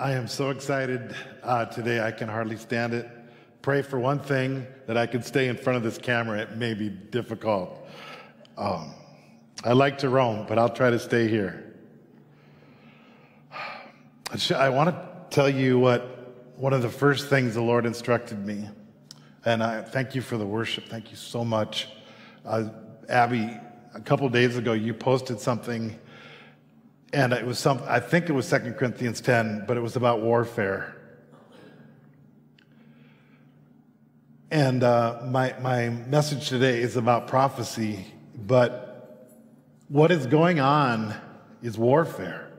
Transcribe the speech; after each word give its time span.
I 0.00 0.12
am 0.12 0.28
so 0.28 0.50
excited 0.50 1.12
uh, 1.42 1.64
today, 1.64 2.00
I 2.00 2.12
can 2.12 2.28
hardly 2.28 2.56
stand 2.56 2.94
it. 2.94 3.10
Pray 3.62 3.82
for 3.82 3.98
one 3.98 4.20
thing 4.20 4.64
that 4.86 4.96
I 4.96 5.06
can 5.06 5.24
stay 5.24 5.48
in 5.48 5.56
front 5.56 5.76
of 5.76 5.82
this 5.82 5.98
camera. 5.98 6.38
It 6.38 6.56
may 6.56 6.72
be 6.74 6.88
difficult. 6.88 7.84
Um, 8.56 8.94
I 9.64 9.72
like 9.72 9.98
to 9.98 10.08
roam, 10.08 10.46
but 10.46 10.56
I'll 10.56 10.68
try 10.68 10.90
to 10.90 11.00
stay 11.00 11.26
here. 11.26 11.74
I 14.54 14.68
want 14.68 14.90
to 14.90 15.08
tell 15.30 15.48
you 15.48 15.80
what 15.80 16.32
one 16.54 16.72
of 16.72 16.82
the 16.82 16.88
first 16.88 17.28
things 17.28 17.54
the 17.54 17.62
Lord 17.62 17.84
instructed 17.84 18.46
me. 18.46 18.68
And 19.44 19.64
I 19.64 19.82
thank 19.82 20.14
you 20.14 20.20
for 20.20 20.36
the 20.36 20.46
worship. 20.46 20.84
Thank 20.88 21.10
you 21.10 21.16
so 21.16 21.44
much. 21.44 21.88
Uh, 22.46 22.68
Abby, 23.08 23.50
a 23.94 24.00
couple 24.00 24.28
days 24.28 24.56
ago, 24.56 24.74
you 24.74 24.94
posted 24.94 25.40
something 25.40 25.98
and 27.12 27.32
it 27.32 27.46
was 27.46 27.58
some, 27.58 27.80
I 27.86 28.00
think 28.00 28.28
it 28.28 28.32
was 28.32 28.48
2 28.50 28.74
Corinthians 28.78 29.20
10, 29.20 29.64
but 29.66 29.76
it 29.76 29.80
was 29.80 29.96
about 29.96 30.20
warfare. 30.20 30.94
And 34.50 34.82
uh, 34.82 35.20
my, 35.24 35.54
my 35.60 35.88
message 35.88 36.48
today 36.48 36.80
is 36.80 36.96
about 36.96 37.28
prophecy, 37.28 38.06
but 38.34 39.34
what 39.88 40.10
is 40.10 40.26
going 40.26 40.60
on 40.60 41.14
is 41.62 41.78
warfare. 41.78 42.50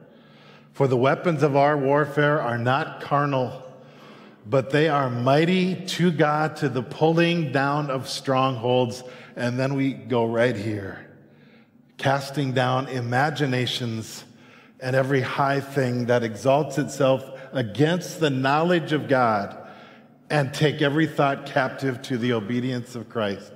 For 0.73 0.87
the 0.87 0.97
weapons 0.97 1.43
of 1.43 1.55
our 1.55 1.77
warfare 1.77 2.41
are 2.41 2.57
not 2.57 3.01
carnal, 3.01 3.63
but 4.45 4.69
they 4.71 4.87
are 4.87 5.09
mighty 5.09 5.75
to 5.75 6.11
God 6.11 6.55
to 6.57 6.69
the 6.69 6.81
pulling 6.81 7.51
down 7.51 7.91
of 7.91 8.07
strongholds. 8.07 9.03
And 9.35 9.59
then 9.59 9.75
we 9.75 9.93
go 9.93 10.25
right 10.25 10.55
here 10.55 11.05
casting 11.97 12.53
down 12.53 12.87
imaginations 12.87 14.23
and 14.79 14.95
every 14.95 15.21
high 15.21 15.59
thing 15.59 16.05
that 16.05 16.23
exalts 16.23 16.77
itself 16.77 17.23
against 17.51 18.19
the 18.19 18.29
knowledge 18.29 18.91
of 18.93 19.07
God, 19.07 19.55
and 20.29 20.53
take 20.53 20.81
every 20.81 21.07
thought 21.07 21.45
captive 21.47 22.01
to 22.03 22.17
the 22.17 22.33
obedience 22.33 22.95
of 22.95 23.09
Christ. 23.09 23.51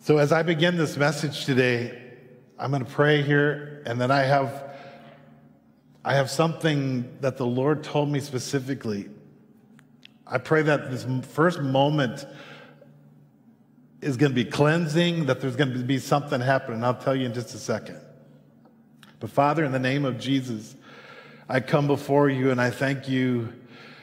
So, 0.00 0.18
as 0.18 0.32
I 0.32 0.42
begin 0.42 0.76
this 0.76 0.96
message 0.96 1.44
today, 1.44 1.96
I'm 2.58 2.70
going 2.70 2.84
to 2.84 2.90
pray 2.90 3.22
here, 3.22 3.82
and 3.86 4.00
then 4.00 4.10
I 4.10 4.22
have, 4.22 4.74
I 6.04 6.14
have 6.14 6.28
something 6.28 7.18
that 7.20 7.36
the 7.36 7.46
Lord 7.46 7.84
told 7.84 8.10
me 8.10 8.18
specifically. 8.20 9.08
I 10.26 10.38
pray 10.38 10.62
that 10.62 10.90
this 10.90 11.06
first 11.28 11.60
moment 11.60 12.26
is 14.00 14.16
going 14.16 14.32
to 14.32 14.36
be 14.36 14.44
cleansing, 14.44 15.26
that 15.26 15.40
there's 15.40 15.56
going 15.56 15.72
to 15.72 15.78
be 15.78 15.98
something 15.98 16.40
happening. 16.40 16.82
I'll 16.82 16.94
tell 16.94 17.14
you 17.14 17.26
in 17.26 17.34
just 17.34 17.54
a 17.54 17.58
second. 17.58 18.00
But 19.20 19.30
Father, 19.30 19.64
in 19.64 19.72
the 19.72 19.78
name 19.78 20.06
of 20.06 20.18
Jesus, 20.18 20.74
I 21.48 21.60
come 21.60 21.86
before 21.86 22.30
you 22.30 22.50
and 22.50 22.60
I 22.60 22.70
thank 22.70 23.08
you 23.08 23.52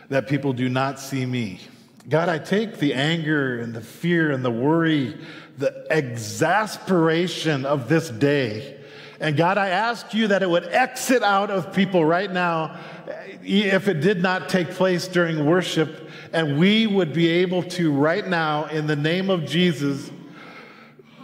that 0.09 0.28
people 0.28 0.54
do 0.54 0.70
not 0.70 1.00
see 1.00 1.26
me. 1.26 1.59
God, 2.08 2.30
I 2.30 2.38
take 2.38 2.78
the 2.78 2.94
anger 2.94 3.59
and 3.59 3.74
the 3.74 3.82
fear 3.82 4.32
and 4.32 4.46
the 4.46 4.52
worry, 4.52 5.18
the 5.58 5.86
exasperation 5.90 7.66
of 7.66 7.90
this 7.90 8.09
day. 8.09 8.78
And 9.20 9.36
God, 9.36 9.58
I 9.58 9.70
ask 9.70 10.14
you 10.14 10.28
that 10.28 10.44
it 10.44 10.50
would 10.50 10.66
exit 10.66 11.24
out 11.24 11.50
of 11.50 11.74
people 11.74 12.06
right 12.06 12.31
now 12.31 12.80
eh, 13.08 13.76
if 13.76 13.88
it 13.88 14.00
did 14.00 14.22
not 14.22 14.48
take 14.48 14.70
place 14.72 15.08
during 15.08 15.46
worship. 15.46 16.09
And 16.31 16.59
we 16.59 16.86
would 16.86 17.12
be 17.12 17.28
able 17.28 17.64
to, 17.64 17.92
right 17.92 18.26
now, 18.26 18.66
in 18.66 18.86
the 18.86 18.96
name 18.96 19.30
of 19.31 19.46
Jesus, 19.46 20.12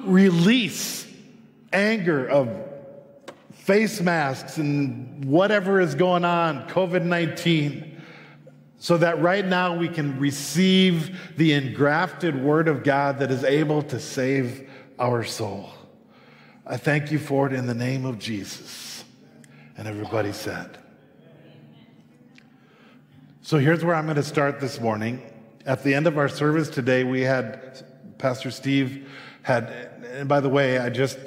release 0.04 1.08
anger 1.72 2.26
of 2.28 2.73
face 3.64 4.02
masks 4.02 4.58
and 4.58 5.24
whatever 5.24 5.80
is 5.80 5.96
going 5.96 6.26
on, 6.26 6.68
COVID 6.68 7.06
19, 7.06 8.02
so 8.78 8.98
that 8.98 9.22
right 9.22 9.46
now 9.46 9.78
we 9.78 9.88
can 9.88 10.20
receive 10.20 11.18
the 11.38 11.54
engrafted 11.54 12.44
Word 12.44 12.68
of 12.68 12.84
God 12.84 13.20
that 13.20 13.32
is 13.32 13.46
able 13.46 13.82
to 13.84 14.02
save 14.02 14.70
our 15.00 15.24
soul. 15.24 15.70
I 16.68 16.76
thank 16.76 17.10
you 17.10 17.20
for 17.20 17.48
it 17.48 17.54
in 17.54 17.66
the 17.66 17.74
name 17.74 18.04
of 18.04 18.20
Jesus. 18.20 19.06
And 19.78 19.88
everybody 19.88 20.34
said. 20.34 20.78
So 23.42 23.58
here's 23.58 23.84
where 23.84 23.96
I'm 23.96 24.06
going 24.06 24.18
to 24.18 24.24
start 24.24 24.60
this 24.60 24.82
morning. 24.82 25.22
At 25.66 25.84
the 25.84 25.94
end 25.94 26.06
of 26.06 26.18
our 26.18 26.28
service 26.28 26.70
today, 26.70 27.06
we 27.06 27.22
had 27.22 27.86
Pastor 28.18 28.52
Steve 28.52 29.10
had, 29.42 29.70
and 30.12 30.28
by 30.28 30.42
the 30.42 30.50
way, 30.50 30.80
I 30.80 30.90
just, 30.90 31.18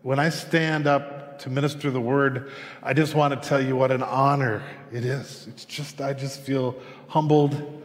when 0.00 0.18
I 0.18 0.30
stand 0.30 0.86
up 0.86 1.25
to 1.40 1.50
minister 1.50 1.90
the 1.90 2.00
word, 2.00 2.50
I 2.82 2.92
just 2.92 3.14
want 3.14 3.40
to 3.40 3.48
tell 3.48 3.60
you 3.60 3.76
what 3.76 3.90
an 3.90 4.02
honor 4.02 4.62
it 4.92 5.04
is. 5.04 5.46
It's 5.48 5.64
just, 5.64 6.00
I 6.00 6.12
just 6.12 6.40
feel 6.40 6.76
humbled 7.08 7.84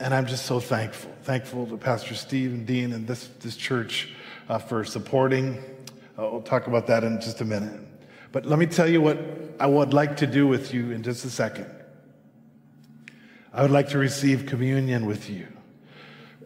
and 0.00 0.14
I'm 0.14 0.26
just 0.26 0.46
so 0.46 0.60
thankful. 0.60 1.12
Thankful 1.22 1.66
to 1.66 1.76
Pastor 1.76 2.14
Steve 2.14 2.52
and 2.52 2.66
Dean 2.66 2.92
and 2.92 3.06
this, 3.06 3.28
this 3.40 3.56
church 3.56 4.08
uh, 4.48 4.58
for 4.58 4.82
supporting. 4.82 5.58
Uh, 6.18 6.28
we'll 6.30 6.42
talk 6.42 6.66
about 6.66 6.86
that 6.86 7.04
in 7.04 7.20
just 7.20 7.40
a 7.42 7.44
minute. 7.44 7.80
But 8.32 8.46
let 8.46 8.58
me 8.58 8.66
tell 8.66 8.88
you 8.88 9.02
what 9.02 9.18
I 9.60 9.66
would 9.66 9.92
like 9.92 10.16
to 10.18 10.26
do 10.26 10.46
with 10.46 10.72
you 10.72 10.90
in 10.90 11.02
just 11.02 11.24
a 11.24 11.30
second. 11.30 11.66
I 13.52 13.62
would 13.62 13.70
like 13.70 13.90
to 13.90 13.98
receive 13.98 14.46
communion 14.46 15.06
with 15.06 15.28
you. 15.28 15.48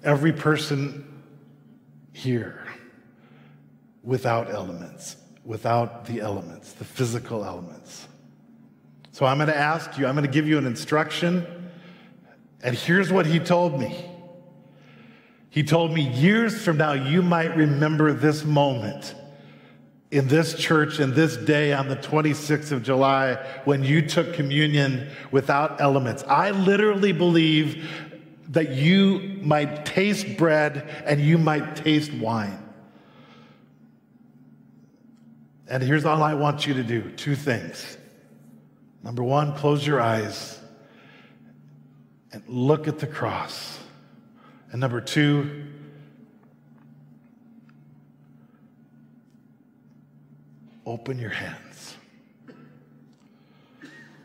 Every 0.02 0.32
person 0.32 1.22
here 2.12 2.66
without 4.02 4.50
elements 4.50 5.16
without 5.44 6.06
the 6.06 6.20
elements, 6.20 6.72
the 6.72 6.84
physical 6.84 7.44
elements. 7.44 8.08
So 9.12 9.26
I'm 9.26 9.38
going 9.38 9.48
to 9.48 9.56
ask 9.56 9.98
you, 9.98 10.06
I'm 10.06 10.14
going 10.14 10.26
to 10.26 10.32
give 10.32 10.48
you 10.48 10.58
an 10.58 10.66
instruction. 10.66 11.46
And 12.62 12.74
here's 12.74 13.12
what 13.12 13.26
he 13.26 13.38
told 13.38 13.78
me. 13.78 14.10
He 15.50 15.62
told 15.62 15.92
me 15.92 16.02
years 16.02 16.64
from 16.64 16.78
now, 16.78 16.94
you 16.94 17.22
might 17.22 17.56
remember 17.56 18.12
this 18.12 18.44
moment 18.44 19.14
in 20.10 20.28
this 20.28 20.54
church 20.54 21.00
in 21.00 21.14
this 21.14 21.36
day 21.36 21.72
on 21.72 21.88
the 21.88 21.96
26th 21.96 22.72
of 22.72 22.82
July 22.82 23.34
when 23.64 23.82
you 23.82 24.00
took 24.00 24.34
communion 24.34 25.10
without 25.30 25.80
elements. 25.80 26.22
I 26.28 26.52
literally 26.52 27.12
believe 27.12 27.88
that 28.48 28.70
you 28.70 29.40
might 29.42 29.84
taste 29.84 30.36
bread 30.36 30.88
and 31.04 31.20
you 31.20 31.36
might 31.36 31.76
taste 31.76 32.12
wine. 32.14 32.63
And 35.74 35.82
here's 35.82 36.04
all 36.04 36.22
I 36.22 36.34
want 36.34 36.68
you 36.68 36.74
to 36.74 36.84
do 36.84 37.10
two 37.16 37.34
things. 37.34 37.98
Number 39.02 39.24
one, 39.24 39.56
close 39.56 39.84
your 39.84 40.00
eyes 40.00 40.56
and 42.30 42.44
look 42.46 42.86
at 42.86 43.00
the 43.00 43.08
cross. 43.08 43.80
And 44.70 44.80
number 44.80 45.00
two, 45.00 45.64
open 50.86 51.18
your 51.18 51.30
hands. 51.30 51.96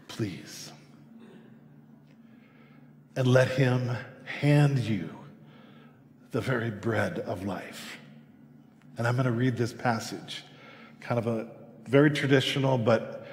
Please. 0.07 0.71
And 3.15 3.25
let 3.25 3.47
Him 3.47 3.89
hand 4.23 4.77
you 4.77 5.09
the 6.29 6.41
very 6.41 6.69
bread 6.69 7.17
of 7.17 7.47
life. 7.47 7.97
And 8.99 9.07
I'm 9.07 9.15
going 9.15 9.25
to 9.25 9.31
read 9.31 9.57
this 9.57 9.73
passage 9.73 10.43
kind 11.09 11.17
of 11.17 11.25
a 11.25 11.47
very 11.87 12.11
traditional, 12.11 12.77
but 12.77 13.25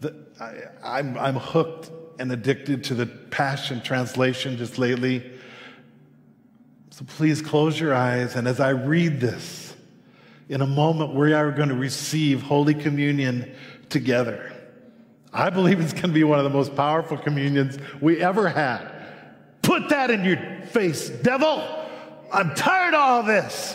the, 0.00 0.14
I, 0.38 0.98
I'm, 0.98 1.16
I'm 1.16 1.36
hooked 1.36 1.90
and 2.20 2.30
addicted 2.30 2.84
to 2.84 2.94
the 2.94 3.06
Passion 3.06 3.80
Translation 3.80 4.58
just 4.58 4.76
lately. 4.76 5.32
So 6.90 7.06
please 7.06 7.40
close 7.40 7.80
your 7.80 7.94
eyes. 7.94 8.36
And 8.36 8.46
as 8.46 8.60
I 8.60 8.68
read 8.70 9.18
this, 9.18 9.74
in 10.50 10.60
a 10.60 10.66
moment 10.66 11.14
we 11.14 11.32
are 11.32 11.50
going 11.50 11.70
to 11.70 11.74
receive 11.74 12.42
Holy 12.42 12.74
Communion 12.74 13.50
together. 13.88 14.52
I 15.32 15.48
believe 15.48 15.80
it's 15.80 15.94
going 15.94 16.08
to 16.08 16.12
be 16.12 16.24
one 16.24 16.38
of 16.38 16.44
the 16.44 16.50
most 16.50 16.76
powerful 16.76 17.16
communions 17.16 17.78
we 18.02 18.20
ever 18.20 18.46
had. 18.46 18.92
Put 19.62 19.88
that 19.88 20.10
in 20.10 20.22
your 20.26 20.36
face, 20.66 21.08
devil. 21.08 21.66
I'm 22.30 22.54
tired 22.54 22.92
of 22.92 23.00
all 23.00 23.22
this. 23.22 23.74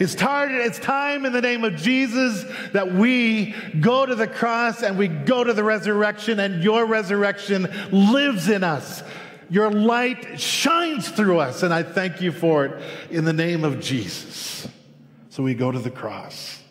It's 0.00 0.14
time, 0.14 0.50
it's 0.50 0.78
time 0.78 1.26
in 1.26 1.34
the 1.34 1.42
name 1.42 1.62
of 1.62 1.76
Jesus 1.76 2.46
that 2.72 2.90
we 2.90 3.54
go 3.80 4.06
to 4.06 4.14
the 4.14 4.26
cross 4.26 4.82
and 4.82 4.96
we 4.96 5.08
go 5.08 5.44
to 5.44 5.52
the 5.52 5.62
resurrection, 5.62 6.40
and 6.40 6.64
your 6.64 6.86
resurrection 6.86 7.68
lives 7.92 8.48
in 8.48 8.64
us. 8.64 9.02
Your 9.50 9.70
light 9.70 10.40
shines 10.40 11.10
through 11.10 11.40
us, 11.40 11.62
and 11.62 11.74
I 11.74 11.82
thank 11.82 12.22
you 12.22 12.32
for 12.32 12.64
it 12.64 12.82
in 13.10 13.26
the 13.26 13.34
name 13.34 13.62
of 13.62 13.78
Jesus. 13.80 14.66
So 15.28 15.42
we 15.42 15.52
go 15.52 15.70
to 15.70 15.78
the 15.78 15.90
cross. 15.90 16.62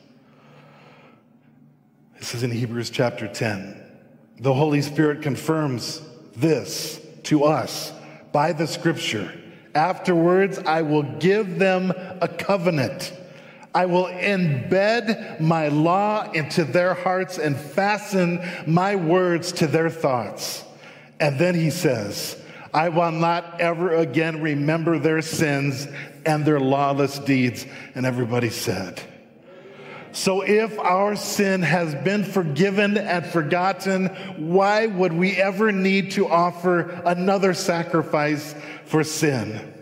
This 2.18 2.34
is 2.34 2.42
in 2.42 2.50
Hebrews 2.50 2.90
chapter 2.90 3.28
10. 3.28 3.80
The 4.40 4.56
Holy 4.56 4.82
Spirit 4.82 5.22
confirms 5.22 6.02
this 6.36 7.00
to 7.26 7.44
us 7.44 7.94
by 8.32 8.54
the 8.54 8.66
scripture. 8.66 9.40
Afterwards, 9.76 10.58
I 10.58 10.82
will 10.82 11.04
give 11.04 11.60
them 11.60 11.94
a 12.22 12.28
covenant 12.28 13.14
I 13.74 13.86
will 13.86 14.06
embed 14.06 15.40
my 15.40 15.68
law 15.68 16.32
into 16.32 16.64
their 16.64 16.94
hearts 16.94 17.38
and 17.38 17.56
fasten 17.56 18.42
my 18.66 18.96
words 18.96 19.52
to 19.54 19.68
their 19.68 19.90
thoughts. 19.90 20.64
And 21.20 21.38
then 21.40 21.54
he 21.56 21.70
says, 21.70 22.42
I 22.74 22.90
will 22.90 23.12
not 23.12 23.62
ever 23.62 23.96
again 23.96 24.42
remember 24.42 24.98
their 24.98 25.22
sins 25.22 25.88
and 26.26 26.46
their 26.46 26.60
lawless 26.60 27.20
deeds. 27.20 27.66
And 27.96 28.06
everybody 28.06 28.50
said, 28.50 29.02
so 30.12 30.42
if 30.42 30.78
our 30.80 31.16
sin 31.16 31.62
has 31.62 31.94
been 31.94 32.24
forgiven 32.24 32.98
and 32.98 33.26
forgotten, 33.26 34.08
why 34.38 34.88
would 34.88 35.14
we 35.14 35.36
ever 35.36 35.72
need 35.72 36.12
to 36.12 36.28
offer 36.28 36.90
another 37.06 37.54
sacrifice 37.54 38.56
for 38.86 39.04
sin? 39.04 39.74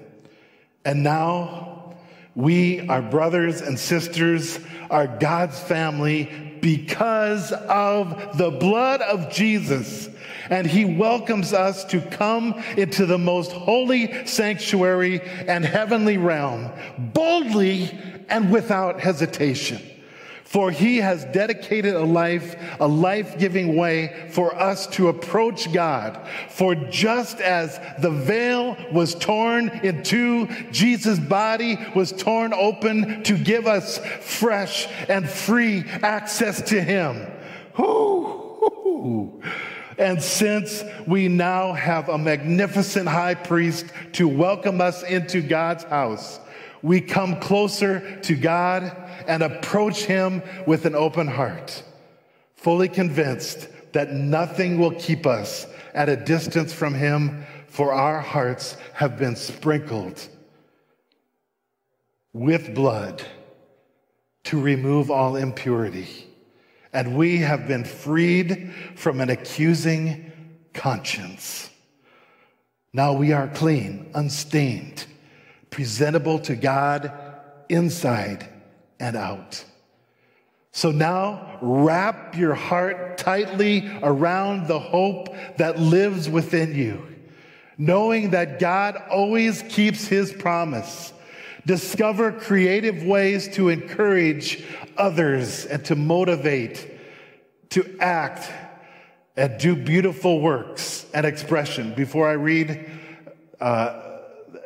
And 0.83 1.03
now 1.03 1.66
we, 2.37 2.87
are 2.87 3.01
brothers 3.01 3.61
and 3.61 3.77
sisters, 3.77 4.59
are 4.91 5.07
God's 5.07 5.59
family 5.59 6.29
because 6.61 7.51
of 7.51 8.37
the 8.37 8.51
blood 8.51 9.01
of 9.01 9.31
Jesus 9.31 10.09
and 10.49 10.65
he 10.65 10.85
welcomes 10.85 11.51
us 11.51 11.83
to 11.85 11.99
come 11.99 12.53
into 12.77 13.05
the 13.05 13.17
most 13.17 13.51
holy 13.51 14.25
sanctuary 14.25 15.19
and 15.21 15.65
heavenly 15.65 16.17
realm 16.17 16.71
boldly 16.97 17.91
and 18.29 18.51
without 18.51 18.99
hesitation. 18.99 19.81
For 20.47 20.71
he 20.71 20.97
has 20.99 21.25
dedicated 21.25 21.93
a 21.93 22.05
life, 22.05 22.55
a 22.79 22.87
life 22.87 23.37
giving 23.37 23.75
way 23.75 24.29
for 24.31 24.55
us 24.55 24.87
to 24.87 25.09
approach 25.09 25.73
God. 25.73 26.25
For 26.49 26.73
just 26.73 27.41
as 27.41 27.77
the 27.99 28.09
veil 28.09 28.77
was 28.93 29.13
torn 29.13 29.67
in 29.83 30.03
two, 30.03 30.47
Jesus' 30.71 31.19
body 31.19 31.77
was 31.93 32.13
torn 32.13 32.53
open 32.53 33.23
to 33.23 33.37
give 33.37 33.67
us 33.67 33.97
fresh 34.21 34.87
and 35.09 35.29
free 35.29 35.83
access 36.01 36.61
to 36.69 36.81
him. 36.81 37.27
And 39.97 40.23
since 40.23 40.81
we 41.05 41.27
now 41.27 41.73
have 41.73 42.07
a 42.07 42.17
magnificent 42.17 43.09
high 43.09 43.35
priest 43.35 43.87
to 44.13 44.29
welcome 44.29 44.79
us 44.79 45.03
into 45.03 45.41
God's 45.41 45.83
house, 45.83 46.39
we 46.87 47.01
come 47.01 47.39
closer 47.39 48.17
to 48.21 48.35
God 48.35 48.95
and 49.27 49.43
approach 49.43 50.05
him 50.05 50.41
with 50.65 50.85
an 50.85 50.95
open 50.95 51.27
heart, 51.27 51.83
fully 52.55 52.87
convinced 52.87 53.67
that 53.91 54.13
nothing 54.13 54.79
will 54.79 54.91
keep 54.91 55.25
us 55.25 55.67
at 55.93 56.07
a 56.07 56.15
distance 56.15 56.71
from 56.71 56.93
him, 56.93 57.45
for 57.67 57.91
our 57.91 58.21
hearts 58.21 58.77
have 58.93 59.17
been 59.17 59.35
sprinkled 59.35 60.27
with 62.31 62.73
blood 62.73 63.21
to 64.45 64.61
remove 64.61 65.11
all 65.11 65.35
impurity 65.35 66.27
and 66.93 67.17
we 67.17 67.37
have 67.39 67.67
been 67.67 67.83
freed 67.83 68.73
from 68.95 69.19
an 69.19 69.29
accusing 69.29 70.31
conscience. 70.73 71.69
Now 72.93 73.13
we 73.13 73.33
are 73.33 73.49
clean, 73.49 74.09
unstained, 74.13 75.05
presentable 75.77 76.39
to 76.39 76.55
God 76.55 77.13
inside 77.69 78.49
and 78.99 79.15
out. 79.15 79.63
So 80.71 80.89
now 80.89 81.59
wrap 81.61 82.35
your 82.35 82.55
heart 82.55 83.19
tightly 83.19 83.87
around 84.01 84.67
the 84.67 84.79
hope 84.79 85.29
that 85.57 85.77
lives 85.77 86.31
within 86.31 86.73
you, 86.73 87.05
knowing 87.77 88.31
that 88.31 88.57
God 88.59 88.97
always 89.11 89.61
keeps 89.69 90.07
his 90.07 90.33
promise. 90.33 91.13
Discover 91.67 92.31
creative 92.31 93.03
ways 93.03 93.47
to 93.49 93.69
encourage 93.69 94.63
others 94.97 95.67
and 95.67 95.85
to 95.85 95.95
motivate, 95.95 96.89
to 97.69 97.97
act, 97.99 98.51
and 99.35 99.59
do 99.59 99.75
beautiful 99.75 100.41
works 100.41 101.05
and 101.13 101.23
expression. 101.23 101.93
Before 101.93 102.27
I 102.27 102.33
read 102.33 102.89
uh, 103.61 104.06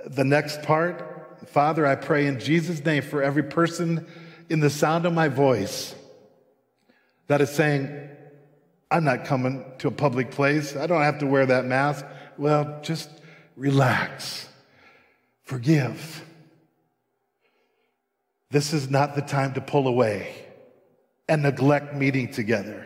the 0.06 0.24
next 0.24 0.62
part, 0.64 1.48
Father, 1.48 1.86
I 1.86 1.96
pray 1.96 2.28
in 2.28 2.40
Jesus' 2.40 2.84
name 2.84 3.04
for 3.04 3.22
every 3.22 3.44
person 3.44 4.08
in 4.50 4.60
the 4.60 4.70
sound 4.70 5.06
of 5.06 5.14
my 5.14 5.28
voice 5.28 5.96
that 7.28 7.42
is 7.42 7.50
saying, 7.50 8.10
I'm 8.90 9.04
not 9.06 9.26
coming 9.26 9.64
to 9.80 9.88
a 9.88 9.92
public 9.92 10.32
place. 10.32 10.76
I 10.76 10.86
don't 10.86 11.02
have 11.02 11.20
to 11.20 11.26
wear 11.26 11.46
that 11.46 11.66
mask. 11.66 12.06
Well, 12.38 12.80
just 12.82 13.10
relax. 13.56 14.50
Forgive. 15.44 16.26
This 18.50 18.74
is 18.74 18.90
not 18.90 19.16
the 19.16 19.22
time 19.22 19.54
to 19.54 19.62
pull 19.62 19.88
away 19.88 20.36
and 21.30 21.44
neglect 21.44 21.96
meeting 21.96 22.32
together. 22.32 22.86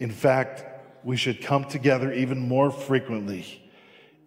In 0.00 0.10
fact, 0.10 0.64
we 1.04 1.16
should 1.16 1.40
come 1.40 1.64
together 1.64 2.12
even 2.12 2.40
more 2.40 2.72
frequently, 2.72 3.65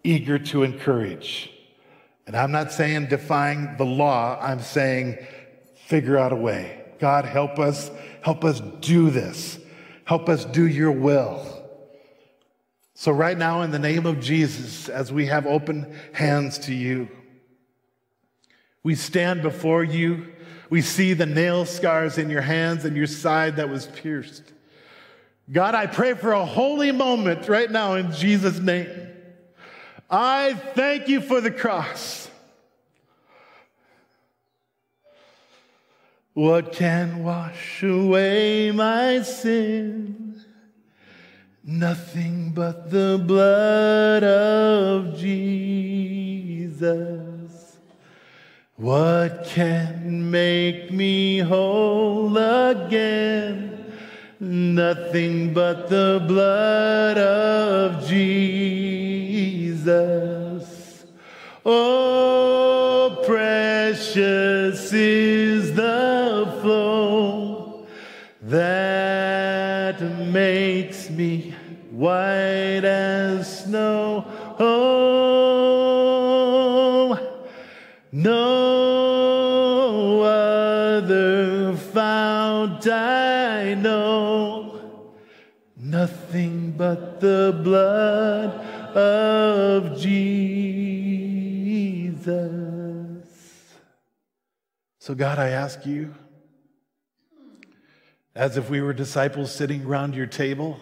eager 0.04 0.40
to 0.40 0.64
encourage. 0.64 1.52
And 2.28 2.36
I'm 2.36 2.52
not 2.52 2.72
saying 2.72 3.08
defying 3.08 3.76
the 3.78 3.86
law, 3.86 4.40
I'm 4.42 4.60
saying 4.60 5.18
figure 5.88 6.18
out 6.18 6.32
a 6.32 6.36
way. 6.36 6.84
God, 7.00 7.26
help 7.26 7.58
us, 7.58 7.90
help 8.22 8.44
us 8.44 8.62
do 8.82 9.10
this. 9.10 9.58
Help 10.06 10.28
us 10.28 10.46
do 10.46 10.68
your 10.68 10.92
will. 10.92 11.46
So, 12.94 13.12
right 13.12 13.38
now, 13.38 13.62
in 13.62 13.72
the 13.72 13.80
name 13.80 14.06
of 14.06 14.20
Jesus, 14.20 14.90
as 14.90 15.14
we 15.14 15.28
have 15.28 15.46
open 15.46 15.96
hands 16.14 16.58
to 16.60 16.74
you, 16.74 17.08
we 18.84 18.96
stand 18.96 19.42
before 19.42 19.84
you. 19.84 20.28
We 20.70 20.82
see 20.82 21.14
the 21.14 21.26
nail 21.26 21.66
scars 21.66 22.18
in 22.18 22.30
your 22.30 22.42
hands 22.42 22.86
and 22.86 22.98
your 22.98 23.08
side 23.08 23.56
that 23.56 23.70
was 23.70 23.88
pierced. 23.88 24.54
God, 25.52 25.76
I 25.76 25.88
pray 25.88 26.14
for 26.14 26.32
a 26.32 26.46
holy 26.46 26.92
moment 26.92 27.48
right 27.48 27.72
now 27.72 27.96
in 27.96 28.12
Jesus' 28.12 28.60
name. 28.60 28.88
I 30.10 30.54
thank 30.54 31.08
you 31.08 31.22
for 31.22 31.40
the 31.40 31.52
cross. 31.52 32.32
What 36.34 36.72
can 36.72 37.24
wash 37.24 37.84
away 37.84 38.72
my 38.72 39.22
sin? 39.22 40.42
Nothing 41.64 42.52
but 42.52 42.90
the 42.90 43.24
blood 43.24 44.24
of 44.24 45.16
Jesus. 45.18 46.80
What 48.78 49.44
can 49.46 50.32
make 50.32 50.92
me 50.92 51.40
whole 51.40 52.38
again? 52.38 53.79
Nothing 54.42 55.54
but 55.54 55.90
the 55.90 56.24
blood 56.26 57.18
of 57.18 58.08
Jesus. 58.08 59.84
Oh, 61.66 63.22
precious 63.26 64.94
is 64.94 65.76
the 65.76 66.58
flow 66.62 67.86
that 68.44 70.02
makes 70.02 71.10
me 71.10 71.54
white 71.92 72.86
nothing 85.76 86.72
but 86.72 87.20
the 87.22 87.60
blood 87.64 88.50
of 88.96 90.00
Jesus. 90.00 90.40
So, 95.00 95.16
God, 95.16 95.40
I 95.40 95.50
ask 95.50 95.86
you, 95.86 96.14
as 98.36 98.58
if 98.58 98.70
we 98.70 98.82
were 98.82 98.94
disciples 98.94 99.54
sitting 99.54 99.86
around 99.86 100.16
your 100.16 100.28
table 100.28 100.80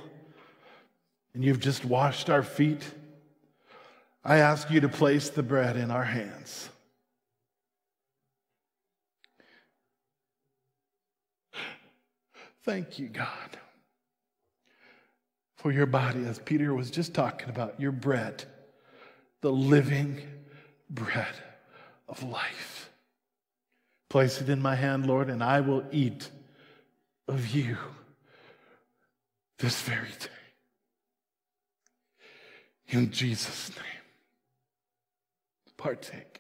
and 1.34 1.44
you've 1.44 1.60
just 1.60 1.86
washed 1.86 2.30
our 2.30 2.44
feet, 2.44 2.84
I 4.24 4.38
ask 4.38 4.70
you 4.70 4.82
to 4.82 4.90
place 4.90 5.30
the 5.30 5.44
bread 5.44 5.78
in 5.78 5.90
our 5.90 6.04
hands. 6.04 6.70
Thank 12.68 13.00
you, 13.00 13.08
God, 13.08 13.58
for 15.56 15.72
your 15.72 15.86
body, 15.86 16.26
as 16.26 16.38
Peter 16.40 16.74
was 16.74 16.92
just 16.92 17.14
talking 17.14 17.48
about, 17.48 17.80
your 17.80 17.94
bread, 17.94 18.44
the 19.40 19.54
living 19.54 20.22
bread 20.90 21.34
of 22.10 22.22
life. 22.24 22.90
Place 24.10 24.42
it 24.42 24.50
in 24.50 24.62
my 24.62 24.76
hand, 24.76 25.06
Lord, 25.06 25.30
and 25.30 25.42
I 25.42 25.62
will 25.62 25.86
eat 25.94 26.30
of 27.30 27.56
you 27.56 27.78
this 29.60 29.82
very 29.84 30.10
day. 30.20 30.28
In 32.90 33.12
Jesus' 33.12 33.70
name, 33.70 34.04
partake. 35.78 36.37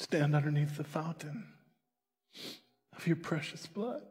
Stand 0.00 0.34
underneath 0.34 0.78
the 0.78 0.84
fountain 0.84 1.44
of 2.96 3.06
your 3.06 3.16
precious 3.16 3.66
blood. 3.66 4.02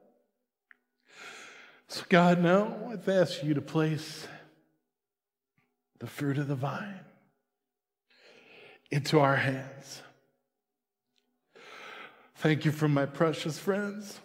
So, 1.87 2.03
God, 2.07 2.41
now 2.41 2.77
I've 2.91 3.09
asked 3.09 3.43
you 3.43 3.55
to 3.55 3.61
place 3.61 4.27
the 5.99 6.05
fruit 6.05 6.37
of 6.37 6.47
the 6.47 6.55
vine 6.55 6.99
into 8.91 9.19
our 9.19 9.35
hands. 9.35 10.03
Thank 12.35 12.65
you 12.65 12.71
for 12.71 12.87
my 12.87 13.07
precious 13.07 13.57
friends. 13.57 14.19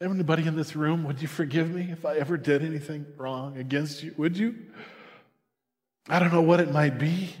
Everybody 0.00 0.46
in 0.46 0.56
this 0.56 0.74
room, 0.74 1.04
would 1.04 1.22
you 1.22 1.28
forgive 1.28 1.70
me 1.70 1.88
if 1.92 2.04
I 2.04 2.16
ever 2.16 2.36
did 2.36 2.62
anything 2.62 3.06
wrong 3.16 3.56
against 3.56 4.02
you? 4.02 4.12
Would 4.18 4.36
you? 4.36 4.56
I 6.08 6.18
don't 6.18 6.32
know 6.32 6.42
what 6.42 6.58
it 6.58 6.72
might 6.72 6.98
be. 6.98 7.34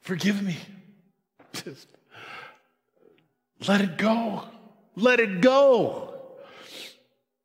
Forgive 0.00 0.40
me. 0.42 0.56
Just 1.54 1.88
let 3.66 3.80
it 3.80 3.96
go. 3.96 4.44
Let 4.96 5.20
it 5.20 5.40
go. 5.40 6.14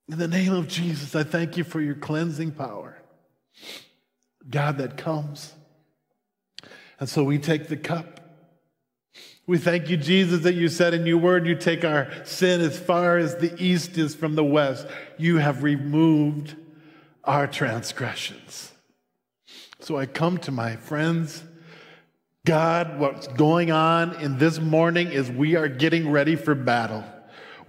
In 0.07 0.17
the 0.17 0.27
name 0.27 0.53
of 0.53 0.67
Jesus, 0.67 1.15
I 1.15 1.23
thank 1.23 1.57
you 1.57 1.63
for 1.63 1.79
your 1.79 1.95
cleansing 1.95 2.51
power. 2.51 2.97
God, 4.49 4.77
that 4.79 4.97
comes. 4.97 5.53
And 6.99 7.07
so 7.07 7.23
we 7.23 7.37
take 7.37 7.67
the 7.67 7.77
cup 7.77 8.19
we 9.49 9.57
thank 9.57 9.89
you, 9.89 9.97
Jesus, 9.97 10.43
that 10.43 10.53
you 10.53 10.69
said 10.69 10.93
in 10.93 11.07
your 11.07 11.17
word, 11.17 11.47
you 11.47 11.55
take 11.55 11.83
our 11.83 12.07
sin 12.23 12.61
as 12.61 12.77
far 12.77 13.17
as 13.17 13.35
the 13.37 13.51
east 13.59 13.97
is 13.97 14.13
from 14.13 14.35
the 14.35 14.43
west. 14.43 14.85
You 15.17 15.37
have 15.37 15.63
removed 15.63 16.55
our 17.23 17.47
transgressions. 17.47 18.71
So 19.79 19.97
I 19.97 20.05
come 20.05 20.37
to 20.37 20.51
my 20.51 20.75
friends. 20.75 21.41
God, 22.45 22.99
what's 22.99 23.27
going 23.27 23.69
on 23.71 24.15
in 24.21 24.37
this 24.37 24.59
morning 24.59 25.11
is 25.11 25.29
we 25.29 25.55
are 25.55 25.67
getting 25.67 26.09
ready 26.09 26.35
for 26.35 26.55
battle 26.55 27.03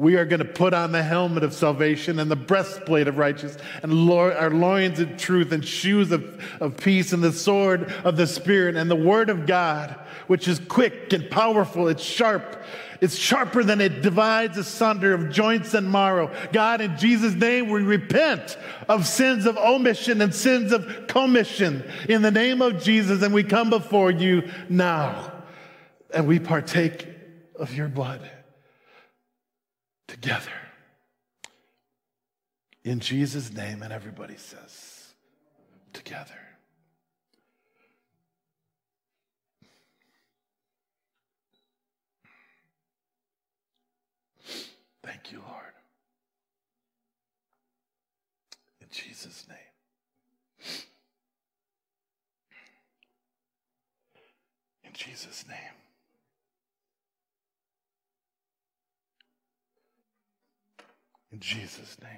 we 0.00 0.16
are 0.16 0.24
going 0.24 0.38
to 0.38 0.46
put 0.46 0.72
on 0.72 0.92
the 0.92 1.02
helmet 1.02 1.44
of 1.44 1.52
salvation 1.52 2.18
and 2.20 2.30
the 2.30 2.36
breastplate 2.36 3.06
of 3.06 3.18
righteousness 3.18 3.62
and 3.82 4.10
our 4.10 4.48
loins 4.48 4.98
of 4.98 5.14
truth 5.18 5.52
and 5.52 5.62
shoes 5.62 6.10
of, 6.10 6.42
of 6.58 6.74
peace 6.78 7.12
and 7.12 7.22
the 7.22 7.30
sword 7.30 7.92
of 8.02 8.16
the 8.16 8.26
Spirit 8.26 8.76
and 8.76 8.90
the 8.90 8.96
word 8.96 9.28
of 9.28 9.44
God, 9.44 9.94
which 10.26 10.48
is 10.48 10.58
quick 10.58 11.12
and 11.12 11.30
powerful. 11.30 11.86
It's 11.86 12.02
sharp. 12.02 12.64
It's 13.02 13.14
sharper 13.14 13.62
than 13.62 13.82
it 13.82 14.00
divides 14.00 14.56
asunder 14.56 15.12
of 15.12 15.30
joints 15.30 15.74
and 15.74 15.92
marrow. 15.92 16.34
God, 16.50 16.80
in 16.80 16.96
Jesus' 16.96 17.34
name, 17.34 17.68
we 17.68 17.82
repent 17.82 18.56
of 18.88 19.06
sins 19.06 19.44
of 19.44 19.58
omission 19.58 20.22
and 20.22 20.34
sins 20.34 20.72
of 20.72 21.08
commission 21.08 21.84
in 22.08 22.22
the 22.22 22.30
name 22.30 22.62
of 22.62 22.82
Jesus, 22.82 23.22
and 23.22 23.34
we 23.34 23.44
come 23.44 23.68
before 23.68 24.10
you 24.10 24.48
now 24.70 25.30
and 26.14 26.26
we 26.26 26.38
partake 26.38 27.06
of 27.54 27.76
your 27.76 27.88
blood 27.88 28.22
together. 30.10 30.50
In 32.82 32.98
Jesus' 32.98 33.52
name, 33.52 33.82
and 33.82 33.92
everybody 33.92 34.36
says, 34.36 35.14
together. 35.92 36.34
Thank 45.04 45.30
you, 45.30 45.38
Lord. 45.38 45.74
In 48.80 48.88
Jesus' 48.90 49.46
name. 49.48 49.58
In 54.84 54.92
Jesus' 54.92 55.44
name. 55.48 55.79
In 61.32 61.38
Jesus' 61.38 61.96
name. 62.02 62.10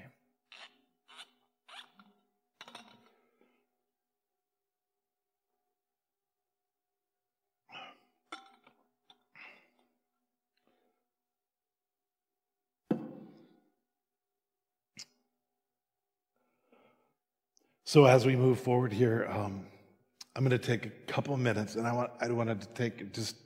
So 17.85 18.07
as 18.07 18.25
we 18.25 18.37
move 18.37 18.59
forward 18.59 18.91
here, 18.91 19.29
um, 19.31 19.67
I'm 20.35 20.45
going 20.45 20.59
to 20.59 20.67
take 20.67 20.87
a 20.87 21.13
couple 21.13 21.37
minutes, 21.37 21.75
and 21.75 21.87
I 21.87 21.93
want 21.93 22.11
I 22.23 22.31
wanted 22.31 22.63
to 22.63 22.69
take 22.69 23.13
just 23.13 23.37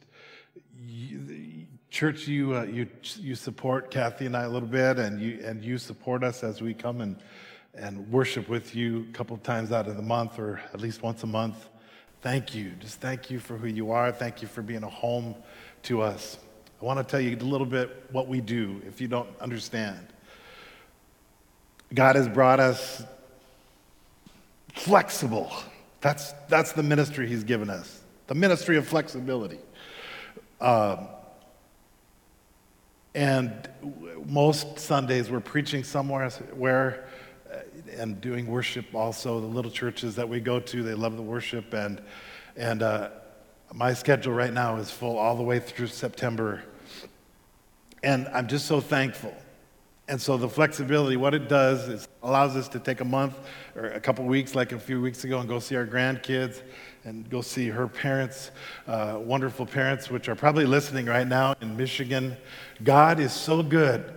church, 1.97 2.29
you, 2.29 2.55
uh, 2.55 2.63
you, 2.65 2.87
you 3.19 3.35
support 3.35 3.91
Kathy 3.91 4.27
and 4.27 4.37
I 4.37 4.43
a 4.43 4.51
little 4.51 4.69
bit, 4.69 4.99
and 4.99 5.19
you, 5.19 5.41
and 5.43 5.65
you 5.65 5.79
support 5.79 6.23
us 6.23 6.45
as 6.45 6.61
we 6.61 6.75
come 6.75 7.01
and, 7.01 7.17
and 7.75 8.07
worship 8.13 8.51
with 8.51 8.75
you 8.75 9.07
a 9.09 9.13
couple 9.15 9.35
times 9.39 9.73
out 9.73 9.89
of 9.89 9.97
the 9.97 10.03
month 10.03 10.39
or 10.39 10.61
at 10.75 10.81
least 10.83 11.03
once 11.03 11.23
a 11.23 11.27
month. 11.27 11.71
Thank 12.21 12.55
you. 12.55 12.73
Just 12.81 13.01
thank 13.01 13.31
you 13.31 13.39
for 13.39 13.57
who 13.57 13.67
you 13.67 13.93
are. 13.93 14.13
Thank 14.13 14.43
you 14.43 14.49
for 14.49 14.61
being 14.61 14.83
a 14.83 14.91
home 14.91 15.37
to 15.85 16.03
us. 16.03 16.37
I 16.83 16.85
want 16.85 16.99
to 16.99 17.05
tell 17.11 17.19
you 17.19 17.35
a 17.35 17.41
little 17.41 17.67
bit 17.67 18.05
what 18.13 18.29
we 18.29 18.43
do 18.43 18.83
if 18.87 19.01
you 19.01 19.09
don't 19.09 19.31
understand. 19.41 20.07
God 21.95 22.15
has 22.17 22.29
brought 22.29 22.61
us 22.61 23.03
flexible. 24.75 25.51
That's, 26.03 26.33
that's 26.51 26.73
the 26.73 26.83
ministry 26.83 27.27
He's 27.27 27.45
given 27.45 27.71
us 27.71 28.03
the 28.27 28.35
ministry 28.35 28.77
of 28.77 28.87
flexibility. 28.87 29.61
Um, 30.61 31.07
and 33.17 33.67
most 34.27 34.79
Sundays 34.79 35.31
we're 35.31 35.41
preaching 35.41 35.83
somewhere 35.83 36.29
where 36.55 37.09
uh, 37.51 37.61
and 37.97 38.21
doing 38.21 38.47
worship 38.47 38.95
also. 38.95 39.41
The 39.41 39.47
little 39.47 39.71
churches 39.71 40.17
that 40.17 40.29
we 40.29 40.39
go 40.39 40.61
to, 40.61 40.83
they 40.83 40.93
love 40.93 41.17
the 41.17 41.23
worship. 41.23 41.73
And, 41.73 42.03
and 42.57 42.83
uh, 42.83 43.09
my 43.73 43.95
schedule 43.95 44.35
right 44.35 44.53
now 44.53 44.77
is 44.77 44.91
full 44.91 45.17
all 45.17 45.35
the 45.35 45.43
way 45.43 45.61
through 45.61 45.87
September. 45.87 46.63
And 48.03 48.29
I'm 48.29 48.49
just 48.49 48.67
so 48.67 48.83
thankful. 48.83 49.35
And 50.09 50.21
so 50.21 50.37
the 50.37 50.49
flexibility, 50.49 51.17
what 51.17 51.35
it 51.35 51.49
does 51.49 51.89
is 51.89 52.09
allows 52.23 52.55
us 52.55 52.69
to 52.69 52.79
take 52.79 53.01
a 53.01 53.05
month 53.05 53.39
or 53.75 53.87
a 53.87 54.01
couple 54.01 54.25
weeks, 54.25 54.55
like 54.55 54.71
a 54.71 54.79
few 54.79 55.01
weeks 55.01 55.25
ago, 55.25 55.41
and 55.41 55.49
go 55.49 55.59
see 55.59 55.75
our 55.75 55.87
grandkids 55.87 56.63
and 57.05 57.29
go 57.29 57.41
see 57.41 57.69
her 57.69 57.89
parents, 57.89 58.53
uh, 58.87 59.19
wonderful 59.21 59.67
parents, 59.67 60.09
which 60.09 60.29
are 60.29 60.37
probably 60.37 60.65
listening 60.65 61.07
right 61.07 61.27
now 61.27 61.55
in 61.61 61.77
Michigan. 61.77 62.37
God 62.85 63.19
is 63.19 63.33
so 63.33 63.65
good. 63.65 64.13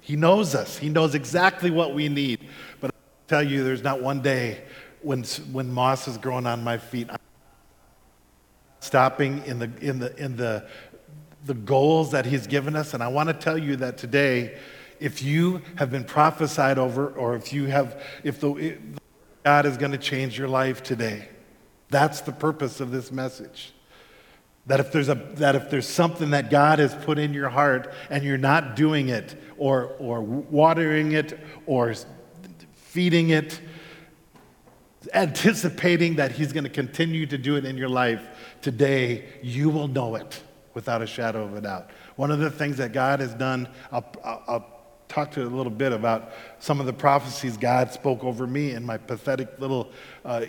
He 0.00 0.14
knows 0.14 0.54
us, 0.54 0.78
He 0.78 0.88
knows 0.88 1.14
exactly 1.14 1.70
what 1.70 1.92
we 1.94 2.08
need. 2.08 2.40
But 2.80 2.90
I 2.90 2.94
tell 3.26 3.42
you, 3.42 3.64
there's 3.64 3.82
not 3.82 4.00
one 4.00 4.22
day 4.22 4.62
when, 5.00 5.24
when 5.50 5.72
moss 5.72 6.06
is 6.06 6.18
growing 6.18 6.46
on 6.46 6.62
my 6.62 6.78
feet. 6.78 7.08
I'm 7.10 7.18
stopping 8.78 9.44
in 9.44 9.58
the, 9.58 9.70
in 9.80 9.98
the, 9.98 10.16
in 10.16 10.36
the, 10.36 10.68
the 11.46 11.54
goals 11.54 12.12
that 12.12 12.26
He's 12.26 12.46
given 12.46 12.76
us. 12.76 12.94
And 12.94 13.02
I 13.02 13.08
want 13.08 13.28
to 13.28 13.34
tell 13.34 13.58
you 13.58 13.74
that 13.76 13.98
today, 13.98 14.58
if 15.02 15.20
you 15.20 15.60
have 15.76 15.90
been 15.90 16.04
prophesied 16.04 16.78
over, 16.78 17.08
or 17.08 17.34
if 17.34 17.52
you 17.52 17.66
have, 17.66 18.00
if 18.22 18.40
the, 18.40 18.78
God 19.44 19.66
is 19.66 19.76
going 19.76 19.90
to 19.90 19.98
change 19.98 20.38
your 20.38 20.46
life 20.46 20.82
today, 20.82 21.28
that's 21.90 22.20
the 22.20 22.30
purpose 22.30 22.80
of 22.80 22.92
this 22.92 23.10
message. 23.10 23.72
That 24.66 24.78
if, 24.78 24.92
there's 24.92 25.08
a, 25.08 25.16
that 25.16 25.56
if 25.56 25.70
there's 25.70 25.88
something 25.88 26.30
that 26.30 26.48
God 26.48 26.78
has 26.78 26.94
put 26.94 27.18
in 27.18 27.34
your 27.34 27.48
heart 27.48 27.92
and 28.10 28.22
you're 28.22 28.38
not 28.38 28.76
doing 28.76 29.08
it 29.08 29.34
or, 29.58 29.96
or 29.98 30.20
watering 30.20 31.12
it 31.12 31.38
or 31.66 31.94
feeding 32.74 33.30
it, 33.30 33.60
anticipating 35.12 36.14
that 36.14 36.30
He's 36.30 36.52
going 36.52 36.62
to 36.62 36.70
continue 36.70 37.26
to 37.26 37.36
do 37.36 37.56
it 37.56 37.64
in 37.64 37.76
your 37.76 37.88
life, 37.88 38.22
today 38.60 39.24
you 39.42 39.68
will 39.68 39.88
know 39.88 40.14
it 40.14 40.40
without 40.74 41.02
a 41.02 41.06
shadow 41.08 41.42
of 41.44 41.56
a 41.56 41.60
doubt. 41.60 41.90
One 42.14 42.30
of 42.30 42.38
the 42.38 42.52
things 42.52 42.76
that 42.76 42.92
God 42.92 43.18
has 43.18 43.34
done, 43.34 43.68
I'll, 43.90 44.06
I'll, 44.24 44.71
I'll 45.12 45.26
talk 45.26 45.34
to 45.34 45.42
a 45.42 45.44
little 45.44 45.70
bit 45.70 45.92
about 45.92 46.32
some 46.58 46.80
of 46.80 46.86
the 46.86 46.92
prophecies 46.94 47.58
God 47.58 47.92
spoke 47.92 48.24
over 48.24 48.46
me 48.46 48.70
in 48.70 48.82
my 48.82 48.96
pathetic 48.96 49.58
little 49.58 49.90
uh, 50.24 50.46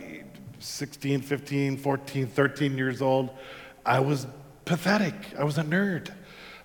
16, 0.59 1.19
15, 1.21 1.75
14, 1.75 2.27
13 2.27 2.77
years 2.77 3.01
old, 3.01 3.31
I 3.85 3.99
was 3.99 4.25
pathetic. 4.63 5.15
I 5.37 5.43
was 5.43 5.57
a 5.57 5.63
nerd. 5.63 6.13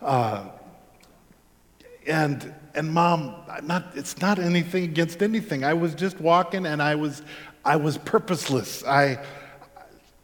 Uh, 0.01 0.45
and 2.07 2.55
and 2.77 2.93
mom, 2.93 3.35
not 3.65 3.87
it's 3.97 4.21
not 4.21 4.39
anything 4.39 4.85
against 4.85 5.21
anything. 5.21 5.65
I 5.65 5.75
was 5.75 5.97
just 5.97 6.21
walking 6.21 6.67
and 6.67 6.81
I 6.81 6.95
was 6.95 7.23
I 7.65 7.75
was 7.75 7.99
purposeless. 7.99 8.85
I, 8.85 9.19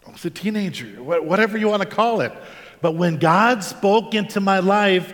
I 0.07 0.13
was 0.13 0.25
a 0.25 0.31
teenager, 0.31 1.03
whatever 1.03 1.59
you 1.59 1.67
want 1.67 1.83
to 1.83 1.89
call 1.89 2.21
it. 2.21 2.33
But 2.81 2.93
when 2.93 3.19
God 3.19 3.65
spoke 3.65 4.15
into 4.15 4.41
my 4.41 4.61
life, 4.61 5.13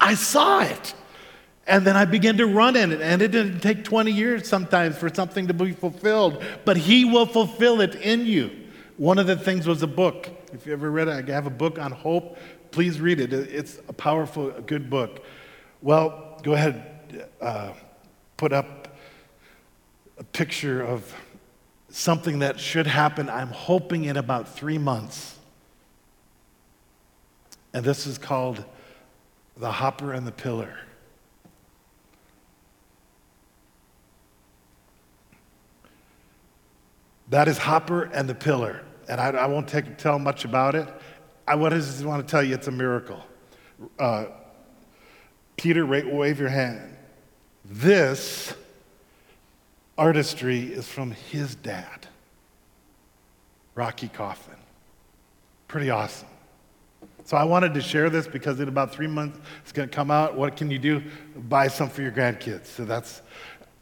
I 0.00 0.14
saw 0.14 0.62
it. 0.62 0.94
And 1.70 1.86
then 1.86 1.96
I 1.96 2.04
began 2.04 2.36
to 2.38 2.46
run 2.46 2.74
in 2.74 2.90
it. 2.90 3.00
And 3.00 3.22
it 3.22 3.30
didn't 3.30 3.60
take 3.60 3.84
20 3.84 4.10
years 4.10 4.48
sometimes 4.48 4.98
for 4.98 5.08
something 5.08 5.46
to 5.46 5.54
be 5.54 5.72
fulfilled, 5.72 6.42
but 6.64 6.76
He 6.76 7.04
will 7.04 7.26
fulfill 7.26 7.80
it 7.80 7.94
in 7.94 8.26
you. 8.26 8.50
One 8.96 9.18
of 9.18 9.28
the 9.28 9.36
things 9.36 9.66
was 9.66 9.82
a 9.82 9.86
book. 9.86 10.28
If 10.52 10.66
you 10.66 10.72
ever 10.72 10.90
read 10.90 11.08
it, 11.08 11.30
I 11.30 11.32
have 11.32 11.46
a 11.46 11.50
book 11.50 11.78
on 11.78 11.92
hope. 11.92 12.36
Please 12.72 13.00
read 13.00 13.20
it. 13.20 13.32
It's 13.32 13.78
a 13.88 13.92
powerful, 13.92 14.50
good 14.50 14.90
book. 14.90 15.24
Well, 15.80 16.40
go 16.42 16.54
ahead, 16.54 17.28
uh, 17.40 17.72
put 18.36 18.52
up 18.52 18.96
a 20.18 20.24
picture 20.24 20.82
of 20.82 21.14
something 21.88 22.40
that 22.40 22.58
should 22.58 22.86
happen, 22.86 23.30
I'm 23.30 23.48
hoping, 23.48 24.04
in 24.04 24.16
about 24.16 24.48
three 24.48 24.78
months. 24.78 25.36
And 27.72 27.84
this 27.84 28.06
is 28.06 28.18
called 28.18 28.64
The 29.56 29.70
Hopper 29.70 30.12
and 30.12 30.26
the 30.26 30.32
Pillar. 30.32 30.76
That 37.30 37.46
is 37.46 37.58
Hopper 37.58 38.04
and 38.12 38.28
the 38.28 38.34
Pillar. 38.34 38.82
And 39.08 39.20
I, 39.20 39.30
I 39.30 39.46
won't 39.46 39.68
take, 39.68 39.96
tell 39.96 40.18
much 40.18 40.44
about 40.44 40.74
it. 40.74 40.88
I 41.46 41.56
just 41.70 42.04
want 42.04 42.26
to 42.26 42.30
tell 42.30 42.42
you 42.42 42.54
it's 42.54 42.68
a 42.68 42.72
miracle. 42.72 43.20
Uh, 43.98 44.26
Peter, 45.56 45.86
wave 45.86 46.38
your 46.38 46.48
hand. 46.48 46.96
This 47.64 48.54
artistry 49.96 50.72
is 50.72 50.88
from 50.88 51.10
his 51.10 51.54
dad, 51.54 52.06
Rocky 53.74 54.08
Coffin. 54.08 54.56
Pretty 55.68 55.90
awesome. 55.90 56.28
So 57.24 57.36
I 57.36 57.44
wanted 57.44 57.74
to 57.74 57.80
share 57.80 58.10
this 58.10 58.26
because 58.26 58.58
in 58.60 58.68
about 58.68 58.92
three 58.92 59.06
months 59.06 59.38
it's 59.62 59.72
going 59.72 59.88
to 59.88 59.94
come 59.94 60.10
out. 60.10 60.36
What 60.36 60.56
can 60.56 60.70
you 60.70 60.78
do? 60.78 61.02
Buy 61.36 61.68
some 61.68 61.88
for 61.88 62.02
your 62.02 62.12
grandkids. 62.12 62.66
So 62.66 62.84
that's, 62.84 63.22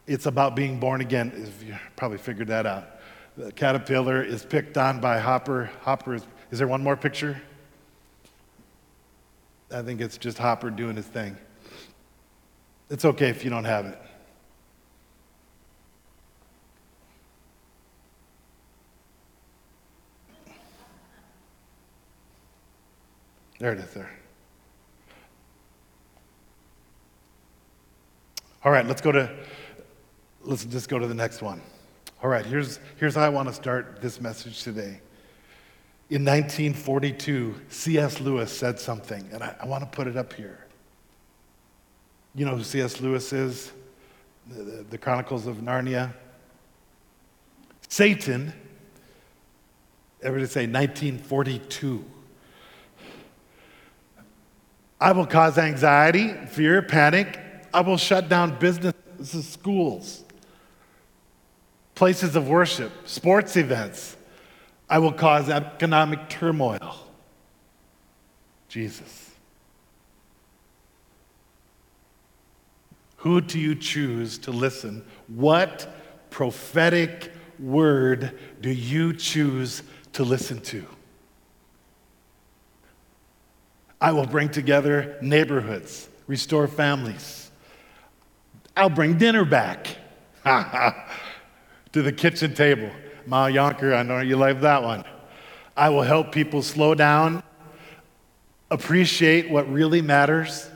it's 0.07 0.27
about 0.27 0.55
being 0.55 0.79
born 0.79 1.01
again. 1.01 1.33
If 1.35 1.67
you 1.67 1.77
probably 1.97 2.19
figured 2.19 2.49
that 2.49 2.67
out. 2.67 2.98
The 3.39 3.53
caterpillar 3.53 4.21
is 4.21 4.45
picked 4.45 4.77
on 4.77 5.01
by 5.01 5.21
Hopper. 5.21 5.71
Hopper 5.83 6.15
is, 6.15 6.27
is 6.51 6.59
there 6.59 6.67
one 6.67 6.83
more 6.83 6.97
picture? 6.97 7.41
I 9.71 9.81
think 9.83 10.01
it's 10.01 10.19
just 10.19 10.39
Hopper 10.39 10.71
doing 10.71 10.97
his 10.97 11.07
thing. 11.07 11.37
It's 12.91 13.05
okay 13.05 13.29
if 13.29 13.45
you 13.45 13.51
don't 13.51 13.63
have 13.65 13.87
it. 13.87 14.03
There 23.61 23.73
it 23.73 23.79
is 23.79 23.95
there. 23.95 24.11
All 28.65 28.73
right, 28.73 28.85
let's 28.85 29.01
go 29.01 29.13
to 29.13 29.31
let's 30.43 30.65
just 30.65 30.89
go 30.89 30.99
to 30.99 31.07
the 31.07 31.15
next 31.15 31.41
one. 31.41 31.61
All 32.21 32.29
right, 32.29 32.45
here's 32.45 32.81
here's 32.97 33.15
how 33.15 33.23
I 33.23 33.29
want 33.29 33.49
to 33.49 33.55
start 33.55 34.01
this 34.03 34.21
message 34.21 34.65
today. 34.65 35.01
In 36.11 36.25
1942, 36.25 37.55
C.S. 37.69 38.21
Lewis 38.21 38.51
said 38.51 38.81
something, 38.81 39.29
and 39.31 39.43
I, 39.43 39.55
I 39.61 39.67
want 39.67 39.85
to 39.85 39.97
put 39.97 40.07
it 40.07 40.17
up 40.17 40.33
here. 40.33 40.59
You 42.35 42.47
know 42.47 42.57
who 42.57 42.65
C.S. 42.65 43.01
Lewis 43.01 43.33
is? 43.33 43.73
The, 44.49 44.63
the, 44.63 44.83
the 44.91 44.99
Chronicles 44.99 45.47
of 45.47 45.59
Narnia. 45.59 46.13
Satan, 47.89 48.53
everybody 50.23 50.49
say 50.49 50.67
1942. 50.67 52.05
I 55.01 55.13
will 55.13 55.27
cause 55.27 55.59
anxiety, 55.59 56.35
fear, 56.47 56.83
panic. 56.83 57.39
I 57.73 57.83
will 57.83 57.97
shut 57.97 58.29
down 58.29 58.59
businesses, 58.59 59.47
schools, 59.47 60.25
places 61.99 62.37
of 62.37 62.49
worship, 62.49 62.93
sports 63.09 63.57
events. 63.57 64.17
I 64.89 65.01
will 65.01 65.13
cause 65.13 65.49
economic 65.49 66.29
turmoil. 66.29 66.97
Jesus. 68.69 69.33
Who 73.17 73.41
do 73.41 73.59
you 73.59 73.75
choose 73.75 74.39
to 74.39 74.53
listen? 74.53 75.05
What 75.27 75.93
prophetic 76.31 77.33
word 77.59 78.39
do 78.61 78.71
you 78.71 79.13
choose 79.13 79.83
to 80.13 80.23
listen 80.23 80.61
to? 80.61 80.87
I 84.01 84.13
will 84.13 84.27
bring 84.27 84.51
together 84.51 85.19
neighborhoods, 85.21 86.09
restore 86.29 86.69
families. 86.69 87.51
I'll 88.77 88.89
bring 88.89 89.19
dinner 89.19 89.45
back 89.45 89.97
to 91.99 92.03
the 92.03 92.13
kitchen 92.13 92.55
table. 92.55 92.91
Ma 93.27 93.49
Yonker, 93.49 93.93
I 93.93 94.05
know 94.05 94.21
you 94.21 94.37
like 94.37 94.61
that 94.61 94.85
one. 94.85 95.03
I 95.77 95.89
will 95.89 96.03
help 96.03 96.31
people 96.31 96.63
slow 96.63 96.95
down, 96.95 97.43
appreciate 98.71 99.51
what 99.51 99.69
really 99.69 100.01
matters. 100.01 100.71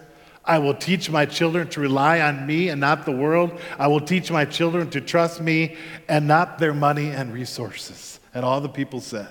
I 0.44 0.58
will 0.58 0.74
teach 0.74 1.08
my 1.08 1.24
children 1.24 1.68
to 1.70 1.80
rely 1.80 2.20
on 2.20 2.44
me 2.44 2.70
and 2.70 2.80
not 2.80 3.04
the 3.04 3.12
world. 3.12 3.60
I 3.78 3.86
will 3.86 4.00
teach 4.00 4.32
my 4.32 4.44
children 4.44 4.90
to 4.90 5.00
trust 5.00 5.40
me 5.40 5.76
and 6.08 6.26
not 6.26 6.58
their 6.58 6.74
money 6.74 7.10
and 7.10 7.32
resources. 7.32 8.18
And 8.34 8.44
all 8.44 8.60
the 8.60 8.68
people 8.68 9.00
said. 9.00 9.28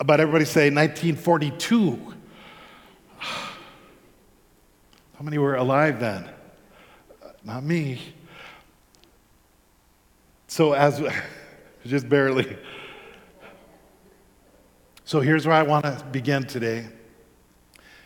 About 0.00 0.20
everybody 0.20 0.46
say 0.46 0.70
1942. 0.70 2.14
How 3.18 3.50
many 5.20 5.36
were 5.36 5.56
alive 5.56 6.00
then? 6.00 6.24
Uh, 7.22 7.28
not 7.44 7.62
me. 7.62 8.00
So, 10.54 10.72
as 10.72 11.02
just 11.84 12.08
barely. 12.08 12.56
So, 15.04 15.18
here's 15.18 15.48
where 15.48 15.56
I 15.56 15.64
want 15.64 15.84
to 15.84 16.04
begin 16.12 16.44
today. 16.44 16.86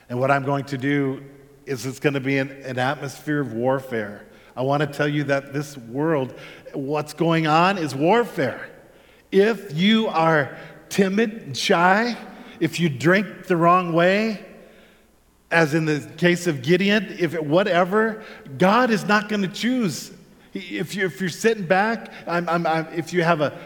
And 0.09 0.19
what 0.19 0.31
I'm 0.31 0.47
going 0.47 0.65
to 0.65 0.79
do 0.79 1.23
is 1.67 1.85
it's 1.85 2.01
going 2.01 2.15
to 2.15 2.21
be 2.21 2.39
an, 2.39 2.51
an 2.65 2.79
atmosphere 2.79 3.41
of 3.43 3.53
warfare. 3.53 4.27
I 4.57 4.63
want 4.63 4.81
to 4.81 4.87
tell 4.87 5.07
you 5.07 5.25
that 5.25 5.53
this 5.53 5.77
world, 5.77 6.33
what's 6.73 7.13
going 7.13 7.47
on 7.47 7.77
is 7.77 7.95
warfare. 7.95 8.71
If 9.31 9.77
you 9.77 10.09
are 10.09 10.57
timid 10.89 11.35
and 11.43 11.55
shy, 11.55 12.17
if 12.61 12.81
you 12.81 12.89
drink 12.89 13.45
the 13.45 13.59
wrong 13.59 13.93
way, 13.93 14.43
as 15.51 15.75
in 15.75 15.85
the 15.85 16.01
case 16.17 16.47
of 16.47 16.63
Gideon, 16.63 17.15
if 17.19 17.35
it, 17.35 17.45
whatever, 17.45 18.25
God 18.57 18.89
is 18.89 19.05
not 19.05 19.29
going 19.29 19.43
to 19.43 19.49
choose. 19.49 20.13
If, 20.59 20.95
you, 20.95 21.07
if 21.07 21.21
you're 21.21 21.31
sitting 21.31 21.67
back, 21.67 22.13
I'm, 22.27 22.49
I'm, 22.49 22.67
I'm, 22.67 22.87
if 22.89 23.13
you 23.13 23.23
have 23.23 23.41
a, 23.41 23.59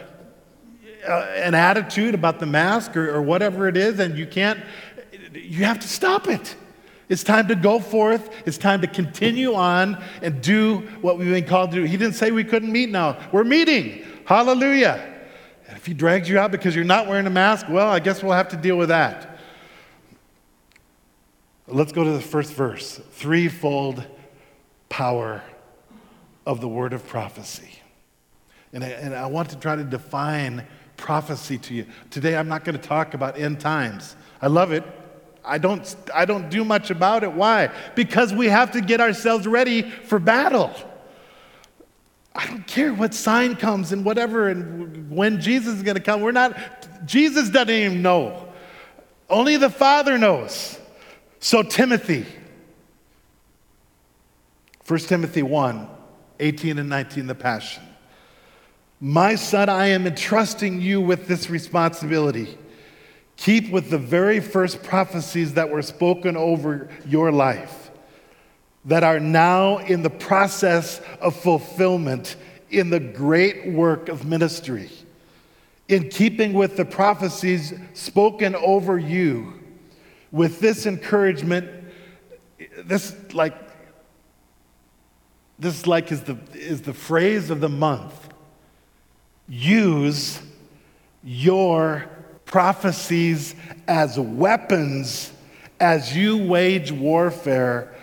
an 1.05 1.55
attitude 1.55 2.13
about 2.15 2.39
the 2.39 2.45
mask 2.45 2.95
or, 2.95 3.13
or 3.13 3.21
whatever 3.21 3.67
it 3.67 3.77
is, 3.77 3.99
and 3.99 4.17
you 4.17 4.25
can't, 4.25 4.59
you 5.33 5.65
have 5.65 5.79
to 5.79 5.87
stop 5.87 6.27
it. 6.27 6.55
It's 7.09 7.23
time 7.23 7.47
to 7.49 7.55
go 7.55 7.79
forth. 7.79 8.29
It's 8.45 8.57
time 8.57 8.81
to 8.81 8.87
continue 8.87 9.53
on 9.53 10.01
and 10.21 10.41
do 10.41 10.77
what 11.01 11.17
we've 11.17 11.29
been 11.29 11.45
called 11.45 11.71
to 11.71 11.77
do. 11.77 11.83
He 11.83 11.97
didn't 11.97 12.15
say 12.15 12.31
we 12.31 12.43
couldn't 12.43 12.71
meet 12.71 12.89
now. 12.89 13.19
We're 13.31 13.43
meeting. 13.43 14.05
Hallelujah. 14.25 15.13
And 15.67 15.77
if 15.77 15.85
he 15.85 15.93
drags 15.93 16.29
you 16.29 16.39
out 16.39 16.51
because 16.51 16.75
you're 16.75 16.85
not 16.85 17.07
wearing 17.07 17.27
a 17.27 17.31
mask, 17.31 17.67
well, 17.69 17.89
I 17.89 17.99
guess 17.99 18.23
we'll 18.23 18.33
have 18.33 18.49
to 18.49 18.57
deal 18.57 18.77
with 18.77 18.89
that. 18.89 19.37
Let's 21.67 21.91
go 21.91 22.03
to 22.03 22.11
the 22.11 22.21
first 22.21 22.53
verse 22.53 22.99
threefold 23.11 24.05
power 24.89 25.41
of 26.45 26.61
the 26.61 26.67
word 26.67 26.93
of 26.93 27.07
prophecy. 27.07 27.79
And 28.73 28.83
I, 28.83 28.87
and 28.87 29.13
I 29.13 29.27
want 29.27 29.49
to 29.51 29.55
try 29.57 29.75
to 29.75 29.83
define 29.83 30.65
prophecy 30.97 31.57
to 31.57 31.73
you. 31.73 31.85
Today, 32.09 32.35
I'm 32.35 32.47
not 32.47 32.65
going 32.65 32.77
to 32.77 32.81
talk 32.81 33.13
about 33.13 33.37
end 33.37 33.59
times. 33.59 34.15
I 34.41 34.47
love 34.47 34.71
it. 34.71 34.83
I 35.45 35.57
don't, 35.57 35.95
I 36.13 36.25
don't 36.25 36.49
do 36.49 36.63
much 36.63 36.89
about 36.89 37.23
it. 37.23 37.31
Why? 37.33 37.69
Because 37.95 38.33
we 38.33 38.47
have 38.47 38.71
to 38.71 38.81
get 38.81 39.01
ourselves 39.01 39.45
ready 39.45 39.81
for 39.81 40.17
battle. 40.17 40.71
I 42.35 42.47
don't 42.47 42.65
care 42.65 42.93
what 42.93 43.13
sign 43.13 43.55
comes 43.55 43.91
and 43.91 44.03
whatever 44.03 44.49
and 44.49 45.11
when 45.11 45.39
Jesus 45.39 45.75
is 45.75 45.83
going 45.83 45.95
to 45.95 46.01
come. 46.01 46.21
We're 46.21 46.31
not, 46.31 46.57
Jesus 47.05 47.49
doesn't 47.49 47.69
even 47.69 48.01
know. 48.01 48.47
Only 49.29 49.57
the 49.57 49.69
Father 49.69 50.17
knows. 50.17 50.79
So, 51.39 51.61
Timothy, 51.61 52.25
1 54.87 54.99
Timothy 55.01 55.43
1 55.43 55.87
18 56.39 56.79
and 56.79 56.89
19, 56.89 57.27
the 57.27 57.35
Passion. 57.35 57.83
My 58.99 59.35
son, 59.35 59.69
I 59.69 59.87
am 59.87 60.07
entrusting 60.07 60.81
you 60.81 61.01
with 61.01 61.27
this 61.27 61.49
responsibility. 61.49 62.57
Keep 63.35 63.71
with 63.71 63.89
the 63.89 63.97
very 63.97 64.39
first 64.39 64.83
prophecies 64.83 65.55
that 65.55 65.69
were 65.69 65.81
spoken 65.81 66.37
over 66.37 66.89
your 67.05 67.31
life, 67.31 67.91
that 68.85 69.03
are 69.03 69.19
now 69.19 69.79
in 69.79 70.03
the 70.03 70.09
process 70.09 71.01
of 71.19 71.35
fulfillment 71.35 72.37
in 72.69 72.89
the 72.89 72.99
great 72.99 73.67
work 73.67 74.09
of 74.09 74.25
ministry. 74.25 74.89
In 75.89 76.09
keeping 76.09 76.53
with 76.53 76.77
the 76.77 76.85
prophecies 76.85 77.73
spoken 77.93 78.55
over 78.55 78.97
you, 78.97 79.53
with 80.31 80.59
this 80.59 80.85
encouragement, 80.85 81.69
this 82.85 83.15
like 83.33 83.62
this 85.63 85.87
like 85.87 86.11
is 86.11 86.21
the 86.23 86.37
is 86.53 86.81
the 86.81 86.93
phrase 86.93 87.49
of 87.49 87.61
the 87.61 87.69
month. 87.69 88.13
Use 89.47 90.41
your 91.23 92.05
prophecies 92.45 93.55
as 93.87 94.19
weapons 94.19 95.31
as 95.79 96.15
you 96.15 96.37
wage 96.37 96.91
warfare 96.91 97.95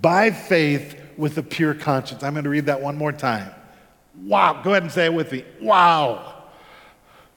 by 0.00 0.30
faith 0.30 1.00
with 1.16 1.36
a 1.36 1.42
pure 1.42 1.74
conscience. 1.74 2.22
I'm 2.22 2.32
going 2.32 2.44
to 2.44 2.50
read 2.50 2.66
that 2.66 2.80
one 2.80 2.96
more 2.96 3.12
time. 3.12 3.50
Wow. 4.22 4.62
Go 4.62 4.70
ahead 4.70 4.84
and 4.84 4.92
say 4.92 5.06
it 5.06 5.14
with 5.14 5.32
me. 5.32 5.44
Wow. 5.60 6.44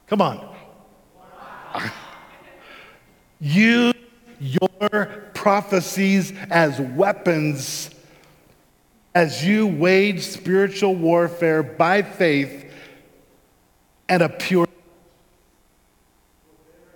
Come 0.06 0.22
on. 0.22 0.56
Wow. 1.16 1.90
Use 3.40 3.94
your 4.40 5.30
prophecies 5.34 6.32
as 6.50 6.80
weapons 6.80 7.90
as 9.14 9.44
you 9.44 9.66
wage 9.66 10.22
spiritual 10.22 10.94
warfare 10.94 11.62
by 11.62 12.02
faith 12.02 12.72
and 14.08 14.22
a 14.22 14.28
pure 14.28 14.66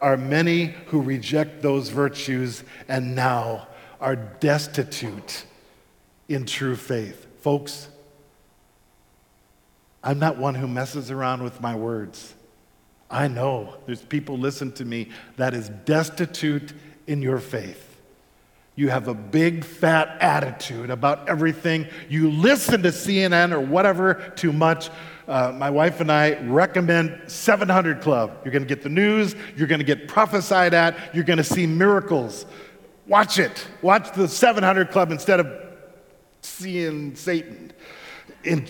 are 0.01 0.17
many 0.17 0.67
who 0.87 1.01
reject 1.01 1.63
those 1.63 1.89
virtues 1.91 2.63
and 2.89 3.15
now 3.15 3.69
are 4.01 4.17
destitute 4.17 5.45
in 6.29 6.47
true 6.47 6.77
faith. 6.77 7.27
Folks, 7.41 7.89
I'm 10.03 10.19
not 10.19 10.39
one 10.39 10.55
who 10.55 10.69
messes 10.69 11.11
around 11.11 11.43
with 11.43 11.61
my 11.61 11.75
words. 11.75 12.35
I 13.11 13.27
know 13.27 13.75
there's 13.87 14.03
people 14.03 14.39
listen 14.39 14.71
to 14.73 14.85
me 14.85 15.11
that 15.37 15.55
is 15.55 15.69
destitute 15.69 16.73
in 17.07 17.23
your 17.23 17.39
faith. 17.39 17.88
You 18.79 18.91
have 18.91 19.09
a 19.09 19.15
big 19.15 19.65
fat 19.65 20.19
attitude 20.21 20.91
about 20.91 21.29
everything. 21.29 21.89
You 22.09 22.31
listen 22.31 22.81
to 22.85 22.91
CNN 22.91 23.51
or 23.51 23.59
whatever 23.59 24.33
too 24.37 24.53
much. 24.53 24.89
Uh, 25.27 25.53
my 25.53 25.69
wife 25.69 26.01
and 26.01 26.13
I 26.13 26.39
recommend 26.43 27.23
700 27.27 28.01
Club. 28.01 28.39
You're 28.45 28.53
going 28.53 28.63
to 28.63 28.69
get 28.69 28.85
the 28.85 28.89
news, 28.89 29.35
you're 29.57 29.67
going 29.67 29.81
to 29.81 29.85
get 29.85 30.07
prophesied 30.07 30.75
at, 30.75 31.13
you're 31.13 31.25
going 31.25 31.39
to 31.39 31.45
see 31.45 31.67
miracles. 31.67 32.47
Watch 33.09 33.41
it. 33.41 33.67
Watch 33.83 34.13
the 34.13 34.29
700 34.29 34.93
Club 34.93 35.11
instead 35.11 35.41
of 35.41 35.53
seeing 36.43 37.17
Satan. 37.17 37.73
In, 38.45 38.65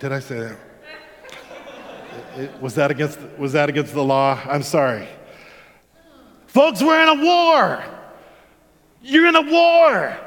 did 0.00 0.12
I 0.12 0.20
say 0.20 0.54
that? 2.36 2.62
Was, 2.62 2.74
that 2.76 2.90
against, 2.90 3.18
was 3.36 3.52
that 3.52 3.68
against 3.68 3.92
the 3.92 4.02
law? 4.02 4.40
I'm 4.46 4.62
sorry. 4.62 5.06
Folks, 6.46 6.80
we're 6.82 7.02
in 7.02 7.20
a 7.20 7.22
war. 7.22 7.84
You're 9.02 9.26
in 9.26 9.36
a 9.36 9.42
war. 9.42 10.18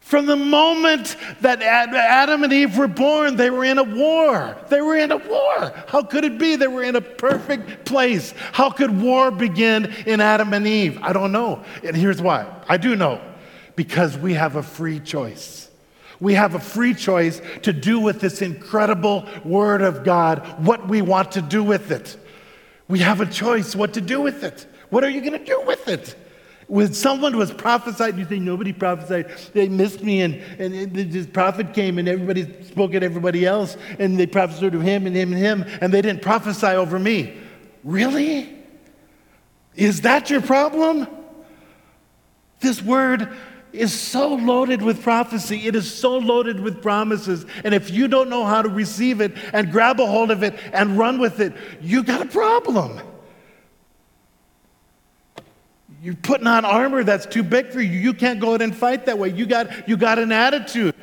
From 0.00 0.24
the 0.24 0.36
moment 0.36 1.16
that 1.42 1.60
Adam 1.60 2.42
and 2.42 2.50
Eve 2.50 2.78
were 2.78 2.88
born, 2.88 3.36
they 3.36 3.50
were 3.50 3.64
in 3.64 3.76
a 3.76 3.84
war. 3.84 4.56
They 4.70 4.80
were 4.80 4.96
in 4.96 5.12
a 5.12 5.18
war. 5.18 5.72
How 5.86 6.02
could 6.02 6.24
it 6.24 6.38
be? 6.38 6.56
They 6.56 6.66
were 6.66 6.82
in 6.82 6.96
a 6.96 7.02
perfect 7.02 7.84
place. 7.84 8.32
How 8.52 8.70
could 8.70 9.02
war 9.02 9.30
begin 9.30 9.92
in 10.06 10.22
Adam 10.22 10.54
and 10.54 10.66
Eve? 10.66 10.98
I 11.02 11.12
don't 11.12 11.30
know. 11.30 11.62
And 11.84 11.94
here's 11.94 12.22
why 12.22 12.46
I 12.66 12.78
do 12.78 12.96
know 12.96 13.20
because 13.76 14.16
we 14.16 14.32
have 14.32 14.56
a 14.56 14.62
free 14.62 14.98
choice. 14.98 15.68
We 16.20 16.34
have 16.34 16.54
a 16.54 16.58
free 16.58 16.94
choice 16.94 17.42
to 17.62 17.72
do 17.74 18.00
with 18.00 18.18
this 18.20 18.40
incredible 18.40 19.28
Word 19.44 19.82
of 19.82 20.04
God 20.04 20.38
what 20.64 20.88
we 20.88 21.02
want 21.02 21.32
to 21.32 21.42
do 21.42 21.62
with 21.62 21.90
it. 21.90 22.16
We 22.88 23.00
have 23.00 23.20
a 23.20 23.26
choice 23.26 23.76
what 23.76 23.92
to 23.92 24.00
do 24.00 24.22
with 24.22 24.42
it. 24.42 24.66
What 24.88 25.04
are 25.04 25.10
you 25.10 25.20
going 25.20 25.38
to 25.38 25.44
do 25.44 25.62
with 25.66 25.86
it? 25.86 26.16
When 26.68 26.92
someone 26.92 27.36
was 27.36 27.50
prophesied, 27.50 28.18
you 28.18 28.26
say, 28.26 28.38
nobody 28.38 28.74
prophesied. 28.74 29.30
They 29.54 29.68
missed 29.68 30.02
me, 30.02 30.20
and, 30.20 30.34
and 30.60 30.94
this 30.94 31.26
prophet 31.26 31.72
came, 31.72 31.98
and 31.98 32.06
everybody 32.06 32.62
spoke 32.62 32.94
at 32.94 33.02
everybody 33.02 33.46
else, 33.46 33.78
and 33.98 34.20
they 34.20 34.26
prophesied 34.26 34.72
to 34.72 34.80
him 34.80 35.06
and 35.06 35.16
him 35.16 35.32
and 35.32 35.40
him, 35.40 35.64
and 35.80 35.92
they 35.92 36.02
didn't 36.02 36.20
prophesy 36.20 36.66
over 36.66 36.98
me. 36.98 37.38
Really? 37.84 38.54
Is 39.74 40.02
that 40.02 40.28
your 40.28 40.42
problem? 40.42 41.08
This 42.60 42.82
word 42.82 43.34
is 43.72 43.98
so 43.98 44.34
loaded 44.34 44.82
with 44.82 45.02
prophecy. 45.02 45.66
It 45.66 45.74
is 45.74 45.92
so 45.92 46.18
loaded 46.18 46.60
with 46.60 46.82
promises. 46.82 47.46
And 47.64 47.72
if 47.72 47.90
you 47.90 48.08
don't 48.08 48.28
know 48.28 48.44
how 48.44 48.60
to 48.60 48.68
receive 48.68 49.22
it 49.22 49.32
and 49.54 49.70
grab 49.70 50.00
a 50.00 50.06
hold 50.06 50.30
of 50.30 50.42
it 50.42 50.54
and 50.72 50.98
run 50.98 51.18
with 51.18 51.40
it, 51.40 51.54
you 51.80 52.02
got 52.02 52.20
a 52.20 52.26
problem. 52.26 53.00
You're 56.00 56.14
putting 56.14 56.46
on 56.46 56.64
armor 56.64 57.02
that's 57.02 57.26
too 57.26 57.42
big 57.42 57.70
for 57.70 57.80
you. 57.80 57.98
You 57.98 58.14
can't 58.14 58.38
go 58.38 58.54
out 58.54 58.62
and 58.62 58.74
fight 58.74 59.06
that 59.06 59.18
way. 59.18 59.30
You 59.30 59.46
got, 59.46 59.88
you 59.88 59.96
got 59.96 60.18
an 60.18 60.30
attitude. 60.30 60.94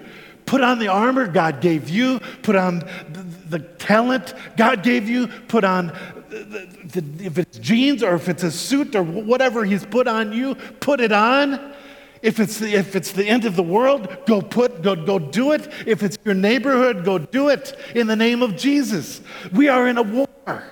Put 0.46 0.62
on 0.62 0.80
the 0.80 0.88
armor 0.88 1.28
God 1.28 1.60
gave 1.60 1.90
you. 1.90 2.20
Put 2.44 2.56
on 2.56 2.80
the, 2.80 3.26
the 3.50 3.60
talent 3.60 4.34
God 4.56 4.84
gave 4.84 5.10
you. 5.10 5.28
Put 5.28 5.64
on, 5.64 5.88
the, 6.30 6.70
the, 7.02 7.26
if 7.26 7.38
it's 7.38 7.58
jeans 7.58 8.04
or 8.04 8.16
if 8.16 8.30
it's 8.30 8.44
a 8.44 8.52
suit 8.52 8.96
or 8.96 9.04
whatever 9.04 9.66
He's 9.66 9.86
put 9.86 10.08
on 10.08 10.32
you, 10.32 10.56
put 10.56 11.02
it 11.02 11.12
on. 11.12 11.74
If 12.22 12.40
it's, 12.40 12.58
the, 12.60 12.74
if 12.74 12.96
it's 12.96 13.12
the 13.12 13.26
end 13.26 13.46
of 13.46 13.56
the 13.56 13.64
world, 13.64 14.26
go 14.26 14.42
put, 14.42 14.82
go, 14.82 14.96
go 14.96 15.20
do 15.20 15.52
it. 15.52 15.72
If 15.86 16.02
it's 16.04 16.18
your 16.24 16.34
neighborhood, 16.34 17.04
go 17.04 17.20
do 17.20 17.50
it 17.50 17.78
in 17.94 18.08
the 18.08 18.16
name 18.16 18.42
of 18.42 18.56
Jesus. 18.56 19.22
We 19.52 19.68
are 19.68 19.88
in 19.88 19.98
a 19.98 20.04
war. 20.04 20.64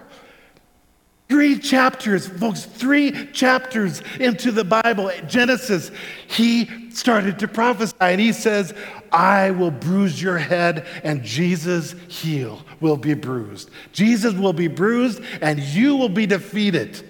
Three 1.29 1.57
chapters, 1.57 2.27
folks, 2.27 2.65
three 2.65 3.27
chapters 3.31 4.01
into 4.19 4.51
the 4.51 4.63
Bible, 4.63 5.11
Genesis, 5.27 5.89
he 6.27 6.89
started 6.91 7.39
to 7.39 7.47
prophesy 7.47 7.95
and 7.99 8.19
he 8.19 8.33
says, 8.33 8.73
I 9.11 9.51
will 9.51 9.71
bruise 9.71 10.21
your 10.21 10.37
head 10.37 10.85
and 11.03 11.23
Jesus' 11.23 11.95
heel 12.07 12.63
will 12.81 12.97
be 12.97 13.13
bruised. 13.13 13.69
Jesus 13.93 14.33
will 14.33 14.53
be 14.53 14.67
bruised 14.67 15.21
and 15.41 15.59
you 15.59 15.95
will 15.95 16.09
be 16.09 16.25
defeated. 16.25 17.01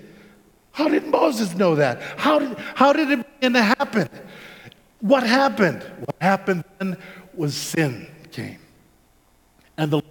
How 0.72 0.88
did 0.88 1.06
Moses 1.08 1.56
know 1.56 1.76
that? 1.76 2.02
How 2.18 2.40
did, 2.40 2.58
how 2.76 2.94
did 2.94 3.12
it 3.12 3.26
begin 3.40 3.54
to 3.54 3.62
happen? 3.62 4.10
What 5.02 5.24
happened? 5.24 5.84
What 6.00 6.16
happened 6.22 6.64
then 6.80 6.98
was 7.34 7.56
sin 7.56 8.08
came. 8.32 8.60
And 9.78 9.92
the 9.92 10.02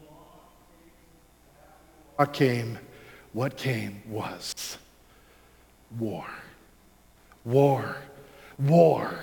law 2.18 2.26
came 2.26 2.78
what 3.32 3.56
came 3.56 4.02
was 4.08 4.78
war. 5.98 6.26
War. 7.44 7.96
War. 8.58 9.18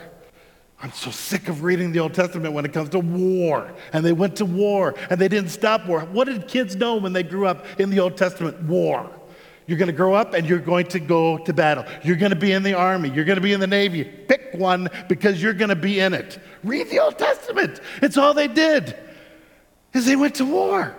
I'm 0.82 0.91
so 0.93 1.12
sick 1.12 1.50
of 1.50 1.63
reading 1.63 1.91
the 1.91 2.00
Old 2.00 2.13
Testament 2.13 2.54
when 2.54 2.63
it 2.63 2.72
comes 2.72 2.89
to 2.89 3.00
war. 3.00 3.74
And 3.91 4.06
they 4.06 4.13
went 4.13 4.38
to 4.38 4.45
war 4.45 4.95
and 5.10 5.19
they 5.19 5.28
didn't 5.28 5.50
stop 5.50 5.86
war. 5.86 6.02
What 6.02 6.26
did 6.26 6.48
kids 6.48 6.76
know 6.76 6.95
when 6.95 7.12
they 7.12 7.24
grew 7.24 7.48
up 7.48 7.65
in 7.80 7.89
the 7.89 8.00
Old 8.00 8.15
Testament? 8.15 8.62
War. 8.63 9.10
You're 9.67 9.78
going 9.78 9.88
to 9.88 9.93
grow 9.93 10.15
up 10.15 10.34
and 10.34 10.48
you're 10.48 10.58
going 10.58 10.88
to 10.88 11.00
go 11.00 11.38
to 11.38 11.54
battle. 11.54 11.86
You're 12.04 12.15
going 12.15 12.32
to 12.32 12.36
be 12.36 12.54
in 12.54 12.63
the 12.63 12.74
army. 12.74 13.10
You're 13.10 13.26
going 13.26 13.36
to 13.38 13.41
be 13.41 13.54
in 13.54 13.60
the 13.60 13.67
navy. 13.67 14.04
Pick 14.04 14.54
one 14.54 14.89
because 15.08 15.43
you're 15.43 15.54
going 15.54 15.69
to 15.69 15.76
be 15.76 16.00
in 16.00 16.13
it. 16.13 16.39
Read 16.63 16.89
the 16.89 17.00
Old 17.00 17.19
Testament. 17.19 17.80
It's 18.02 18.17
all 18.17 18.34
they 18.34 18.48
did. 18.48 18.98
Is 19.93 20.06
they 20.06 20.15
went 20.15 20.36
to 20.36 20.45
war. 20.45 20.95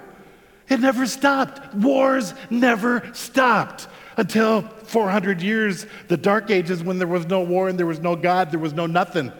It 0.70 0.80
never 0.80 1.06
stopped. 1.06 1.74
Wars 1.74 2.32
never 2.48 3.10
stopped 3.12 3.88
until 4.16 4.62
400 4.62 5.42
years, 5.42 5.86
the 6.08 6.16
Dark 6.16 6.50
Ages, 6.50 6.82
when 6.82 6.98
there 6.98 7.08
was 7.08 7.26
no 7.26 7.42
war 7.42 7.68
and 7.68 7.78
there 7.78 7.86
was 7.86 8.00
no 8.00 8.16
God, 8.16 8.50
there 8.50 8.60
was 8.60 8.72
no 8.72 8.86
nothing. 8.86 9.32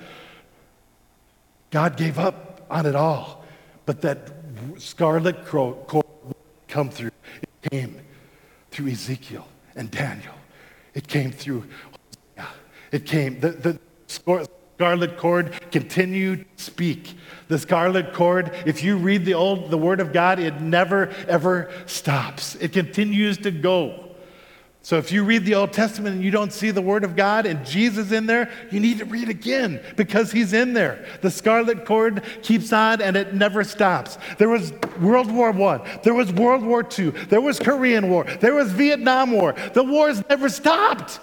God 1.71 1.97
gave 1.97 2.19
up 2.19 2.67
on 2.71 2.87
it 2.87 2.97
all. 2.97 3.45
But 3.87 4.03
that 4.03 4.31
scarlet 4.79 5.47
cord 5.47 5.77
come 6.69 6.91
through. 6.91 7.11
It 7.43 7.71
came 7.71 8.01
through 8.71 8.89
Ezekiel 8.89 9.47
and 9.77 9.91
Daniel. 9.91 10.35
It 10.95 11.07
came 11.07 11.31
through. 11.31 11.65
It 12.93 13.07
came, 13.07 13.39
the, 13.39 13.51
the 13.51 13.79
scarlet 14.09 15.17
cord 15.17 15.71
continued 15.71 16.45
to 16.57 16.65
speak. 16.65 17.15
The 17.51 17.59
scarlet 17.59 18.15
cord, 18.15 18.53
if 18.65 18.85
you 18.85 18.97
read 18.97 19.25
the 19.25 19.35
old 19.35 19.71
the 19.73 19.77
word 19.77 19.99
of 19.99 20.13
God, 20.13 20.39
it 20.39 20.61
never 20.61 21.09
ever 21.27 21.69
stops. 21.85 22.55
It 22.55 22.73
continues 22.73 23.39
to 23.39 23.51
go. 23.51 24.11
So 24.83 24.99
if 24.99 25.11
you 25.11 25.25
read 25.25 25.45
the 25.45 25.57
Old 25.57 25.73
Testament 25.73 26.15
and 26.15 26.25
you 26.25 26.31
don't 26.31 26.53
see 26.53 26.71
the 26.71 26.81
word 26.81 27.03
of 27.03 27.17
God 27.17 27.47
and 27.47 27.67
Jesus 27.67 28.13
in 28.13 28.27
there, 28.27 28.53
you 28.71 28.79
need 28.79 28.99
to 28.99 29.05
read 29.05 29.29
again 29.29 29.81
because 29.97 30.31
he's 30.31 30.53
in 30.53 30.75
there. 30.75 31.05
The 31.23 31.31
scarlet 31.31 31.85
cord 31.85 32.23
keeps 32.43 32.73
on 32.73 33.03
and 33.03 33.17
it 33.17 33.35
never 33.35 33.65
stops. 33.65 34.17
There 34.39 34.49
was 34.49 34.73
World 35.01 35.31
War 35.31 35.51
I, 35.51 36.01
there 36.05 36.15
was 36.15 36.33
World 36.33 36.63
War 36.63 36.87
II, 36.99 37.11
there 37.11 37.41
was 37.41 37.59
Korean 37.59 38.11
War, 38.11 38.25
there 38.39 38.55
was 38.55 38.71
Vietnam 38.71 39.33
War. 39.33 39.57
The 39.75 39.83
wars 39.83 40.23
never 40.29 40.49
stopped. 40.49 41.19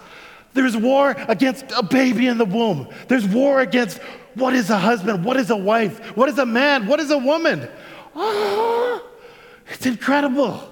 There's 0.54 0.76
war 0.76 1.16
against 1.30 1.72
a 1.72 1.84
baby 1.84 2.28
in 2.28 2.38
the 2.38 2.46
womb. 2.46 2.90
There's 3.08 3.26
war 3.26 3.62
against 3.62 4.02
what 4.38 4.54
is 4.54 4.70
a 4.70 4.78
husband? 4.78 5.24
What 5.26 5.38
is 5.38 5.50
a 5.50 5.58
wife? 5.58 6.16
What 6.16 6.30
is 6.30 6.38
a 6.38 6.46
man? 6.46 6.88
What 6.88 7.00
is 7.00 7.12
a 7.12 7.18
woman? 7.18 7.68
Oh, 8.16 9.06
it's 9.70 9.86
incredible. 9.86 10.72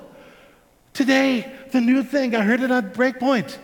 Today, 0.93 1.51
the 1.71 1.81
new 1.81 2.03
thing, 2.03 2.35
I 2.35 2.41
heard 2.41 2.61
it 2.61 2.71
on 2.71 2.91
Breakpoint. 2.91 3.57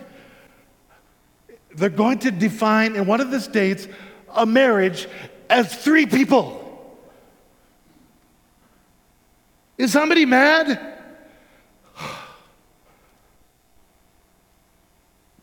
They're 1.75 1.89
going 1.89 2.19
to 2.19 2.31
define 2.31 2.95
in 2.95 3.05
one 3.05 3.21
of 3.21 3.31
the 3.31 3.39
states 3.39 3.87
a 4.35 4.45
marriage 4.45 5.07
as 5.49 5.73
three 5.73 6.05
people. 6.05 6.57
Is 9.77 9.91
somebody 9.91 10.25
mad? 10.25 10.79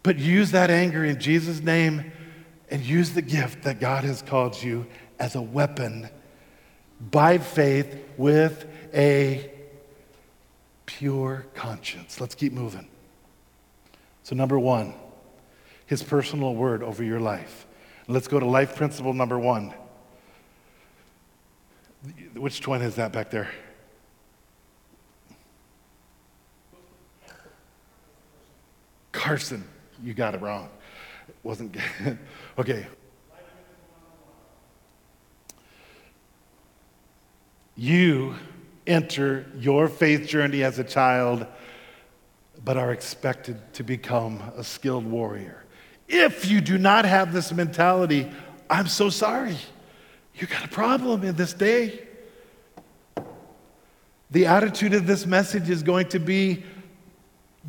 But 0.03 0.19
use 0.19 0.53
that 0.53 0.71
anger 0.71 1.05
in 1.05 1.21
Jesus' 1.21 1.61
name 1.61 2.13
and 2.71 2.83
use 2.83 3.11
the 3.13 3.23
gift 3.23 3.63
that 3.63 3.81
God 3.81 4.05
has 4.05 4.23
called 4.23 4.63
you 4.63 4.87
as 5.19 5.35
a 5.35 5.43
weapon 5.43 6.09
by 7.01 7.39
faith 7.39 7.97
with 8.17 8.67
a 8.95 9.51
pure 10.87 11.47
conscience. 11.55 12.21
Let's 12.21 12.35
keep 12.35 12.53
moving. 12.53 12.89
So, 14.23 14.35
number 14.37 14.59
one, 14.59 14.95
his 15.87 16.03
personal 16.03 16.55
word 16.55 16.83
over 16.83 17.03
your 17.03 17.21
life. 17.21 17.67
Let's 18.09 18.29
go 18.29 18.41
to 18.41 18.47
life 18.47 18.77
principle 18.77 19.13
number 19.13 19.39
one. 19.39 19.73
Which 22.35 22.67
one 22.67 22.83
is 22.83 22.97
that 22.97 23.13
back 23.13 23.31
there? 23.31 23.51
Carson, 29.13 29.65
you 30.03 30.15
got 30.15 30.35
it 30.35 30.41
wrong. 30.41 30.69
It 31.29 31.37
wasn't. 31.43 31.77
okay. 32.59 32.87
You 37.77 38.35
enter 38.87 39.47
your 39.57 39.89
faith 39.89 40.27
journey 40.27 40.65
as 40.65 40.79
a 40.79 40.85
child, 40.85 41.47
but 42.65 42.77
are 42.77 42.93
expected 42.93 43.61
to 43.75 43.85
become 43.85 44.43
a 44.57 44.65
skilled 44.65 45.07
warrior. 45.07 45.65
If 46.09 46.47
you 46.47 46.61
do 46.61 46.79
not 46.79 47.05
have 47.05 47.33
this 47.33 47.53
mentality, 47.53 48.29
I'm 48.69 48.89
so 48.89 49.11
sorry. 49.11 49.57
You 50.35 50.47
got 50.47 50.65
a 50.65 50.69
problem 50.69 51.23
in 51.23 51.37
this 51.37 51.53
day. 51.53 52.01
The 54.31 54.47
attitude 54.47 54.95
of 54.95 55.07
this 55.07 55.27
message 55.27 55.71
is 55.71 55.83
going 55.83 56.09
to 56.09 56.19
be 56.19 56.65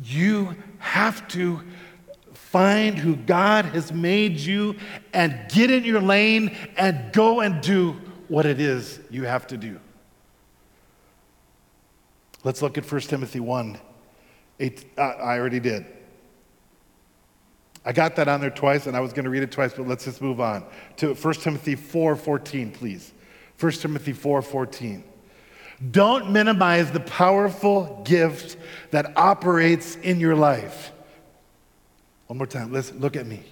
you 0.02 0.56
have 0.78 1.26
to 1.28 1.60
find 2.50 2.98
who 2.98 3.14
God 3.14 3.64
has 3.66 3.92
made 3.92 4.40
you 4.40 4.74
and 5.12 5.38
get 5.48 5.70
in 5.70 5.84
your 5.84 6.00
lane 6.00 6.56
and 6.76 7.12
go 7.12 7.40
and 7.40 7.60
do 7.60 7.92
what 8.26 8.44
it 8.44 8.60
is 8.60 8.98
you 9.08 9.22
have 9.22 9.46
to 9.46 9.56
do. 9.56 9.78
Let's 12.42 12.60
look 12.60 12.76
at 12.76 12.90
1 12.90 13.00
Timothy 13.02 13.38
1. 13.38 13.78
Eight, 14.58 14.84
uh, 14.98 15.02
I 15.02 15.38
already 15.38 15.60
did. 15.60 15.86
I 17.84 17.92
got 17.92 18.16
that 18.16 18.26
on 18.26 18.40
there 18.40 18.50
twice, 18.50 18.86
and 18.86 18.96
I 18.96 19.00
was 19.00 19.12
going 19.12 19.24
to 19.24 19.30
read 19.30 19.44
it 19.44 19.52
twice, 19.52 19.72
but 19.72 19.86
let's 19.86 20.04
just 20.04 20.20
move 20.20 20.40
on 20.40 20.64
to 20.96 21.14
1 21.14 21.34
Timothy 21.34 21.76
4:14, 21.76 22.72
please. 22.72 23.12
1 23.60 23.72
Timothy 23.72 24.12
4:14. 24.12 25.04
Don't 25.92 26.30
minimize 26.30 26.90
the 26.90 27.00
powerful 27.00 28.02
gift 28.04 28.56
that 28.90 29.16
operates 29.16 29.94
in 29.96 30.18
your 30.18 30.34
life. 30.34 30.92
One 32.30 32.38
more 32.38 32.46
time, 32.46 32.72
listen, 32.72 33.00
look 33.00 33.16
at 33.16 33.26
me. 33.26 33.42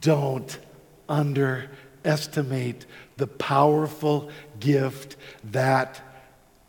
Don't 0.00 0.58
underestimate 1.06 2.86
the 3.18 3.26
powerful 3.26 4.30
gift 4.58 5.16
that 5.44 6.00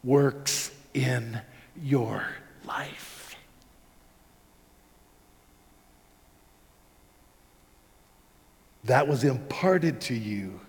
works 0.04 0.72
in 0.94 1.40
your 1.82 2.28
life. 2.66 3.38
That 8.84 9.08
was 9.08 9.24
imparted 9.24 10.02
to 10.02 10.14
you 10.14 10.60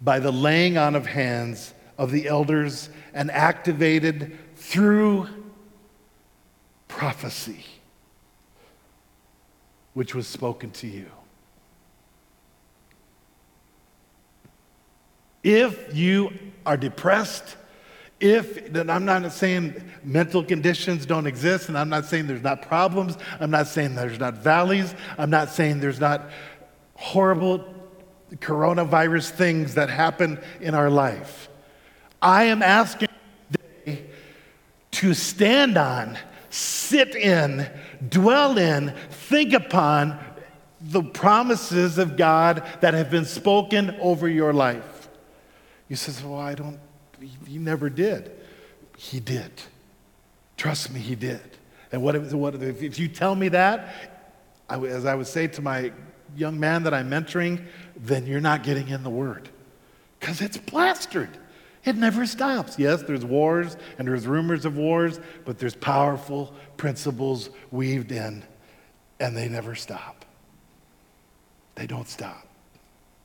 by 0.00 0.20
the 0.20 0.32
laying 0.32 0.78
on 0.78 0.94
of 0.96 1.04
hands 1.04 1.74
of 1.98 2.12
the 2.12 2.28
elders 2.28 2.88
and 3.12 3.30
activated 3.30 4.38
through 4.56 5.28
prophecy, 6.88 7.66
which 9.96 10.14
was 10.14 10.26
spoken 10.26 10.70
to 10.70 10.86
you. 10.86 11.06
If 15.42 15.96
you 15.96 16.34
are 16.66 16.76
depressed, 16.76 17.56
if, 18.20 18.70
then 18.74 18.90
I'm 18.90 19.06
not 19.06 19.32
saying 19.32 19.82
mental 20.04 20.44
conditions 20.44 21.06
don't 21.06 21.26
exist, 21.26 21.70
and 21.70 21.78
I'm 21.78 21.88
not 21.88 22.04
saying 22.04 22.26
there's 22.26 22.42
not 22.42 22.60
problems, 22.60 23.16
I'm 23.40 23.50
not 23.50 23.68
saying 23.68 23.94
there's 23.94 24.18
not 24.18 24.34
valleys, 24.34 24.94
I'm 25.16 25.30
not 25.30 25.48
saying 25.48 25.80
there's 25.80 25.98
not 25.98 26.28
horrible 26.92 27.64
coronavirus 28.34 29.30
things 29.30 29.76
that 29.76 29.88
happen 29.88 30.38
in 30.60 30.74
our 30.74 30.90
life. 30.90 31.48
I 32.20 32.44
am 32.44 32.62
asking 32.62 33.08
to 34.90 35.14
stand 35.14 35.78
on, 35.78 36.18
sit 36.56 37.14
in, 37.14 37.68
dwell 38.08 38.58
in, 38.58 38.94
think 39.10 39.52
upon 39.52 40.18
the 40.80 41.02
promises 41.02 41.98
of 41.98 42.16
God 42.16 42.66
that 42.80 42.94
have 42.94 43.10
been 43.10 43.24
spoken 43.24 43.96
over 44.00 44.28
your 44.28 44.52
life. 44.52 45.08
You 45.88 45.96
says, 45.96 46.22
"Well, 46.22 46.38
I 46.38 46.54
don't 46.54 46.78
he, 47.46 47.58
never 47.58 47.88
did. 47.88 48.32
He 48.96 49.20
did. 49.20 49.50
Trust 50.56 50.92
me, 50.92 51.00
he 51.00 51.14
did. 51.14 51.40
And 51.92 52.02
what, 52.02 52.16
what 52.32 52.54
if 52.56 52.98
you 52.98 53.08
tell 53.08 53.34
me 53.34 53.48
that, 53.50 54.32
I, 54.68 54.78
as 54.78 55.06
I 55.06 55.14
would 55.14 55.26
say 55.26 55.46
to 55.48 55.62
my 55.62 55.92
young 56.36 56.58
man 56.58 56.82
that 56.84 56.94
I'm 56.94 57.10
mentoring, 57.10 57.64
then 57.96 58.26
you're 58.26 58.40
not 58.40 58.62
getting 58.62 58.88
in 58.88 59.02
the 59.02 59.10
word. 59.10 59.48
Because 60.18 60.40
it's 60.40 60.56
plastered. 60.56 61.30
It 61.86 61.96
never 61.96 62.26
stops. 62.26 62.80
Yes, 62.80 63.04
there's 63.04 63.24
wars 63.24 63.76
and 63.96 64.08
there's 64.08 64.26
rumors 64.26 64.64
of 64.64 64.76
wars, 64.76 65.20
but 65.44 65.60
there's 65.60 65.76
powerful 65.76 66.52
principles 66.76 67.48
weaved 67.70 68.10
in, 68.10 68.42
and 69.20 69.36
they 69.36 69.48
never 69.48 69.76
stop. 69.76 70.24
They 71.76 71.86
don't 71.86 72.08
stop. 72.08 72.44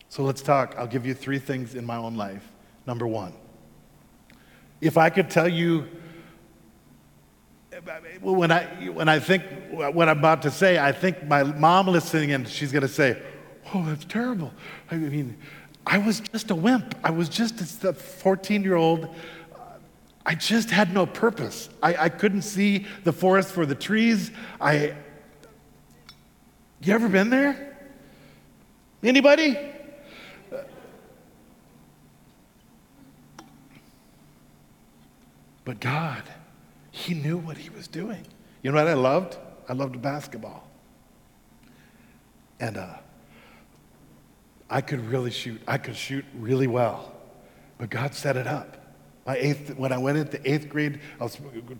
So 0.09 0.21
let's 0.23 0.43
talk. 0.43 0.75
I'll 0.77 0.87
give 0.87 1.07
you 1.07 1.15
three 1.15 1.39
things 1.39 1.73
in 1.73 1.85
my 1.85 1.97
own 1.97 2.15
life. 2.15 2.47
Number 2.85 3.07
one, 3.07 3.33
if 4.79 4.95
I 4.95 5.09
could 5.09 5.31
tell 5.31 5.47
you, 5.47 5.87
when 8.21 8.51
I, 8.51 8.65
when 8.89 9.09
I 9.09 9.17
think 9.17 9.43
what 9.71 10.07
I'm 10.07 10.19
about 10.19 10.43
to 10.43 10.51
say, 10.51 10.77
I 10.77 10.91
think 10.91 11.23
my 11.23 11.41
mom 11.41 11.87
listening 11.87 12.31
and 12.31 12.47
she's 12.47 12.71
going 12.71 12.83
to 12.83 12.87
say, 12.87 13.19
Oh, 13.73 13.85
that's 13.85 14.05
terrible. 14.05 14.51
I 14.89 14.95
mean, 14.95 15.37
I 15.85 15.97
was 15.97 16.19
just 16.19 16.51
a 16.51 16.55
wimp. 16.55 16.95
I 17.03 17.11
was 17.11 17.29
just 17.29 17.83
a 17.83 17.93
14 17.93 18.63
year 18.63 18.75
old. 18.75 19.13
I 20.25 20.35
just 20.35 20.69
had 20.69 20.93
no 20.93 21.05
purpose. 21.05 21.69
I, 21.81 21.95
I 21.95 22.09
couldn't 22.09 22.43
see 22.43 22.85
the 23.03 23.11
forest 23.11 23.49
for 23.49 23.65
the 23.65 23.75
trees. 23.75 24.31
I, 24.59 24.93
you 26.81 26.93
ever 26.93 27.09
been 27.09 27.29
there? 27.29 27.77
Anybody? 29.03 29.57
But 35.65 35.79
God, 35.79 36.23
He 36.91 37.13
knew 37.13 37.37
what 37.37 37.57
He 37.57 37.69
was 37.69 37.87
doing. 37.87 38.25
You 38.61 38.71
know 38.71 38.77
what 38.77 38.87
I 38.87 38.93
loved? 38.93 39.37
I 39.67 39.73
loved 39.73 40.01
basketball. 40.01 40.67
And 42.59 42.77
uh, 42.77 42.95
I 44.71 44.79
could 44.79 45.05
really 45.07 45.31
shoot. 45.31 45.61
I 45.67 45.77
could 45.77 45.97
shoot 45.97 46.23
really 46.33 46.65
well. 46.65 47.13
But 47.77 47.89
God 47.89 48.15
set 48.15 48.37
it 48.37 48.47
up. 48.47 48.77
My 49.27 49.35
eighth, 49.35 49.75
when 49.75 49.91
I 49.91 49.97
went 49.97 50.17
into 50.17 50.49
eighth 50.49 50.69
grade, 50.69 51.01
I'll 51.19 51.29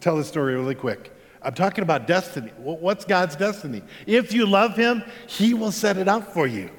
tell 0.02 0.18
this 0.18 0.28
story 0.28 0.54
really 0.54 0.76
quick. 0.76 1.12
I'm 1.42 1.54
talking 1.54 1.84
about 1.84 2.06
destiny. 2.06 2.52
What's 2.58 3.06
God's 3.06 3.36
destiny? 3.36 3.82
If 4.06 4.34
you 4.34 4.46
love 4.46 4.76
Him, 4.76 5.04
He 5.26 5.54
will 5.54 5.72
set 5.72 5.98
it 5.98 6.08
up 6.08 6.34
for 6.34 6.46
you. 6.46 6.70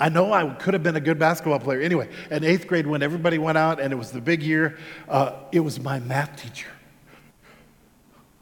I 0.00 0.08
know 0.08 0.32
I 0.32 0.48
could 0.54 0.74
have 0.74 0.82
been 0.82 0.96
a 0.96 1.00
good 1.00 1.18
basketball 1.18 1.60
player. 1.60 1.80
Anyway, 1.80 2.08
in 2.30 2.42
eighth 2.42 2.66
grade, 2.66 2.86
when 2.86 3.02
everybody 3.02 3.38
went 3.38 3.58
out 3.58 3.80
and 3.80 3.92
it 3.92 3.96
was 3.96 4.10
the 4.10 4.20
big 4.20 4.42
year, 4.42 4.78
uh, 5.08 5.32
it 5.52 5.60
was 5.60 5.78
my 5.78 6.00
math 6.00 6.42
teacher. 6.42 6.70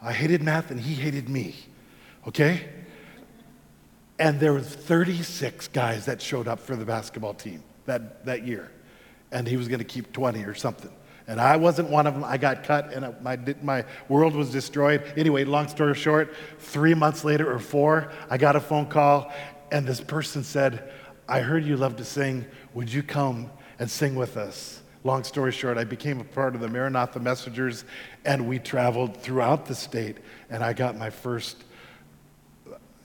I 0.01 0.13
hated 0.13 0.43
math 0.43 0.71
and 0.71 0.81
he 0.81 0.95
hated 0.95 1.29
me. 1.29 1.57
Okay? 2.27 2.69
And 4.23 4.39
there 4.39 4.53
was 4.53 4.69
36 4.69 5.67
guys 5.67 6.07
that 6.07 6.23
showed 6.23 6.47
up 6.47 6.61
for 6.61 6.77
the 6.77 6.85
basketball 6.85 7.35
team 7.35 7.61
that, 7.87 8.25
that 8.25 8.47
year. 8.47 8.71
And 9.33 9.49
he 9.49 9.57
was 9.57 9.67
going 9.67 9.81
to 9.81 9.85
keep 9.85 10.13
20 10.13 10.45
or 10.45 10.55
something. 10.55 10.93
And 11.27 11.41
I 11.41 11.57
wasn't 11.57 11.91
one 11.91 12.07
of 12.07 12.15
them. 12.15 12.23
I 12.23 12.37
got 12.37 12.63
cut 12.63 12.93
and 12.93 13.21
my, 13.21 13.37
my 13.63 13.85
world 14.09 14.37
was 14.37 14.51
destroyed. 14.51 15.03
Anyway, 15.17 15.43
long 15.43 15.67
story 15.67 15.97
short, 15.97 16.37
three 16.61 16.95
months 16.95 17.25
later 17.25 17.53
or 17.53 17.59
four, 17.59 18.13
I 18.31 18.39
got 18.39 18.55
a 18.55 18.61
phone 18.61 18.87
call 18.87 19.33
and 19.73 19.85
this 19.85 20.01
person 20.01 20.45
said, 20.45 20.93
I 21.29 21.41
heard 21.41 21.65
you 21.65 21.77
love 21.77 21.97
to 21.97 22.05
sing. 22.05 22.45
Would 22.75 22.93
you 22.93 23.03
come 23.03 23.51
and 23.81 23.91
sing 23.91 24.15
with 24.15 24.37
us? 24.37 24.83
Long 25.03 25.25
story 25.25 25.51
short, 25.51 25.79
I 25.79 25.83
became 25.83 26.21
a 26.21 26.25
part 26.25 26.55
of 26.55 26.61
the 26.61 26.69
Maranatha 26.69 27.19
Messengers, 27.19 27.85
and 28.25 28.49
we 28.49 28.61
traveled 28.61 29.17
throughout 29.17 29.67
the 29.67 29.75
state, 29.75 30.19
and 30.49 30.63
I 30.63 30.75
got 30.75 30.97
my 30.97 31.11
first 31.11 31.65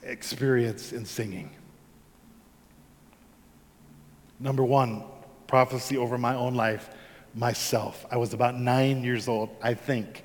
experience 0.08 0.92
in 0.92 1.04
singing. 1.04 1.50
Number 4.40 4.64
one, 4.64 5.04
prophecy 5.46 5.96
over 5.96 6.18
my 6.18 6.34
own 6.34 6.54
life, 6.54 6.90
myself. 7.34 8.06
I 8.10 8.16
was 8.16 8.32
about 8.34 8.58
nine 8.58 9.04
years 9.04 9.28
old, 9.28 9.50
I 9.62 9.74
think. 9.74 10.24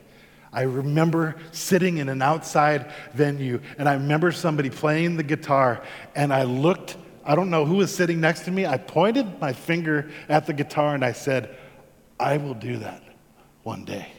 I 0.51 0.63
remember 0.63 1.35
sitting 1.51 1.97
in 1.97 2.09
an 2.09 2.21
outside 2.21 2.91
venue 3.13 3.59
and 3.77 3.89
I 3.89 3.93
remember 3.93 4.31
somebody 4.31 4.69
playing 4.69 5.17
the 5.17 5.23
guitar 5.23 5.83
and 6.15 6.31
I 6.31 6.43
looked, 6.43 6.95
I 7.25 7.33
don't 7.35 7.49
know 7.49 7.65
who 7.65 7.77
was 7.77 7.93
sitting 7.93 8.21
next 8.21 8.41
to 8.41 8.51
me. 8.51 8.65
I 8.67 8.77
pointed 8.77 9.39
my 9.41 9.51
finger 9.51 10.11
at 10.29 10.45
the 10.45 10.53
guitar 10.53 10.93
and 10.93 11.03
I 11.03 11.11
said, 11.11 11.57
I 12.19 12.37
will 12.37 12.53
do 12.53 12.77
that 12.77 13.03
one 13.63 13.83
day. 13.83 14.11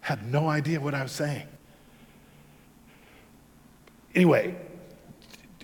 Had 0.00 0.30
no 0.30 0.48
idea 0.48 0.78
what 0.78 0.94
I 0.94 1.02
was 1.02 1.12
saying. 1.12 1.48
Anyway, 4.16 4.56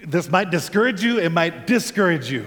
this 0.07 0.29
might 0.29 0.51
discourage 0.51 1.03
you, 1.03 1.19
it 1.19 1.33
might 1.33 1.67
discourage 1.67 2.31
you. 2.31 2.47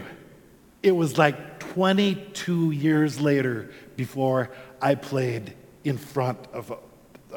It 0.84 0.91
was 0.91 1.18
like 1.18 1.60
22 1.60 2.70
years 2.70 3.20
later 3.20 3.72
before 3.96 4.52
I 4.80 4.94
played 4.94 5.56
in 5.84 5.98
front 5.98 6.38
of 6.54 6.70
a, 6.70 6.78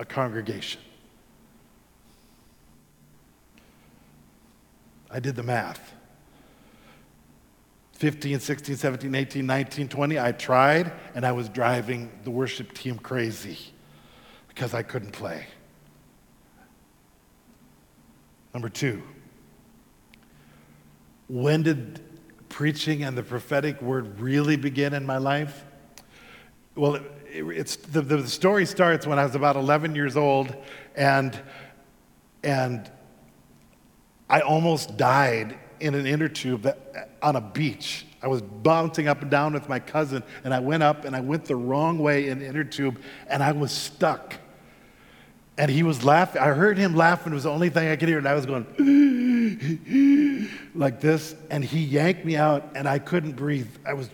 a 0.01 0.05
congregation. 0.05 0.83
I 5.11 5.21
did 5.21 5.35
the 5.35 5.43
math. 5.43 5.95
15, 7.95 8.39
16, 8.39 8.77
17, 8.77 9.15
18, 9.15 9.47
19, 9.47 9.89
20, 9.89 10.21
I 10.21 10.33
tried 10.33 10.93
and 11.15 11.25
I 11.25 11.33
was 11.33 11.49
driving 11.49 12.13
the 12.23 12.31
worship 12.31 12.75
team 12.75 12.99
crazy 12.99 13.59
because 14.49 14.75
I 14.75 14.83
couldn't 14.83 15.13
play. 15.13 15.47
Number 18.59 18.71
two, 18.71 19.05
when 21.29 21.63
did 21.63 22.01
preaching 22.49 23.05
and 23.05 23.17
the 23.17 23.23
prophetic 23.23 23.81
word 23.81 24.19
really 24.19 24.57
begin 24.57 24.95
in 24.95 25.07
my 25.07 25.19
life? 25.19 25.65
Well, 26.75 26.97
it, 26.97 27.05
it's, 27.33 27.77
the, 27.77 28.03
the 28.03 28.27
story 28.27 28.67
starts 28.67 29.07
when 29.07 29.17
I 29.17 29.23
was 29.23 29.37
about 29.37 29.55
11 29.55 29.95
years 29.95 30.17
old, 30.17 30.57
and, 30.97 31.41
and 32.43 32.91
I 34.29 34.41
almost 34.41 34.97
died 34.97 35.57
in 35.79 35.95
an 35.95 36.05
inner 36.05 36.29
tube 36.29 36.63
that, 36.63 37.17
on 37.23 37.37
a 37.37 37.41
beach. 37.41 38.07
I 38.21 38.27
was 38.27 38.43
bouncing 38.43 39.07
up 39.07 39.23
and 39.23 39.31
down 39.31 39.53
with 39.53 39.69
my 39.69 39.79
cousin, 39.79 40.25
and 40.43 40.53
I 40.53 40.59
went 40.59 40.83
up 40.83 41.05
and 41.05 41.15
I 41.15 41.21
went 41.21 41.45
the 41.45 41.55
wrong 41.55 42.01
way 42.01 42.27
in 42.27 42.41
the 42.41 42.47
inner 42.47 42.65
tube, 42.65 43.01
and 43.29 43.41
I 43.41 43.53
was 43.53 43.71
stuck. 43.71 44.35
And 45.59 45.71
he 45.71 45.83
was 45.83 46.05
laughing. 46.05 46.41
I 46.41 46.49
heard 46.49 46.79
him 46.79 46.95
laughing. 46.95 47.33
It 47.33 47.35
was 47.35 47.43
the 47.43 47.51
only 47.51 47.69
thing 47.69 47.89
I 47.89 47.97
could 47.97 48.09
hear, 48.09 48.19
and 48.19 48.29
I 48.29 48.35
was 48.35 48.47
going, 48.47 48.65
like 50.75 51.01
this, 51.01 51.35
and 51.51 51.65
he 51.65 51.81
yanked 51.81 52.25
me 52.25 52.37
out, 52.37 52.71
and 52.77 52.89
I 52.89 53.01
couldn't 53.01 53.33
breathe. 53.33 53.69
I 53.85 53.95
was 53.95 54.09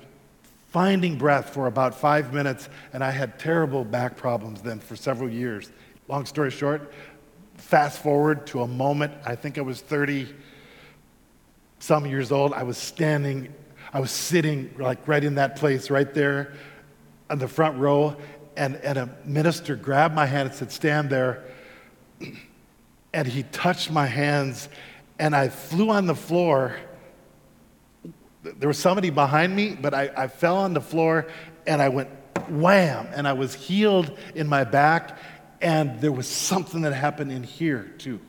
finding 0.68 1.18
breath 1.18 1.50
for 1.50 1.66
about 1.66 1.94
five 1.94 2.32
minutes, 2.32 2.68
and 2.92 3.04
I 3.04 3.10
had 3.10 3.38
terrible 3.38 3.84
back 3.84 4.16
problems 4.16 4.62
then 4.62 4.80
for 4.80 4.96
several 4.96 5.28
years. 5.28 5.70
Long 6.08 6.26
story 6.26 6.50
short, 6.50 6.92
fast 7.56 8.02
forward 8.02 8.46
to 8.48 8.62
a 8.62 8.66
moment, 8.66 9.12
I 9.24 9.36
think 9.36 9.58
I 9.58 9.60
was 9.60 9.80
30 9.80 10.34
some 11.78 12.06
years 12.06 12.32
old. 12.32 12.54
I 12.54 12.62
was 12.62 12.78
standing, 12.78 13.52
I 13.92 14.00
was 14.00 14.10
sitting 14.10 14.74
like 14.78 15.06
right 15.06 15.22
in 15.22 15.34
that 15.34 15.56
place 15.56 15.90
right 15.90 16.12
there 16.14 16.54
on 17.30 17.38
the 17.38 17.48
front 17.48 17.78
row, 17.78 18.16
and, 18.56 18.76
and 18.76 18.98
a 18.98 19.08
minister 19.24 19.76
grabbed 19.76 20.14
my 20.14 20.26
hand 20.26 20.48
and 20.48 20.56
said, 20.56 20.72
Stand 20.72 21.10
there. 21.10 21.44
And 23.12 23.28
he 23.28 23.44
touched 23.44 23.90
my 23.90 24.06
hands 24.06 24.68
and 25.18 25.34
I 25.34 25.48
flew 25.48 25.90
on 25.90 26.06
the 26.06 26.14
floor. 26.14 26.76
There 28.42 28.68
was 28.68 28.78
somebody 28.78 29.10
behind 29.10 29.54
me, 29.54 29.74
but 29.74 29.94
I, 29.94 30.10
I 30.16 30.28
fell 30.28 30.56
on 30.56 30.74
the 30.74 30.80
floor 30.80 31.28
and 31.66 31.80
I 31.80 31.88
went 31.88 32.10
wham, 32.48 33.08
and 33.14 33.26
I 33.26 33.32
was 33.32 33.54
healed 33.54 34.18
in 34.34 34.46
my 34.46 34.64
back, 34.64 35.18
and 35.62 36.00
there 36.00 36.12
was 36.12 36.28
something 36.28 36.82
that 36.82 36.92
happened 36.92 37.32
in 37.32 37.42
here 37.42 37.92
too. 37.98 38.20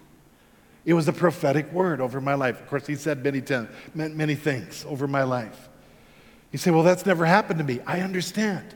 It 0.86 0.94
was 0.94 1.08
a 1.08 1.14
prophetic 1.14 1.72
word 1.74 2.00
over 2.00 2.22
my 2.22 2.36
life. 2.36 2.62
Of 2.62 2.68
course, 2.68 2.86
he 2.88 2.96
said 2.96 3.24
many, 3.24 3.42
ten, 3.42 3.68
many 3.94 4.36
things 4.36 4.86
over 4.88 5.08
my 5.08 5.24
life. 5.24 5.68
You 6.52 6.60
say, 6.60 6.72
well, 6.72 6.84
that's 6.84 7.06
never 7.06 7.26
happened 7.26 7.58
to 7.58 7.66
me. 7.66 7.82
I 7.86 8.02
understand. 8.02 8.75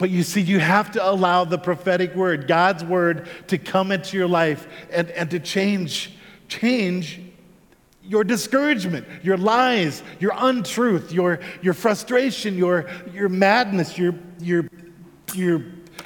But 0.00 0.10
you 0.10 0.24
see, 0.24 0.40
you 0.40 0.58
have 0.58 0.90
to 0.92 1.08
allow 1.08 1.44
the 1.44 1.58
prophetic 1.58 2.14
word, 2.14 2.48
God's 2.48 2.82
word, 2.82 3.28
to 3.48 3.58
come 3.58 3.92
into 3.92 4.16
your 4.16 4.26
life 4.26 4.66
and, 4.90 5.10
and 5.10 5.30
to 5.30 5.38
change 5.38 6.16
change 6.48 7.20
your 8.02 8.24
discouragement, 8.24 9.06
your 9.22 9.36
lies, 9.36 10.02
your 10.18 10.32
untruth, 10.34 11.12
your, 11.12 11.38
your 11.62 11.74
frustration, 11.74 12.56
your, 12.56 12.90
your 13.14 13.28
madness, 13.28 13.96
your, 13.96 14.14
your, 14.40 14.68
your, 15.34 15.64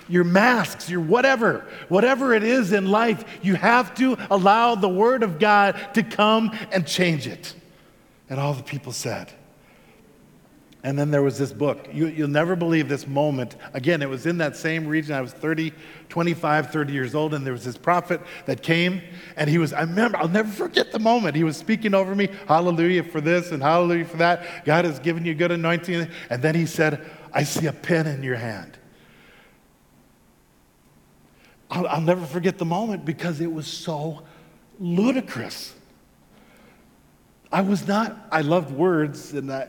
your 0.08 0.24
masks, 0.24 0.90
your 0.90 1.00
whatever, 1.00 1.66
whatever 1.88 2.34
it 2.34 2.42
is 2.42 2.72
in 2.72 2.86
life, 2.90 3.24
you 3.42 3.54
have 3.54 3.94
to 3.94 4.18
allow 4.28 4.74
the 4.74 4.88
Word 4.88 5.22
of 5.22 5.38
God 5.38 5.80
to 5.94 6.02
come 6.02 6.50
and 6.72 6.86
change 6.86 7.26
it. 7.26 7.54
And 8.28 8.38
all 8.38 8.52
the 8.52 8.62
people 8.62 8.92
said, 8.92 9.32
and 10.84 10.98
then 10.98 11.10
there 11.10 11.22
was 11.22 11.38
this 11.38 11.50
book. 11.50 11.88
You, 11.90 12.14
will 12.18 12.28
never 12.28 12.54
believe 12.54 12.90
this 12.90 13.06
moment. 13.06 13.56
Again, 13.72 14.02
it 14.02 14.08
was 14.08 14.26
in 14.26 14.36
that 14.38 14.54
same 14.54 14.86
region. 14.86 15.14
I 15.14 15.22
was 15.22 15.32
30, 15.32 15.72
25, 16.10 16.70
30 16.70 16.92
years 16.92 17.14
old, 17.14 17.32
and 17.32 17.44
there 17.44 17.54
was 17.54 17.64
this 17.64 17.78
prophet 17.78 18.20
that 18.44 18.62
came, 18.62 19.00
and 19.36 19.48
he 19.48 19.56
was, 19.56 19.72
I 19.72 19.80
remember, 19.80 20.18
I'll 20.18 20.28
never 20.28 20.50
forget 20.50 20.92
the 20.92 20.98
moment. 20.98 21.36
He 21.36 21.42
was 21.42 21.56
speaking 21.56 21.94
over 21.94 22.14
me, 22.14 22.28
hallelujah 22.46 23.02
for 23.02 23.22
this 23.22 23.50
and 23.50 23.62
hallelujah 23.62 24.04
for 24.04 24.18
that. 24.18 24.66
God 24.66 24.84
has 24.84 24.98
given 24.98 25.24
you 25.24 25.34
good 25.34 25.52
anointing. 25.52 26.06
And 26.28 26.42
then 26.42 26.54
he 26.54 26.66
said, 26.66 27.02
I 27.32 27.44
see 27.44 27.66
a 27.66 27.72
pen 27.72 28.06
in 28.06 28.22
your 28.22 28.36
hand. 28.36 28.76
I'll, 31.70 31.86
I'll 31.86 32.00
never 32.02 32.26
forget 32.26 32.58
the 32.58 32.66
moment 32.66 33.06
because 33.06 33.40
it 33.40 33.50
was 33.50 33.66
so 33.66 34.22
ludicrous. 34.78 35.74
I 37.54 37.60
was 37.60 37.86
not, 37.86 38.16
I 38.32 38.40
loved 38.40 38.72
words 38.72 39.32
and 39.32 39.52
I, 39.52 39.68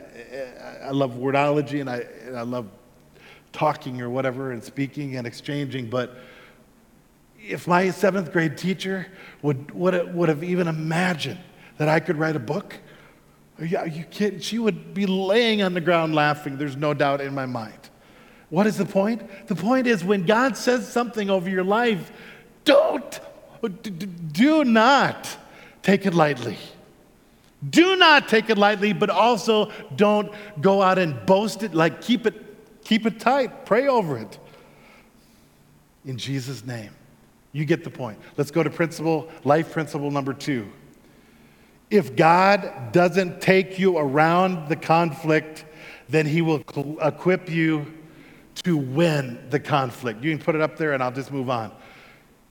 I 0.82 0.90
love 0.90 1.12
wordology 1.12 1.80
and 1.80 1.88
I, 1.88 1.98
and 2.26 2.36
I 2.36 2.42
love 2.42 2.66
talking 3.52 4.02
or 4.02 4.10
whatever 4.10 4.50
and 4.50 4.62
speaking 4.62 5.14
and 5.14 5.24
exchanging, 5.24 5.88
but 5.88 6.16
if 7.38 7.68
my 7.68 7.90
seventh 7.90 8.32
grade 8.32 8.58
teacher 8.58 9.06
would, 9.40 9.70
would, 9.70 10.12
would 10.12 10.28
have 10.28 10.42
even 10.42 10.66
imagined 10.66 11.38
that 11.78 11.88
I 11.88 12.00
could 12.00 12.16
write 12.16 12.34
a 12.34 12.40
book, 12.40 12.76
are 13.60 13.86
you, 13.86 14.02
kidding? 14.10 14.40
She 14.40 14.58
would 14.58 14.92
be 14.92 15.06
laying 15.06 15.62
on 15.62 15.72
the 15.72 15.80
ground 15.80 16.12
laughing, 16.12 16.58
there's 16.58 16.76
no 16.76 16.92
doubt 16.92 17.20
in 17.20 17.36
my 17.36 17.46
mind. 17.46 17.88
What 18.50 18.66
is 18.66 18.78
the 18.78 18.84
point? 18.84 19.46
The 19.46 19.54
point 19.54 19.86
is 19.86 20.02
when 20.02 20.26
God 20.26 20.56
says 20.56 20.88
something 20.88 21.30
over 21.30 21.48
your 21.48 21.62
life, 21.62 22.10
don't, 22.64 23.20
do 24.32 24.64
not 24.64 25.28
take 25.82 26.04
it 26.04 26.14
lightly. 26.14 26.58
Do 27.70 27.96
not 27.96 28.28
take 28.28 28.50
it 28.50 28.58
lightly, 28.58 28.92
but 28.92 29.10
also 29.10 29.72
don't 29.94 30.30
go 30.60 30.82
out 30.82 30.98
and 30.98 31.24
boast 31.26 31.62
it. 31.62 31.74
Like 31.74 32.02
keep 32.02 32.26
it, 32.26 32.34
keep 32.84 33.06
it 33.06 33.18
tight. 33.18 33.64
Pray 33.64 33.88
over 33.88 34.18
it. 34.18 34.38
In 36.04 36.18
Jesus' 36.18 36.64
name. 36.64 36.90
You 37.52 37.64
get 37.64 37.84
the 37.84 37.90
point. 37.90 38.18
Let's 38.36 38.50
go 38.50 38.62
to 38.62 38.68
principle, 38.68 39.30
life 39.42 39.72
principle 39.72 40.10
number 40.10 40.34
two. 40.34 40.70
If 41.90 42.14
God 42.14 42.92
doesn't 42.92 43.40
take 43.40 43.78
you 43.78 43.96
around 43.96 44.68
the 44.68 44.76
conflict, 44.76 45.64
then 46.08 46.26
He 46.26 46.42
will 46.42 46.62
equip 47.00 47.48
you 47.48 47.94
to 48.64 48.76
win 48.76 49.38
the 49.48 49.60
conflict. 49.60 50.22
You 50.22 50.36
can 50.36 50.44
put 50.44 50.54
it 50.54 50.60
up 50.60 50.76
there 50.76 50.92
and 50.92 51.02
I'll 51.02 51.12
just 51.12 51.32
move 51.32 51.48
on. 51.48 51.72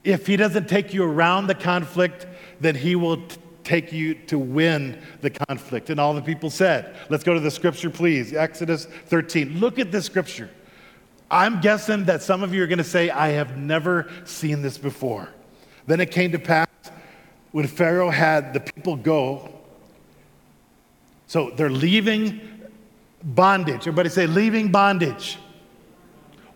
If 0.02 0.26
He 0.26 0.36
doesn't 0.36 0.68
take 0.68 0.92
you 0.92 1.04
around 1.04 1.46
the 1.46 1.54
conflict, 1.54 2.26
then 2.60 2.74
He 2.74 2.96
will 2.96 3.22
take 3.66 3.92
you 3.92 4.14
to 4.14 4.38
win 4.38 5.02
the 5.20 5.30
conflict. 5.30 5.90
And 5.90 6.00
all 6.00 6.14
the 6.14 6.22
people 6.22 6.48
said, 6.48 6.96
Let's 7.10 7.24
go 7.24 7.34
to 7.34 7.40
the 7.40 7.50
scripture, 7.50 7.90
please. 7.90 8.32
Exodus 8.32 8.86
13. 8.86 9.58
Look 9.58 9.78
at 9.78 9.92
this 9.92 10.06
scripture. 10.06 10.48
I'm 11.30 11.60
guessing 11.60 12.04
that 12.04 12.22
some 12.22 12.42
of 12.42 12.54
you 12.54 12.62
are 12.62 12.68
going 12.68 12.78
to 12.78 12.84
say, 12.84 13.10
I 13.10 13.30
have 13.30 13.56
never 13.58 14.08
seen 14.24 14.62
this 14.62 14.78
before. 14.78 15.28
Then 15.86 16.00
it 16.00 16.12
came 16.12 16.32
to 16.32 16.38
pass 16.38 16.68
when 17.50 17.66
Pharaoh 17.66 18.10
had 18.10 18.54
the 18.54 18.60
people 18.60 18.96
go. 18.96 19.52
So 21.26 21.50
they're 21.50 21.68
leaving 21.68 22.40
bondage. 23.22 23.80
Everybody 23.80 24.08
say, 24.08 24.28
leaving 24.28 24.70
bondage. 24.70 25.38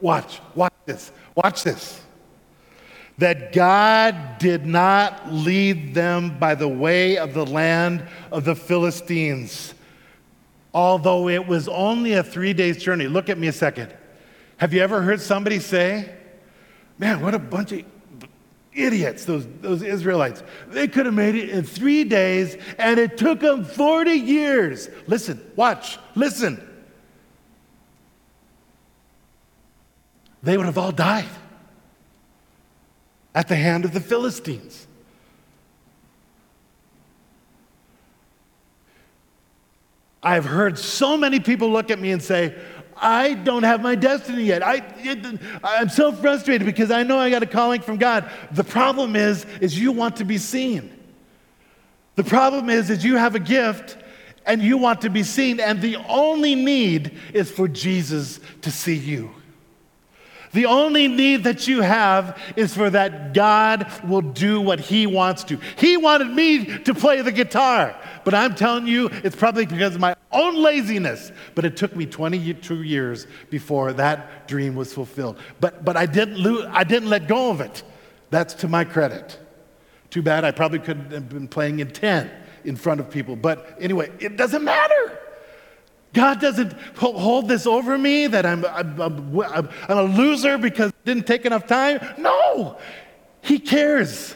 Watch, 0.00 0.40
watch 0.54 0.72
this, 0.86 1.10
watch 1.34 1.64
this 1.64 1.99
that 3.20 3.52
God 3.52 4.38
did 4.38 4.64
not 4.64 5.30
lead 5.30 5.94
them 5.94 6.38
by 6.38 6.54
the 6.54 6.68
way 6.68 7.18
of 7.18 7.34
the 7.34 7.44
land 7.44 8.02
of 8.32 8.44
the 8.44 8.54
Philistines, 8.54 9.74
although 10.72 11.28
it 11.28 11.46
was 11.46 11.68
only 11.68 12.14
a 12.14 12.22
three 12.22 12.54
days 12.54 12.82
journey. 12.82 13.06
Look 13.06 13.28
at 13.28 13.36
me 13.38 13.46
a 13.48 13.52
second. 13.52 13.94
Have 14.56 14.72
you 14.72 14.80
ever 14.80 15.02
heard 15.02 15.20
somebody 15.20 15.58
say, 15.58 16.16
Man, 16.98 17.20
what 17.20 17.34
a 17.34 17.38
bunch 17.38 17.72
of 17.72 17.84
idiots, 18.72 19.24
those, 19.24 19.46
those 19.60 19.82
Israelites. 19.82 20.42
They 20.68 20.86
could 20.86 21.06
have 21.06 21.14
made 21.14 21.34
it 21.34 21.48
in 21.48 21.64
three 21.64 22.04
days, 22.04 22.56
and 22.78 23.00
it 23.00 23.16
took 23.16 23.40
them 23.40 23.64
40 23.64 24.10
years. 24.12 24.88
Listen, 25.06 25.40
watch, 25.56 25.98
listen. 26.14 26.66
they 30.42 30.56
would 30.56 30.66
have 30.66 30.78
all 30.78 30.92
died 30.92 31.28
at 33.34 33.48
the 33.48 33.56
hand 33.56 33.84
of 33.84 33.92
the 33.92 34.00
Philistines. 34.00 34.86
I've 40.22 40.44
heard 40.44 40.78
so 40.78 41.16
many 41.16 41.40
people 41.40 41.70
look 41.70 41.90
at 41.90 41.98
me 41.98 42.10
and 42.10 42.22
say, 42.22 42.54
I 42.96 43.32
don't 43.32 43.62
have 43.62 43.80
my 43.80 43.94
destiny 43.94 44.42
yet. 44.44 44.62
I, 44.62 44.82
I'm 45.64 45.88
so 45.88 46.12
frustrated 46.12 46.66
because 46.66 46.90
I 46.90 47.02
know 47.02 47.18
I 47.18 47.30
got 47.30 47.42
a 47.42 47.46
calling 47.46 47.80
from 47.80 47.96
God. 47.96 48.30
The 48.52 48.64
problem 48.64 49.16
is, 49.16 49.46
is 49.60 49.78
you 49.78 49.92
want 49.92 50.16
to 50.16 50.24
be 50.24 50.36
seen. 50.36 50.94
The 52.16 52.24
problem 52.24 52.68
is, 52.68 52.90
is 52.90 53.02
you 53.02 53.16
have 53.16 53.34
a 53.34 53.40
gift 53.40 53.96
and 54.44 54.60
you 54.60 54.76
want 54.76 55.02
to 55.02 55.10
be 55.10 55.22
seen, 55.22 55.60
and 55.60 55.80
the 55.80 55.96
only 56.08 56.54
need 56.54 57.16
is 57.32 57.50
for 57.50 57.68
Jesus 57.68 58.40
to 58.62 58.70
see 58.70 58.96
you. 58.96 59.30
The 60.52 60.66
only 60.66 61.06
need 61.06 61.44
that 61.44 61.68
you 61.68 61.80
have 61.80 62.36
is 62.56 62.74
for 62.74 62.90
that 62.90 63.34
God 63.34 63.86
will 64.04 64.20
do 64.20 64.60
what 64.60 64.80
He 64.80 65.06
wants 65.06 65.44
to. 65.44 65.58
He 65.76 65.96
wanted 65.96 66.28
me 66.28 66.78
to 66.78 66.94
play 66.94 67.22
the 67.22 67.30
guitar, 67.30 67.96
but 68.24 68.34
I'm 68.34 68.54
telling 68.54 68.86
you, 68.86 69.10
it's 69.22 69.36
probably 69.36 69.66
because 69.66 69.94
of 69.94 70.00
my 70.00 70.16
own 70.32 70.56
laziness. 70.56 71.30
But 71.54 71.64
it 71.64 71.76
took 71.76 71.94
me 71.94 72.04
22 72.04 72.82
years 72.82 73.26
before 73.48 73.92
that 73.92 74.48
dream 74.48 74.74
was 74.74 74.92
fulfilled. 74.92 75.38
But, 75.60 75.84
but 75.84 75.96
I, 75.96 76.06
didn't 76.06 76.36
lose, 76.36 76.66
I 76.70 76.82
didn't 76.82 77.10
let 77.10 77.28
go 77.28 77.50
of 77.50 77.60
it. 77.60 77.84
That's 78.30 78.54
to 78.54 78.68
my 78.68 78.84
credit. 78.84 79.38
Too 80.10 80.22
bad 80.22 80.44
I 80.44 80.50
probably 80.50 80.80
couldn't 80.80 81.12
have 81.12 81.28
been 81.28 81.46
playing 81.46 81.78
in 81.78 81.90
10 81.92 82.28
in 82.64 82.74
front 82.74 83.00
of 83.00 83.08
people. 83.08 83.36
But 83.36 83.76
anyway, 83.80 84.10
it 84.18 84.36
doesn't 84.36 84.64
matter. 84.64 85.19
God 86.12 86.40
doesn't 86.40 86.72
hold 86.96 87.48
this 87.48 87.66
over 87.66 87.96
me 87.96 88.26
that 88.26 88.44
I'm, 88.44 88.64
I'm, 88.64 89.00
I'm, 89.00 89.68
I'm 89.88 89.98
a 89.98 90.02
loser 90.02 90.58
because 90.58 90.90
it 90.90 91.04
didn't 91.04 91.26
take 91.26 91.46
enough 91.46 91.66
time. 91.66 92.00
No, 92.18 92.78
He 93.42 93.58
cares. 93.58 94.34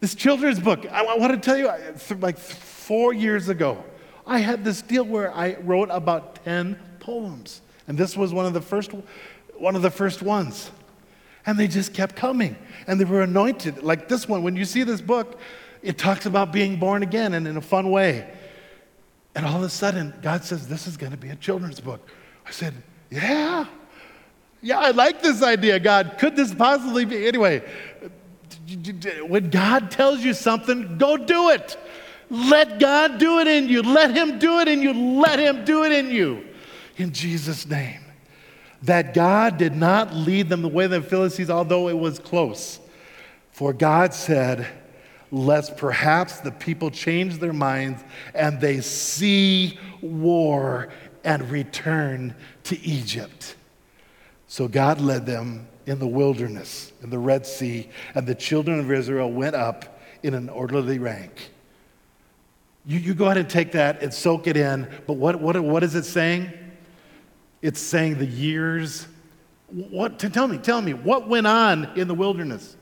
This 0.00 0.14
children's 0.14 0.60
book, 0.60 0.86
I, 0.90 1.04
I 1.04 1.16
want 1.16 1.32
to 1.32 1.38
tell 1.38 1.56
you, 1.56 1.70
like 2.20 2.38
four 2.38 3.12
years 3.12 3.48
ago, 3.48 3.82
I 4.26 4.38
had 4.38 4.64
this 4.64 4.82
deal 4.82 5.04
where 5.04 5.34
I 5.34 5.56
wrote 5.62 5.88
about 5.90 6.44
10 6.44 6.78
poems. 7.00 7.60
And 7.88 7.98
this 7.98 8.16
was 8.16 8.32
one 8.32 8.46
of 8.46 8.54
the 8.54 8.60
first, 8.60 8.92
one 9.56 9.76
of 9.76 9.82
the 9.82 9.90
first 9.90 10.22
ones. 10.22 10.70
And 11.46 11.58
they 11.58 11.68
just 11.68 11.92
kept 11.92 12.16
coming. 12.16 12.56
And 12.86 13.00
they 13.00 13.04
were 13.04 13.22
anointed. 13.22 13.82
Like 13.82 14.08
this 14.08 14.28
one, 14.28 14.42
when 14.42 14.56
you 14.56 14.64
see 14.64 14.82
this 14.82 15.00
book, 15.00 15.38
it 15.82 15.98
talks 15.98 16.24
about 16.24 16.52
being 16.52 16.78
born 16.78 17.02
again 17.02 17.34
and 17.34 17.46
in 17.46 17.56
a 17.56 17.60
fun 17.60 17.90
way. 17.90 18.30
And 19.34 19.44
all 19.44 19.56
of 19.56 19.62
a 19.62 19.68
sudden, 19.68 20.14
God 20.22 20.44
says, 20.44 20.68
This 20.68 20.86
is 20.86 20.96
going 20.96 21.12
to 21.12 21.18
be 21.18 21.30
a 21.30 21.36
children's 21.36 21.80
book. 21.80 22.08
I 22.46 22.50
said, 22.50 22.74
Yeah. 23.10 23.66
Yeah, 24.62 24.78
I 24.78 24.92
like 24.92 25.20
this 25.20 25.42
idea, 25.42 25.78
God. 25.78 26.16
Could 26.18 26.36
this 26.36 26.54
possibly 26.54 27.04
be? 27.04 27.26
Anyway, 27.26 27.62
when 29.26 29.50
God 29.50 29.90
tells 29.90 30.20
you 30.20 30.32
something, 30.32 30.96
go 30.96 31.18
do 31.18 31.50
it. 31.50 31.76
Let 32.30 32.78
God 32.80 33.18
do 33.18 33.40
it 33.40 33.46
in 33.46 33.68
you. 33.68 33.82
Let 33.82 34.16
Him 34.16 34.38
do 34.38 34.60
it 34.60 34.68
in 34.68 34.80
you. 34.80 34.94
Let 35.20 35.38
Him 35.38 35.64
do 35.64 35.84
it 35.84 35.92
in 35.92 36.10
you. 36.10 36.46
In 36.96 37.12
Jesus' 37.12 37.66
name. 37.66 38.00
That 38.82 39.14
God 39.14 39.58
did 39.58 39.74
not 39.76 40.14
lead 40.14 40.48
them 40.48 40.62
the 40.62 40.68
way 40.68 40.84
of 40.84 40.90
the 40.90 41.02
Philistines, 41.02 41.50
although 41.50 41.88
it 41.88 41.98
was 41.98 42.18
close. 42.18 42.80
For 43.50 43.72
God 43.72 44.14
said, 44.14 44.66
lest 45.30 45.76
perhaps 45.76 46.40
the 46.40 46.50
people 46.50 46.90
change 46.90 47.38
their 47.38 47.52
minds 47.52 48.02
and 48.34 48.60
they 48.60 48.80
see 48.80 49.78
war 50.00 50.88
and 51.24 51.50
return 51.50 52.34
to 52.64 52.80
Egypt. 52.80 53.56
So 54.46 54.68
God 54.68 55.00
led 55.00 55.26
them 55.26 55.66
in 55.86 55.98
the 55.98 56.06
wilderness, 56.06 56.92
in 57.02 57.10
the 57.10 57.18
Red 57.18 57.46
Sea, 57.46 57.88
and 58.14 58.26
the 58.26 58.34
children 58.34 58.78
of 58.78 58.90
Israel 58.90 59.30
went 59.30 59.54
up 59.54 60.00
in 60.22 60.34
an 60.34 60.48
orderly 60.48 60.98
rank. 60.98 61.50
You, 62.86 62.98
you 62.98 63.14
go 63.14 63.26
ahead 63.26 63.38
and 63.38 63.48
take 63.48 63.72
that 63.72 64.02
and 64.02 64.12
soak 64.12 64.46
it 64.46 64.56
in, 64.56 64.88
but 65.06 65.14
what, 65.14 65.40
what, 65.40 65.58
what 65.62 65.82
is 65.82 65.94
it 65.94 66.04
saying? 66.04 66.50
It's 67.62 67.80
saying 67.80 68.18
the 68.18 68.26
years. 68.26 69.06
What, 69.68 70.18
tell 70.18 70.46
me, 70.46 70.58
tell 70.58 70.82
me, 70.82 70.92
what 70.92 71.28
went 71.28 71.46
on 71.46 71.90
in 71.96 72.08
the 72.08 72.14
wilderness? 72.14 72.76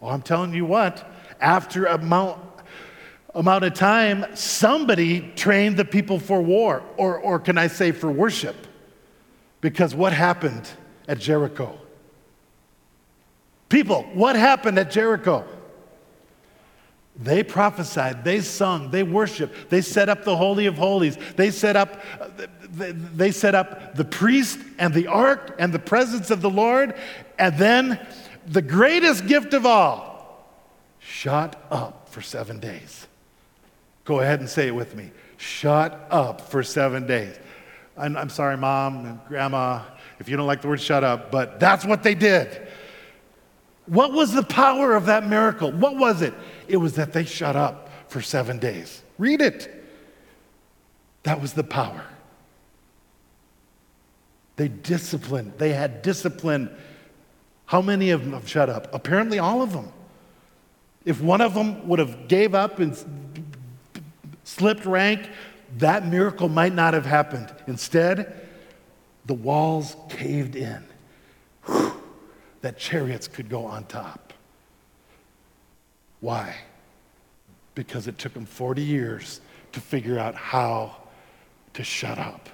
Well, 0.00 0.12
I'm 0.12 0.22
telling 0.22 0.52
you 0.52 0.66
what, 0.66 1.08
after 1.44 1.84
amount, 1.84 2.40
amount 3.34 3.64
of 3.64 3.74
time, 3.74 4.24
somebody 4.34 5.20
trained 5.36 5.76
the 5.76 5.84
people 5.84 6.18
for 6.18 6.40
war, 6.40 6.82
or, 6.96 7.18
or 7.18 7.38
can 7.38 7.58
I 7.58 7.66
say 7.66 7.92
for 7.92 8.10
worship? 8.10 8.56
Because 9.60 9.94
what 9.94 10.14
happened 10.14 10.68
at 11.06 11.18
Jericho? 11.18 11.78
People, 13.68 14.04
what 14.14 14.36
happened 14.36 14.78
at 14.78 14.90
Jericho? 14.90 15.44
They 17.16 17.42
prophesied, 17.42 18.24
they 18.24 18.40
sung, 18.40 18.90
they 18.90 19.02
worshiped, 19.02 19.70
they 19.70 19.82
set 19.82 20.08
up 20.08 20.24
the 20.24 20.36
Holy 20.36 20.66
of 20.66 20.76
Holies, 20.76 21.16
they 21.36 21.50
set 21.50 21.76
up, 21.76 22.00
they 22.70 23.30
set 23.30 23.54
up 23.54 23.94
the 23.94 24.04
priest 24.04 24.58
and 24.78 24.92
the 24.94 25.06
ark 25.06 25.54
and 25.58 25.72
the 25.72 25.78
presence 25.78 26.30
of 26.30 26.40
the 26.40 26.50
Lord, 26.50 26.94
and 27.38 27.56
then 27.58 28.04
the 28.46 28.62
greatest 28.62 29.26
gift 29.26 29.54
of 29.54 29.64
all, 29.64 30.13
shut 31.14 31.54
up 31.70 32.08
for 32.08 32.20
seven 32.20 32.58
days. 32.58 33.06
Go 34.04 34.20
ahead 34.20 34.40
and 34.40 34.48
say 34.48 34.66
it 34.66 34.74
with 34.74 34.96
me. 34.96 35.12
Shut 35.36 36.08
up 36.10 36.40
for 36.40 36.64
seven 36.64 37.06
days. 37.06 37.38
I'm, 37.96 38.16
I'm 38.16 38.28
sorry, 38.28 38.56
mom 38.56 39.06
and 39.06 39.20
grandma, 39.28 39.82
if 40.18 40.28
you 40.28 40.36
don't 40.36 40.48
like 40.48 40.60
the 40.60 40.68
word 40.68 40.80
shut 40.80 41.04
up, 41.04 41.30
but 41.30 41.60
that's 41.60 41.84
what 41.84 42.02
they 42.02 42.16
did. 42.16 42.66
What 43.86 44.12
was 44.12 44.32
the 44.32 44.42
power 44.42 44.94
of 44.94 45.06
that 45.06 45.24
miracle? 45.26 45.70
What 45.70 45.96
was 45.96 46.20
it? 46.20 46.34
It 46.66 46.78
was 46.78 46.94
that 46.94 47.12
they 47.12 47.24
shut 47.24 47.54
up 47.54 47.90
for 48.08 48.20
seven 48.20 48.58
days. 48.58 49.00
Read 49.16 49.40
it. 49.40 49.84
That 51.22 51.40
was 51.40 51.52
the 51.52 51.64
power. 51.64 52.04
They 54.56 54.66
disciplined, 54.66 55.54
they 55.58 55.72
had 55.72 56.02
discipline. 56.02 56.70
How 57.66 57.80
many 57.80 58.10
of 58.10 58.24
them 58.24 58.32
have 58.32 58.48
shut 58.48 58.68
up? 58.68 58.92
Apparently, 58.92 59.38
all 59.38 59.62
of 59.62 59.72
them. 59.72 59.92
If 61.04 61.20
one 61.20 61.40
of 61.40 61.54
them 61.54 61.86
would 61.88 61.98
have 61.98 62.28
gave 62.28 62.54
up 62.54 62.78
and 62.78 62.96
slipped 64.44 64.86
rank, 64.86 65.28
that 65.78 66.06
miracle 66.06 66.48
might 66.48 66.72
not 66.72 66.94
have 66.94 67.04
happened. 67.04 67.52
Instead, 67.66 68.48
the 69.26 69.34
walls 69.34 69.96
caved 70.08 70.56
in. 70.56 70.84
Whew, 71.66 71.92
that 72.62 72.78
chariots 72.78 73.28
could 73.28 73.48
go 73.48 73.64
on 73.66 73.84
top. 73.84 74.32
Why? 76.20 76.56
Because 77.74 78.06
it 78.06 78.16
took 78.16 78.32
them 78.32 78.46
40 78.46 78.82
years 78.82 79.40
to 79.72 79.80
figure 79.80 80.18
out 80.18 80.34
how 80.34 80.96
to 81.74 81.84
shut 81.84 82.18
up. 82.18 82.48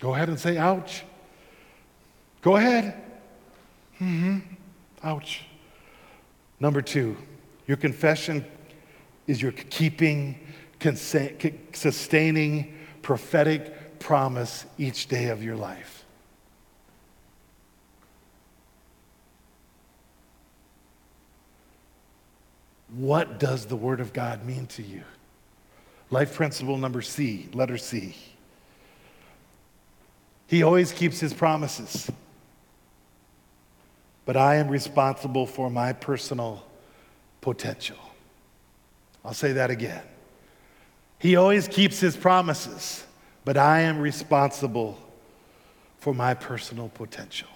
Go 0.00 0.14
ahead 0.14 0.28
and 0.28 0.38
say, 0.38 0.58
ouch. 0.58 1.04
Go 2.42 2.56
ahead. 2.56 3.02
Mm-hmm. 4.00 4.40
Ouch. 5.02 5.45
Number 6.58 6.80
two, 6.80 7.16
your 7.66 7.76
confession 7.76 8.44
is 9.26 9.42
your 9.42 9.52
keeping, 9.52 10.38
sustaining, 11.72 12.74
prophetic 13.02 13.98
promise 13.98 14.66
each 14.78 15.08
day 15.08 15.28
of 15.28 15.42
your 15.42 15.56
life. 15.56 16.04
What 22.94 23.38
does 23.38 23.66
the 23.66 23.76
Word 23.76 24.00
of 24.00 24.12
God 24.12 24.44
mean 24.44 24.66
to 24.68 24.82
you? 24.82 25.02
Life 26.10 26.34
principle 26.34 26.78
number 26.78 27.02
C, 27.02 27.48
letter 27.52 27.76
C. 27.76 28.16
He 30.46 30.62
always 30.62 30.92
keeps 30.92 31.18
his 31.20 31.34
promises 31.34 32.10
but 34.26 34.36
I 34.36 34.56
am 34.56 34.68
responsible 34.68 35.46
for 35.46 35.70
my 35.70 35.94
personal 35.94 36.62
potential. 37.40 37.96
I'll 39.24 39.32
say 39.32 39.52
that 39.52 39.70
again. 39.70 40.02
He 41.18 41.36
always 41.36 41.66
keeps 41.68 42.00
his 42.00 42.16
promises, 42.16 43.04
but 43.44 43.56
I 43.56 43.80
am 43.80 43.98
responsible 43.98 44.98
for 45.98 46.12
my 46.12 46.34
personal 46.34 46.88
potential. 46.90 47.48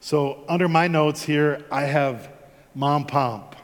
So, 0.00 0.42
under 0.48 0.68
my 0.68 0.88
notes 0.88 1.22
here, 1.22 1.64
I 1.70 1.82
have 1.82 2.28
Mom 2.74 3.04
Pomp. 3.04 3.54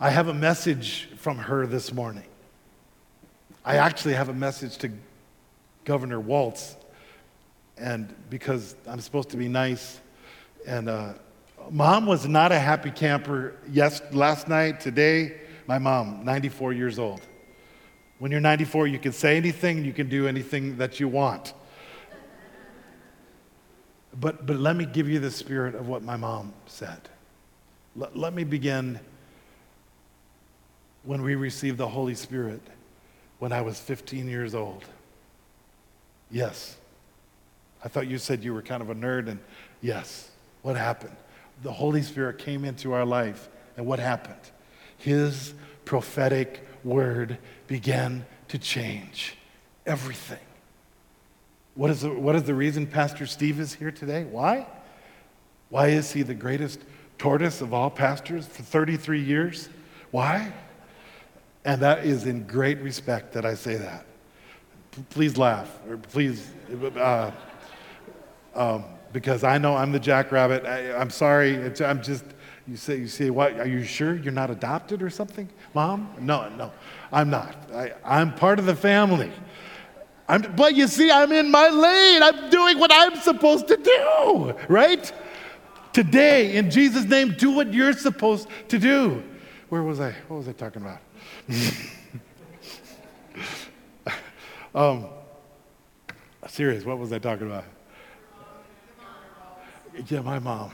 I 0.00 0.10
have 0.10 0.28
a 0.28 0.34
message 0.34 1.08
from 1.16 1.38
her 1.38 1.66
this 1.66 1.92
morning. 1.92 2.24
I 3.64 3.76
actually 3.76 4.14
have 4.14 4.28
a 4.28 4.34
message 4.34 4.78
to 4.78 4.90
Governor 5.84 6.20
Walz 6.20 6.76
and 7.80 8.14
because 8.30 8.76
I'm 8.86 9.00
supposed 9.00 9.30
to 9.30 9.36
be 9.36 9.48
nice. 9.48 10.00
And 10.66 10.88
uh, 10.88 11.14
mom 11.70 12.06
was 12.06 12.26
not 12.26 12.52
a 12.52 12.58
happy 12.58 12.90
camper 12.90 13.56
yes, 13.70 14.02
last 14.12 14.48
night, 14.48 14.80
today. 14.80 15.40
My 15.66 15.78
mom, 15.78 16.24
94 16.24 16.72
years 16.72 16.98
old. 16.98 17.20
When 18.18 18.30
you're 18.30 18.40
94, 18.40 18.86
you 18.86 18.98
can 18.98 19.12
say 19.12 19.36
anything, 19.36 19.84
you 19.84 19.92
can 19.92 20.08
do 20.08 20.26
anything 20.26 20.78
that 20.78 20.98
you 20.98 21.08
want. 21.08 21.52
But, 24.18 24.46
but 24.46 24.56
let 24.56 24.74
me 24.74 24.86
give 24.86 25.08
you 25.08 25.20
the 25.20 25.30
spirit 25.30 25.74
of 25.74 25.86
what 25.86 26.02
my 26.02 26.16
mom 26.16 26.52
said. 26.66 27.00
Let, 27.94 28.16
let 28.16 28.34
me 28.34 28.44
begin 28.44 28.98
when 31.04 31.22
we 31.22 31.34
received 31.36 31.78
the 31.78 31.88
Holy 31.88 32.14
Spirit 32.14 32.60
when 33.38 33.52
I 33.52 33.60
was 33.60 33.78
15 33.78 34.26
years 34.26 34.54
old. 34.54 34.84
Yes. 36.30 36.77
I 37.84 37.88
thought 37.88 38.06
you 38.06 38.18
said 38.18 38.42
you 38.42 38.52
were 38.54 38.62
kind 38.62 38.82
of 38.82 38.90
a 38.90 38.94
nerd, 38.94 39.28
and 39.28 39.38
yes. 39.80 40.30
What 40.62 40.76
happened? 40.76 41.16
The 41.62 41.72
Holy 41.72 42.02
Spirit 42.02 42.38
came 42.38 42.64
into 42.64 42.92
our 42.92 43.04
life, 43.04 43.48
and 43.76 43.86
what 43.86 43.98
happened? 43.98 44.40
His 44.96 45.54
prophetic 45.84 46.66
word 46.84 47.38
began 47.66 48.26
to 48.48 48.58
change 48.58 49.36
everything. 49.86 50.38
What 51.74 51.90
is, 51.90 52.00
the, 52.00 52.10
what 52.10 52.34
is 52.34 52.42
the 52.42 52.54
reason 52.54 52.86
Pastor 52.86 53.26
Steve 53.26 53.60
is 53.60 53.74
here 53.74 53.92
today? 53.92 54.24
Why? 54.24 54.66
Why 55.70 55.88
is 55.88 56.12
he 56.12 56.22
the 56.22 56.34
greatest 56.34 56.80
tortoise 57.18 57.60
of 57.60 57.72
all 57.72 57.90
pastors 57.90 58.46
for 58.46 58.62
33 58.62 59.20
years? 59.22 59.68
Why? 60.10 60.52
And 61.64 61.82
that 61.82 62.04
is 62.04 62.26
in 62.26 62.46
great 62.46 62.80
respect 62.80 63.32
that 63.34 63.44
I 63.44 63.54
say 63.54 63.76
that. 63.76 64.06
P- 64.90 65.04
please 65.10 65.36
laugh, 65.36 65.70
or 65.88 65.98
please, 65.98 66.50
uh, 66.96 67.30
um, 68.58 68.84
because 69.12 69.44
I 69.44 69.56
know 69.56 69.76
I'm 69.76 69.92
the 69.92 70.00
jackrabbit. 70.00 70.66
I, 70.66 71.00
am 71.00 71.10
sorry. 71.10 71.54
It's, 71.54 71.80
I'm 71.80 72.02
just, 72.02 72.24
you 72.66 72.76
say, 72.76 72.96
you 72.96 73.06
say, 73.06 73.30
what? 73.30 73.58
Are 73.58 73.66
you 73.66 73.84
sure 73.84 74.16
you're 74.16 74.32
not 74.32 74.50
adopted 74.50 75.00
or 75.00 75.10
something, 75.10 75.48
mom? 75.74 76.10
No, 76.20 76.48
no, 76.50 76.72
I'm 77.12 77.30
not. 77.30 77.56
I, 77.72 77.92
I'm 78.04 78.34
part 78.34 78.58
of 78.58 78.66
the 78.66 78.74
family. 78.74 79.30
I'm, 80.28 80.42
but 80.56 80.74
you 80.74 80.88
see, 80.88 81.10
I'm 81.10 81.32
in 81.32 81.50
my 81.50 81.68
lane. 81.68 82.22
I'm 82.22 82.50
doing 82.50 82.78
what 82.78 82.90
I'm 82.92 83.16
supposed 83.20 83.68
to 83.68 83.76
do, 83.76 84.54
right? 84.68 85.10
Today, 85.92 86.56
in 86.56 86.70
Jesus' 86.70 87.04
name, 87.04 87.34
do 87.38 87.52
what 87.52 87.72
you're 87.72 87.94
supposed 87.94 88.48
to 88.68 88.78
do. 88.78 89.22
Where 89.68 89.82
was 89.82 90.00
I? 90.00 90.14
What 90.26 90.38
was 90.38 90.48
I 90.48 90.52
talking 90.52 90.82
about? 90.82 90.98
um, 94.74 95.06
serious, 96.48 96.84
what 96.84 96.98
was 96.98 97.12
I 97.12 97.18
talking 97.18 97.46
about? 97.46 97.64
Yeah, 100.06 100.20
my 100.20 100.38
mom. 100.38 100.70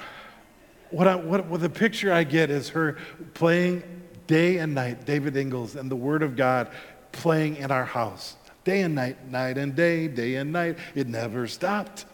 What, 0.91 1.09
I, 1.09 1.15
what, 1.17 1.47
what 1.47 1.61
the 1.61 1.71
picture 1.71 2.13
I 2.13 2.25
get 2.25 2.51
is 2.51 2.69
her 2.71 2.99
playing 3.33 3.83
day 4.27 4.59
and 4.59 4.75
night, 4.75 5.07
David 5.07 5.37
Ingalls, 5.37 5.77
and 5.77 5.91
the 5.91 5.97
Word 5.97 6.23
of 6.23 6.37
God 6.37 6.71
playing 7.13 7.57
in 7.57 7.71
our 7.71 7.85
house. 7.85 8.37
Day 8.65 8.83
and 8.83 8.95
night, 8.95 9.31
night 9.31 9.59
and 9.59 9.75
day, 9.75 10.09
day 10.09 10.37
and 10.37 10.53
night. 10.53 10.79
It 10.95 11.09
never 11.09 11.47
stopped. 11.47 12.05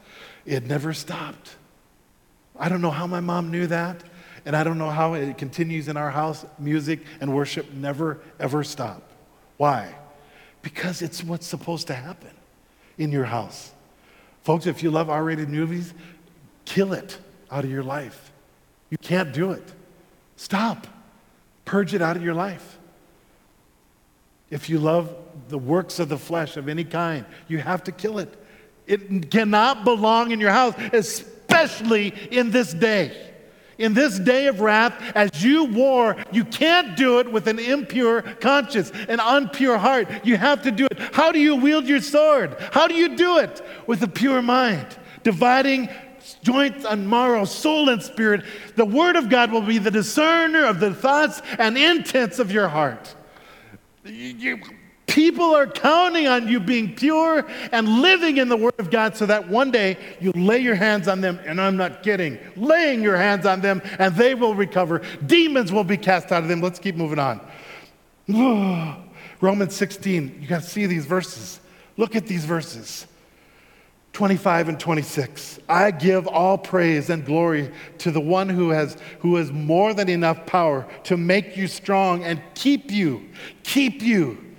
It 0.47 0.65
never 0.65 0.93
stopped. 0.93 1.57
I 2.59 2.69
don't 2.69 2.81
know 2.81 2.91
how 2.91 3.07
my 3.07 3.21
mom 3.21 3.51
knew 3.51 3.67
that, 3.67 4.03
and 4.45 4.57
I 4.57 4.65
don't 4.65 4.79
know 4.79 4.91
how 4.91 5.15
it 5.15 5.37
continues 5.39 5.89
in 5.89 5.97
our 5.97 6.11
house. 6.11 6.45
Music 6.59 7.01
and 7.21 7.35
worship 7.35 7.73
never, 7.73 8.21
ever 8.39 8.65
stop. 8.65 9.03
Why? 9.57 9.95
Because 10.63 11.03
it's 11.03 11.23
what's 11.25 11.47
supposed 11.47 11.87
to 11.89 11.95
happen 11.95 12.31
in 12.99 13.13
your 13.13 13.25
house. 13.25 13.73
Folks, 14.43 14.67
if 14.67 14.83
you 14.83 14.91
love 14.91 15.11
R 15.11 15.23
rated 15.23 15.49
movies, 15.49 15.93
kill 16.71 16.93
it 16.93 17.19
out 17.51 17.65
of 17.65 17.71
your 17.71 17.83
life. 17.83 18.31
You 18.91 18.99
can't 18.99 19.33
do 19.33 19.51
it. 19.51 19.73
Stop. 20.37 20.87
Purge 21.65 21.95
it 21.95 22.03
out 22.03 22.17
of 22.17 22.23
your 22.23 22.35
life. 22.35 22.79
If 24.51 24.71
you 24.71 24.79
love 24.79 25.15
the 25.49 25.59
works 25.59 25.99
of 25.99 26.09
the 26.09 26.19
flesh 26.19 26.57
of 26.57 26.69
any 26.69 26.85
kind, 26.85 27.25
you 27.49 27.59
have 27.59 27.85
to 27.85 27.93
kill 27.93 28.19
it. 28.19 28.37
It 28.87 29.31
cannot 29.31 29.85
belong 29.85 30.31
in 30.31 30.39
your 30.39 30.53
house, 30.53 30.75
especially 30.93 32.15
in 32.31 32.51
this 32.53 32.73
day. 32.73 33.17
In 33.79 33.95
this 33.95 34.19
day 34.19 34.47
of 34.47 34.61
wrath, 34.61 34.95
as 35.15 35.43
you 35.43 35.65
war, 35.65 36.17
you 36.31 36.45
can't 36.45 36.97
do 36.97 37.19
it 37.19 37.31
with 37.33 37.49
an 37.49 37.59
impure 37.59 38.23
conscience, 38.23 38.91
an 39.09 39.19
unpure 39.19 39.79
heart. 39.79 40.09
You 40.25 40.37
have 40.37 40.63
to 40.63 40.71
do 40.71 40.87
it. 40.91 40.99
How 40.99 41.33
do 41.33 41.41
you 41.41 41.57
wield 41.57 41.87
your 41.87 42.01
sword? 42.01 42.57
How 42.73 42.87
do 42.87 42.95
you 42.95 43.17
do 43.17 43.39
it? 43.39 43.61
With 43.87 44.03
a 44.03 44.09
pure 44.09 44.43
mind, 44.43 44.87
dividing 45.25 45.89
joints 46.43 46.85
and 46.85 47.09
marrow, 47.09 47.45
soul 47.45 47.89
and 47.89 48.03
spirit. 48.03 48.45
The 48.77 48.85
Word 48.85 49.17
of 49.17 49.29
God 49.29 49.53
will 49.53 49.63
be 49.63 49.79
the 49.79 49.91
discerner 49.91 50.65
of 50.65 50.81
the 50.81 50.95
thoughts 50.95 51.43
and 51.59 51.77
intents 51.77 52.39
of 52.39 52.51
your 52.51 52.69
heart. 52.69 53.15
You, 54.05 54.61
people 55.07 55.55
are 55.55 55.67
counting 55.67 56.27
on 56.27 56.49
you 56.49 56.61
being 56.61 56.95
pure 56.95 57.47
and 57.73 58.01
living 58.01 58.37
in 58.37 58.49
the 58.49 58.57
Word 58.57 58.79
of 58.79 58.91
God 58.91 59.17
so 59.17 59.27
that 59.27 59.49
one 59.49 59.71
day 59.71 59.99
you 60.21 60.33
lay 60.33 60.59
your 60.59 60.77
hands 60.77 61.09
on 61.09 61.21
them, 61.21 61.41
and 61.45 61.61
I'm 61.61 61.77
not 61.77 62.03
kidding, 62.03 62.39
laying 62.57 63.03
your 63.03 63.17
hands 63.17 63.45
on 63.47 63.61
them 63.61 63.83
and 63.99 64.15
they 64.15 64.35
will 64.35 64.55
recover. 64.55 65.03
Demons 65.27 65.73
will 65.73 65.85
be 65.85 65.97
cast 65.97 66.33
out 66.33 66.43
of 66.43 66.49
them. 66.49 66.61
Let's 66.61 66.79
keep 66.79 66.97
moving 66.97 67.19
on. 67.19 67.41
Romans 69.41 69.75
16, 69.75 70.39
you 70.41 70.49
got 70.49 70.63
to 70.63 70.69
see 70.69 70.87
these 70.87 71.07
verses. 71.07 71.61
Look 71.97 72.15
at 72.15 72.27
these 72.27 72.45
verses. 72.45 73.07
25 74.13 74.71
and 74.71 74.81
26 74.81 75.61
i 75.69 75.91
give 75.91 76.27
all 76.27 76.59
praise 76.59 77.11
and 77.11 77.25
glory 77.25 77.71
to 77.99 78.11
the 78.11 78.21
one 78.21 78.49
who 78.49 78.71
has 78.71 78.97
who 79.21 79.37
has 79.37 79.53
more 79.53 79.95
than 79.95 80.09
enough 80.09 80.45
power 80.47 80.87
to 81.05 81.17
make 81.17 81.57
you 81.57 81.69
strong 81.69 82.25
and 82.25 82.43
keep 82.55 82.91
you 82.91 83.29
keep 83.63 84.03
you 84.03 84.50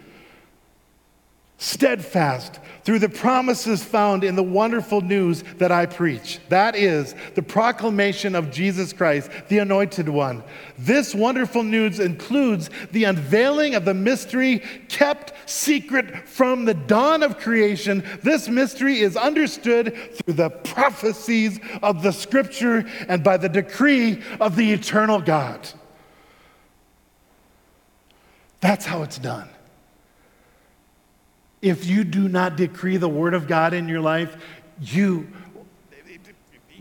steadfast 1.62 2.59
through 2.84 2.97
the 2.97 3.07
promises 3.07 3.84
found 3.84 4.24
in 4.24 4.36
the 4.36 4.41
wonderful 4.41 4.99
news 4.99 5.43
that 5.59 5.72
I 5.72 5.86
preach. 5.86 6.39
That 6.49 6.76
is 6.76 7.14
the 7.36 7.43
proclamation 7.43 8.34
of 8.34 8.49
Jesus 8.49 8.91
Christ, 8.91 9.30
the 9.47 9.59
Anointed 9.59 10.09
One. 10.09 10.43
This 10.80 11.14
wonderful 11.14 11.62
news 11.62 11.99
includes 11.99 12.72
the 12.91 13.03
unveiling 13.03 13.76
of 13.76 13.86
the 13.86 13.93
mystery 13.93 14.64
kept 14.89 15.34
secret 15.47 16.28
from 16.28 16.66
the 16.66 16.74
dawn 16.74 17.22
of 17.22 17.38
creation. 17.38 18.03
This 18.24 18.49
mystery 18.49 18.97
is 18.97 19.16
understood 19.16 19.95
through 20.16 20.34
the 20.34 20.49
prophecies 20.49 21.59
of 21.84 22.01
the 22.01 22.12
Scripture 22.12 22.89
and 23.07 23.24
by 23.24 23.38
the 23.38 23.49
decree 23.49 24.24
of 24.39 24.55
the 24.55 24.74
eternal 24.74 25.22
God. 25.22 25.70
That's 28.62 28.86
how 28.86 29.03
it's 29.03 29.20
done. 29.20 29.47
If 31.62 31.86
you 31.86 32.03
do 32.03 32.28
not 32.28 32.55
decree 32.55 32.97
the 32.97 33.09
word 33.09 33.34
of 33.34 33.47
God 33.47 33.74
in 33.74 33.88
your 33.88 34.01
life, 34.01 34.36
you 34.80 35.28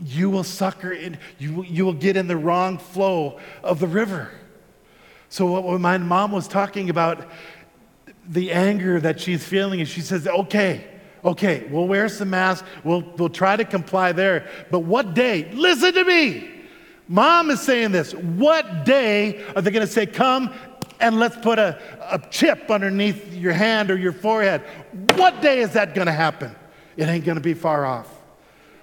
you 0.03 0.29
will 0.29 0.43
sucker 0.43 0.91
in, 0.91 1.17
you, 1.37 1.63
you 1.63 1.85
will 1.85 1.93
get 1.93 2.17
in 2.17 2.27
the 2.27 2.37
wrong 2.37 2.77
flow 2.77 3.39
of 3.63 3.79
the 3.79 3.87
river. 3.87 4.31
So, 5.29 5.61
what 5.61 5.79
my 5.79 5.97
mom 5.97 6.31
was 6.31 6.47
talking 6.47 6.89
about, 6.89 7.27
the 8.27 8.51
anger 8.51 8.99
that 8.99 9.19
she's 9.19 9.43
feeling, 9.43 9.79
and 9.79 9.87
she 9.87 10.01
says, 10.01 10.27
okay, 10.27 10.85
okay, 11.23 11.67
we'll 11.69 11.87
wear 11.87 12.09
some 12.09 12.31
masks, 12.31 12.67
we'll, 12.83 13.01
we'll 13.17 13.29
try 13.29 13.55
to 13.55 13.63
comply 13.63 14.11
there. 14.11 14.49
But 14.71 14.79
what 14.79 15.13
day? 15.13 15.51
Listen 15.53 15.93
to 15.93 16.03
me. 16.03 16.49
Mom 17.07 17.49
is 17.49 17.61
saying 17.61 17.91
this. 17.91 18.13
What 18.13 18.85
day 18.85 19.43
are 19.55 19.61
they 19.61 19.71
going 19.71 19.85
to 19.85 19.91
say, 19.91 20.05
come 20.05 20.53
and 21.01 21.19
let's 21.19 21.37
put 21.37 21.59
a, 21.59 21.79
a 22.09 22.19
chip 22.29 22.69
underneath 22.69 23.33
your 23.33 23.53
hand 23.53 23.91
or 23.91 23.97
your 23.97 24.13
forehead. 24.13 24.61
What 25.15 25.41
day 25.41 25.59
is 25.59 25.73
that 25.73 25.93
going 25.95 26.07
to 26.07 26.13
happen? 26.13 26.55
It 26.97 27.07
ain't 27.07 27.25
going 27.25 27.35
to 27.35 27.41
be 27.41 27.53
far 27.53 27.85
off. 27.85 28.07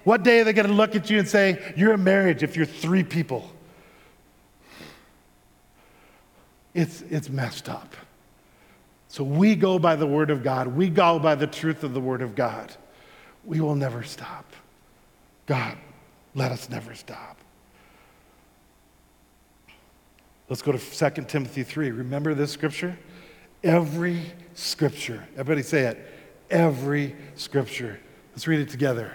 What 0.03 0.23
day 0.23 0.41
are 0.41 0.43
they 0.43 0.53
going 0.53 0.67
to 0.67 0.73
look 0.73 0.95
at 0.95 1.09
you 1.09 1.19
and 1.19 1.27
say, 1.27 1.73
You're 1.75 1.93
a 1.93 1.97
marriage 1.97 2.43
if 2.43 2.55
you're 2.55 2.65
three 2.65 3.03
people? 3.03 3.49
It's, 6.73 7.01
it's 7.09 7.29
messed 7.29 7.67
up. 7.67 7.95
So 9.07 9.23
we 9.23 9.55
go 9.55 9.79
by 9.79 9.95
the 9.95 10.05
Word 10.05 10.29
of 10.29 10.43
God, 10.43 10.67
we 10.67 10.89
go 10.89 11.19
by 11.19 11.35
the 11.35 11.47
truth 11.47 11.83
of 11.83 11.93
the 11.93 11.99
Word 11.99 12.21
of 12.21 12.35
God. 12.35 12.71
We 13.43 13.59
will 13.59 13.75
never 13.75 14.03
stop. 14.03 14.45
God, 15.47 15.77
let 16.35 16.51
us 16.51 16.69
never 16.69 16.93
stop. 16.93 17.38
Let's 20.49 20.63
go 20.63 20.71
to 20.71 20.79
2 20.79 21.23
Timothy 21.25 21.61
3. 21.63 21.91
Remember 21.91 22.33
this 22.33 22.51
scripture? 22.51 22.97
Every 23.63 24.21
scripture, 24.55 25.27
everybody 25.33 25.61
say 25.61 25.83
it, 25.83 26.05
every 26.49 27.15
scripture. 27.35 27.99
Let's 28.31 28.47
read 28.47 28.59
it 28.59 28.69
together. 28.69 29.13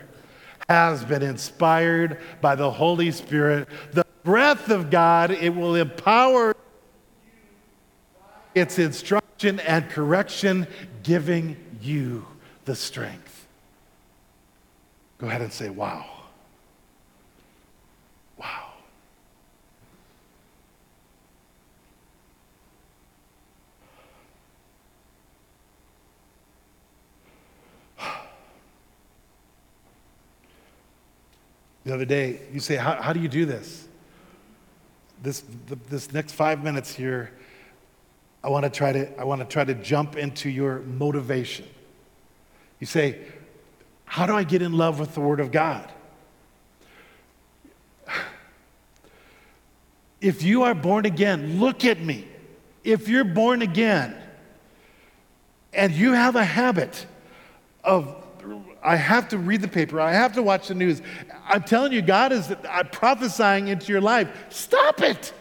Has 0.68 1.04
been 1.04 1.22
inspired 1.22 2.20
by 2.40 2.54
the 2.54 2.70
Holy 2.70 3.10
Spirit. 3.10 3.68
The 3.92 4.06
breath 4.22 4.70
of 4.70 4.90
God, 4.90 5.32
it 5.32 5.54
will 5.54 5.74
empower 5.74 6.54
its 8.54 8.78
instruction 8.78 9.58
and 9.60 9.90
correction, 9.90 10.66
giving 11.02 11.56
you 11.80 12.26
the 12.64 12.76
strength. 12.76 13.46
Go 15.18 15.26
ahead 15.26 15.42
and 15.42 15.52
say, 15.52 15.68
wow. 15.68 16.13
The 31.84 31.92
other 31.92 32.04
day, 32.04 32.40
you 32.52 32.60
say, 32.60 32.76
How, 32.76 33.00
how 33.00 33.12
do 33.12 33.20
you 33.20 33.28
do 33.28 33.44
this? 33.44 33.86
This, 35.22 35.42
the, 35.66 35.76
this 35.88 36.12
next 36.12 36.32
five 36.32 36.62
minutes 36.62 36.94
here, 36.94 37.30
I 38.42 38.48
want 38.48 38.64
to 38.64 38.70
try 38.70 38.92
to 38.92 39.20
I 39.20 39.24
want 39.24 39.40
to 39.40 39.46
try 39.46 39.64
to 39.64 39.74
jump 39.74 40.16
into 40.16 40.50
your 40.50 40.80
motivation. 40.80 41.66
You 42.80 42.86
say, 42.86 43.20
How 44.04 44.26
do 44.26 44.34
I 44.34 44.44
get 44.44 44.62
in 44.62 44.72
love 44.72 44.98
with 44.98 45.14
the 45.14 45.20
Word 45.20 45.40
of 45.40 45.50
God? 45.52 45.90
If 50.20 50.42
you 50.42 50.62
are 50.62 50.74
born 50.74 51.04
again, 51.04 51.60
look 51.60 51.84
at 51.84 52.00
me. 52.00 52.26
If 52.82 53.10
you're 53.10 53.24
born 53.24 53.60
again 53.60 54.16
and 55.74 55.92
you 55.92 56.14
have 56.14 56.34
a 56.34 56.44
habit 56.44 57.04
of 57.82 58.23
I 58.82 58.96
have 58.96 59.28
to 59.28 59.38
read 59.38 59.60
the 59.62 59.68
paper. 59.68 60.00
I 60.00 60.12
have 60.12 60.34
to 60.34 60.42
watch 60.42 60.68
the 60.68 60.74
news. 60.74 61.02
I'm 61.46 61.62
telling 61.62 61.92
you, 61.92 62.02
God 62.02 62.32
is 62.32 62.54
I'm 62.68 62.88
prophesying 62.88 63.68
into 63.68 63.92
your 63.92 64.00
life. 64.00 64.28
Stop 64.50 65.00
it. 65.00 65.32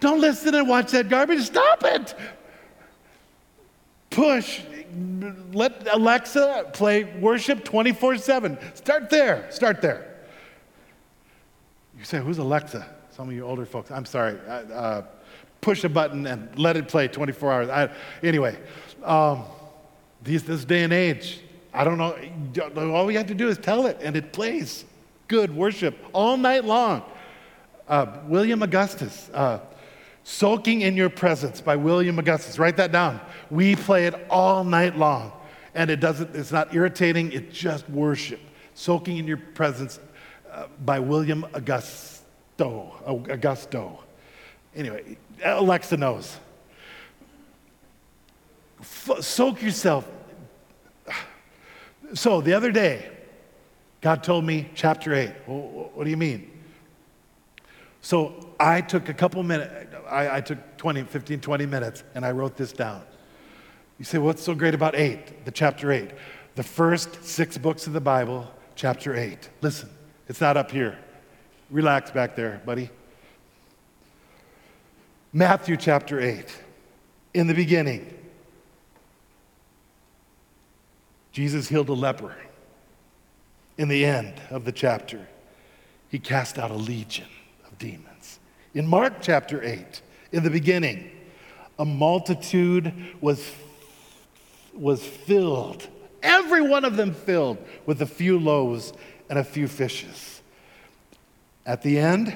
Don't 0.00 0.20
listen 0.20 0.54
and 0.54 0.68
watch 0.68 0.90
that 0.92 1.08
garbage. 1.08 1.42
Stop 1.42 1.84
it. 1.84 2.14
Push. 4.10 4.62
Let 5.52 5.86
Alexa 5.92 6.70
play 6.72 7.04
worship 7.04 7.64
24 7.64 8.18
7. 8.18 8.58
Start 8.74 9.10
there. 9.10 9.50
Start 9.50 9.82
there. 9.82 10.14
You 11.98 12.04
say, 12.04 12.18
Who's 12.18 12.38
Alexa? 12.38 12.86
Some 13.10 13.28
of 13.28 13.34
you 13.34 13.44
older 13.44 13.64
folks. 13.66 13.90
I'm 13.90 14.04
sorry. 14.04 14.38
Uh, 14.48 15.02
push 15.60 15.84
a 15.84 15.88
button 15.88 16.26
and 16.26 16.56
let 16.58 16.76
it 16.76 16.88
play 16.88 17.08
24 17.08 17.52
hours. 17.52 17.68
I, 17.68 17.90
anyway, 18.22 18.58
um, 19.02 19.44
these, 20.22 20.44
this 20.44 20.64
day 20.64 20.84
and 20.84 20.92
age, 20.92 21.40
I 21.76 21.84
don't 21.84 21.98
know. 21.98 22.94
All 22.94 23.04
we 23.04 23.14
have 23.16 23.26
to 23.26 23.34
do 23.34 23.48
is 23.48 23.58
tell 23.58 23.86
it, 23.86 23.98
and 24.00 24.16
it 24.16 24.32
plays 24.32 24.84
good 25.28 25.54
worship 25.54 25.94
all 26.14 26.36
night 26.38 26.64
long. 26.64 27.02
Uh, 27.86 28.18
William 28.26 28.62
Augustus, 28.62 29.30
uh, 29.34 29.60
Soaking 30.24 30.80
in 30.80 30.96
Your 30.96 31.10
Presence 31.10 31.60
by 31.60 31.76
William 31.76 32.18
Augustus. 32.18 32.58
Write 32.58 32.78
that 32.78 32.92
down. 32.92 33.20
We 33.50 33.76
play 33.76 34.06
it 34.06 34.14
all 34.30 34.64
night 34.64 34.96
long, 34.96 35.32
and 35.74 35.90
it 35.90 36.00
doesn't, 36.00 36.34
it's 36.34 36.50
not 36.50 36.74
irritating, 36.74 37.30
it's 37.30 37.56
just 37.56 37.88
worship. 37.90 38.40
Soaking 38.74 39.18
in 39.18 39.26
Your 39.26 39.36
Presence 39.36 40.00
uh, 40.50 40.66
by 40.84 40.98
William 40.98 41.44
Augusto. 41.52 42.22
Augusto. 42.58 43.98
Anyway, 44.74 45.16
Alexa 45.44 45.96
knows. 45.96 46.38
F- 48.80 49.20
soak 49.20 49.62
yourself 49.62 50.06
so 52.14 52.40
the 52.40 52.52
other 52.54 52.72
day, 52.72 53.10
God 54.00 54.22
told 54.22 54.44
me, 54.44 54.70
chapter 54.74 55.14
8. 55.14 55.32
Well, 55.46 55.90
what 55.94 56.04
do 56.04 56.10
you 56.10 56.16
mean? 56.16 56.50
So 58.02 58.54
I 58.60 58.80
took 58.80 59.08
a 59.08 59.14
couple 59.14 59.42
minutes, 59.42 59.72
I, 60.08 60.36
I, 60.36 60.40
took 60.40 60.76
20, 60.76 61.02
15, 61.04 61.40
20 61.40 61.66
minutes, 61.66 62.04
and 62.14 62.24
I 62.24 62.30
wrote 62.30 62.56
this 62.56 62.72
down. 62.72 63.02
You 63.98 64.04
say, 64.04 64.18
what's 64.18 64.42
so 64.42 64.54
great 64.54 64.74
about 64.74 64.94
8, 64.94 65.44
the 65.44 65.50
chapter 65.50 65.90
8? 65.90 66.10
The 66.54 66.62
first 66.62 67.24
six 67.24 67.58
books 67.58 67.86
of 67.86 67.92
the 67.92 68.00
Bible, 68.00 68.48
chapter 68.76 69.16
8. 69.16 69.50
Listen, 69.60 69.88
it's 70.28 70.40
not 70.40 70.56
up 70.56 70.70
here. 70.70 70.98
Relax 71.70 72.10
back 72.10 72.36
there, 72.36 72.62
buddy. 72.64 72.90
Matthew 75.32 75.76
chapter 75.76 76.20
8. 76.20 76.62
In 77.34 77.46
the 77.46 77.54
beginning, 77.54 78.16
Jesus 81.36 81.68
healed 81.68 81.90
a 81.90 81.92
leper. 81.92 82.34
In 83.76 83.88
the 83.88 84.06
end 84.06 84.40
of 84.48 84.64
the 84.64 84.72
chapter, 84.72 85.28
he 86.08 86.18
cast 86.18 86.58
out 86.58 86.70
a 86.70 86.76
legion 86.76 87.26
of 87.66 87.76
demons. 87.76 88.38
In 88.72 88.86
Mark 88.86 89.20
chapter 89.20 89.62
8, 89.62 90.00
in 90.32 90.44
the 90.44 90.48
beginning, 90.48 91.10
a 91.78 91.84
multitude 91.84 92.90
was, 93.20 93.52
was 94.72 95.04
filled, 95.04 95.86
every 96.22 96.62
one 96.62 96.86
of 96.86 96.96
them 96.96 97.12
filled 97.12 97.58
with 97.84 98.00
a 98.00 98.06
few 98.06 98.38
loaves 98.38 98.94
and 99.28 99.38
a 99.38 99.44
few 99.44 99.68
fishes. 99.68 100.40
At 101.66 101.82
the 101.82 101.98
end, 101.98 102.34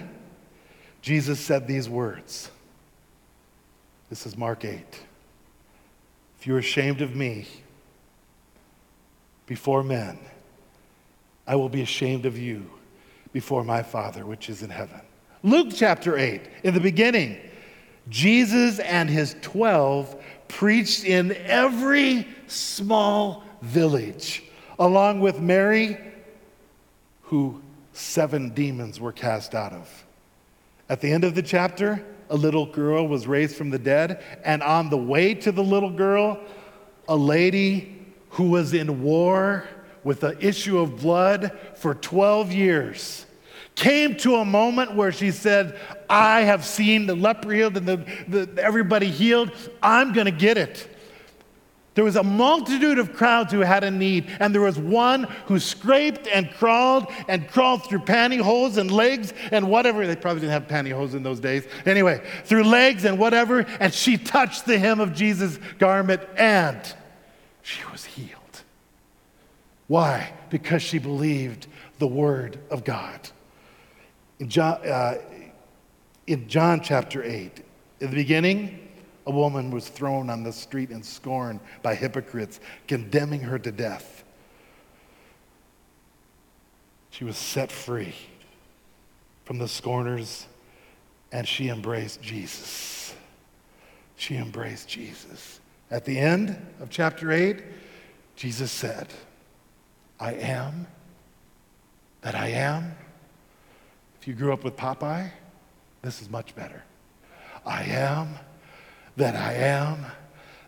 Jesus 1.01 1.40
said 1.40 1.66
these 1.66 1.88
words. 1.88 2.51
This 4.11 4.26
is 4.26 4.36
Mark 4.36 4.62
8. 4.62 4.84
If 6.38 6.46
you're 6.46 6.59
ashamed 6.59 7.01
of 7.01 7.16
me, 7.16 7.46
before 9.51 9.82
men, 9.82 10.16
I 11.44 11.57
will 11.57 11.68
be 11.68 11.82
ashamed 11.82 12.24
of 12.24 12.38
you 12.38 12.70
before 13.32 13.64
my 13.64 13.82
Father 13.82 14.24
which 14.24 14.48
is 14.48 14.62
in 14.62 14.70
heaven. 14.70 15.01
Luke 15.42 15.70
chapter 15.74 16.16
8, 16.16 16.40
in 16.62 16.72
the 16.72 16.78
beginning, 16.78 17.36
Jesus 18.09 18.78
and 18.78 19.11
his 19.11 19.34
12 19.42 20.22
preached 20.46 21.05
in 21.05 21.32
every 21.32 22.28
small 22.46 23.42
village, 23.61 24.44
along 24.78 25.18
with 25.18 25.40
Mary, 25.40 25.98
who 27.22 27.61
seven 27.92 28.51
demons 28.51 29.01
were 29.01 29.11
cast 29.11 29.57
out 29.57 29.72
of. 29.72 30.05
At 30.88 31.01
the 31.01 31.11
end 31.11 31.24
of 31.24 31.34
the 31.34 31.42
chapter, 31.42 32.07
a 32.28 32.36
little 32.36 32.66
girl 32.66 33.09
was 33.09 33.26
raised 33.26 33.57
from 33.57 33.70
the 33.70 33.80
dead, 33.80 34.22
and 34.44 34.62
on 34.62 34.90
the 34.90 34.96
way 34.96 35.34
to 35.34 35.51
the 35.51 35.64
little 35.64 35.90
girl, 35.90 36.38
a 37.09 37.16
lady 37.16 37.99
who 38.30 38.50
was 38.50 38.74
in 38.74 39.02
war 39.02 39.68
with 40.02 40.20
the 40.20 40.36
issue 40.44 40.78
of 40.78 41.00
blood 41.00 41.58
for 41.74 41.94
12 41.94 42.52
years 42.52 43.26
came 43.80 44.14
to 44.14 44.36
a 44.36 44.44
moment 44.44 44.94
where 44.94 45.10
she 45.10 45.30
said, 45.30 45.78
I 46.08 46.42
have 46.42 46.64
seen 46.64 47.06
the 47.06 47.14
leper 47.14 47.50
healed 47.50 47.76
and 47.78 47.86
the, 47.86 47.96
the 48.28 48.62
everybody 48.62 49.10
healed. 49.10 49.50
I'm 49.82 50.12
going 50.12 50.26
to 50.26 50.32
get 50.32 50.58
it. 50.58 50.86
There 51.94 52.04
was 52.04 52.16
a 52.16 52.22
multitude 52.22 52.98
of 52.98 53.14
crowds 53.14 53.52
who 53.52 53.60
had 53.60 53.82
a 53.82 53.90
need, 53.90 54.30
and 54.38 54.54
there 54.54 54.62
was 54.62 54.78
one 54.78 55.24
who 55.46 55.58
scraped 55.58 56.28
and 56.28 56.50
crawled 56.52 57.06
and 57.26 57.48
crawled 57.48 57.84
through 57.84 58.00
pantyhose 58.00 58.76
and 58.76 58.90
legs 58.90 59.34
and 59.50 59.68
whatever. 59.68 60.06
They 60.06 60.14
probably 60.14 60.42
didn't 60.42 60.52
have 60.52 60.68
pantyhose 60.68 61.14
in 61.14 61.22
those 61.22 61.40
days. 61.40 61.66
Anyway, 61.86 62.22
through 62.44 62.64
legs 62.64 63.04
and 63.04 63.18
whatever, 63.18 63.60
and 63.80 63.92
she 63.92 64.16
touched 64.16 64.66
the 64.66 64.78
hem 64.78 65.00
of 65.00 65.12
Jesus' 65.14 65.58
garment 65.78 66.22
and 66.36 66.80
she 67.70 67.84
was 67.92 68.04
healed. 68.04 68.62
Why? 69.86 70.32
Because 70.50 70.82
she 70.82 70.98
believed 70.98 71.68
the 71.98 72.06
word 72.06 72.58
of 72.70 72.84
God. 72.84 73.28
In 74.40 74.48
John, 74.48 74.86
uh, 74.86 75.18
in 76.26 76.48
John 76.48 76.80
chapter 76.80 77.22
8, 77.22 77.64
in 78.00 78.10
the 78.10 78.16
beginning, 78.16 78.88
a 79.26 79.30
woman 79.30 79.70
was 79.70 79.88
thrown 79.88 80.30
on 80.30 80.42
the 80.42 80.52
street 80.52 80.90
in 80.90 81.02
scorn 81.02 81.60
by 81.82 81.94
hypocrites, 81.94 82.58
condemning 82.88 83.40
her 83.40 83.58
to 83.58 83.70
death. 83.70 84.24
She 87.10 87.24
was 87.24 87.36
set 87.36 87.70
free 87.70 88.14
from 89.44 89.58
the 89.58 89.68
scorners 89.68 90.46
and 91.30 91.46
she 91.46 91.68
embraced 91.68 92.20
Jesus. 92.20 93.14
She 94.16 94.36
embraced 94.36 94.88
Jesus. 94.88 95.59
At 95.91 96.05
the 96.05 96.18
end 96.18 96.57
of 96.80 96.91
chapter 96.91 97.32
8, 97.32 97.62
Jesus 98.36 98.70
said, 98.70 99.09
I 100.18 100.34
am 100.34 100.86
that 102.22 102.34
I 102.34 102.49
am. 102.49 102.95
If 104.20 104.28
you 104.28 104.34
grew 104.34 104.53
up 104.53 104.62
with 104.64 104.76
Popeye, 104.76 105.30
this 106.03 106.20
is 106.20 106.30
much 106.30 106.55
better. 106.55 106.84
I 107.64 107.84
am 107.84 108.36
that 109.16 109.34
I 109.34 109.55
am 109.55 110.07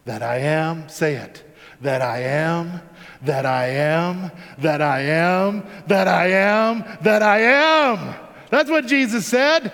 that 0.05 0.23
I 0.23 0.39
am. 0.39 0.89
Say 0.89 1.15
it. 1.15 1.45
That 1.81 2.03
I 2.03 2.21
am, 2.21 2.81
that 3.23 3.45
I 3.45 3.67
am, 3.67 4.31
that 4.59 4.81
I 4.81 5.01
am, 5.01 5.65
that 5.89 6.07
I 6.07 6.27
am, 6.29 6.85
that 7.03 7.23
I 7.23 7.39
am. 7.41 8.15
That's 8.51 8.71
what 8.71 8.87
Jesus 8.87 9.27
said. 9.27 9.73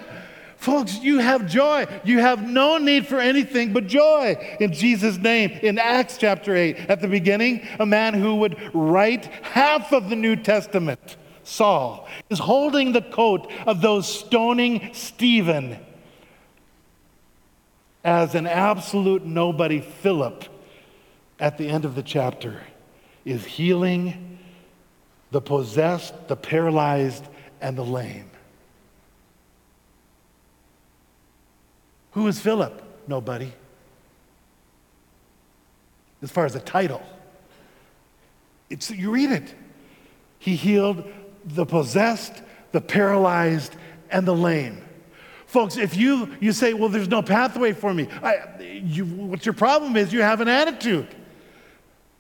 Folks, 0.59 0.99
you 0.99 1.21
have 1.21 1.47
joy. 1.47 1.87
You 2.05 2.19
have 2.19 2.47
no 2.47 2.79
need 2.79 3.07
for 3.07 3.21
anything 3.21 3.73
but 3.73 3.87
joy 3.87 4.57
in 4.59 4.73
Jesus' 4.73 5.17
name. 5.17 5.51
In 5.63 5.79
Acts 5.79 6.19
chapter 6.19 6.55
8, 6.55 6.91
at 6.91 7.01
the 7.01 7.07
beginning, 7.07 7.67
a 7.79 7.87
man 7.87 8.13
who 8.13 8.35
would 8.37 8.57
write 8.75 9.27
half 9.27 9.93
of 9.93 10.11
the 10.11 10.17
New 10.17 10.35
Testament, 10.35 11.17
Saul, 11.45 12.09
is 12.29 12.41
holding 12.41 12.91
the 12.91 13.03
coat 13.03 13.51
of 13.69 13.81
those 13.81 14.13
stoning 14.13 14.91
Stephen 14.95 15.79
as 18.03 18.35
an 18.35 18.49
absolute 18.49 19.25
nobody, 19.25 19.81
Philip, 19.81 20.45
at 21.39 21.57
the 21.57 21.69
end 21.69 21.85
of 21.85 21.95
the 21.95 22.03
chapter, 22.03 22.63
is 23.25 23.45
healing 23.45 24.39
the 25.31 25.41
possessed, 25.41 26.27
the 26.27 26.37
paralyzed, 26.37 27.25
and 27.61 27.79
the 27.79 27.85
lame. 27.85 28.28
Who 32.19 32.27
is 32.27 32.41
Philip? 32.41 32.83
Nobody. 33.07 33.53
As 36.21 36.33
far 36.33 36.47
as 36.47 36.57
a 36.57 36.61
title, 36.61 37.01
it's, 38.69 38.91
you 38.91 39.13
read 39.13 39.31
it. 39.31 39.55
He 40.41 40.57
healed 40.57 41.05
the 41.45 41.65
possessed, 41.65 42.43
the 42.73 42.81
paralyzed, 42.81 43.77
and 44.11 44.27
the 44.27 44.35
lame. 44.35 44.83
Folks, 45.47 45.77
if 45.77 45.97
you, 45.97 46.35
you 46.41 46.51
say, 46.51 46.75
well, 46.75 46.89
there's 46.89 47.07
no 47.07 47.23
pathway 47.23 47.73
for 47.73 47.95
me, 47.95 48.09
I, 48.21 48.81
you, 48.83 49.39
your 49.41 49.55
problem 49.55 49.97
is, 49.97 50.13
you 50.13 50.23
have 50.23 50.41
an 50.41 50.49
attitude. 50.49 51.07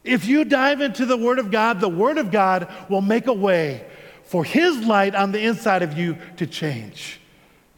If 0.04 0.26
you 0.26 0.44
dive 0.44 0.80
into 0.80 1.06
the 1.06 1.16
Word 1.16 1.40
of 1.40 1.50
God, 1.50 1.80
the 1.80 1.88
Word 1.88 2.18
of 2.18 2.30
God 2.30 2.72
will 2.88 3.00
make 3.00 3.26
a 3.26 3.32
way 3.32 3.84
for 4.22 4.44
His 4.44 4.78
light 4.78 5.16
on 5.16 5.32
the 5.32 5.40
inside 5.40 5.82
of 5.82 5.98
you 5.98 6.18
to 6.36 6.46
change 6.46 7.18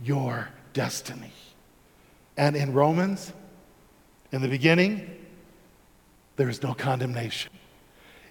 your 0.03 0.51
destiny. 0.75 1.33
And 2.41 2.57
in 2.57 2.73
Romans, 2.73 3.35
in 4.33 4.41
the 4.41 4.49
beginning, 4.49 5.11
there 6.37 6.49
is 6.49 6.63
no 6.63 6.73
condemnation. 6.73 7.53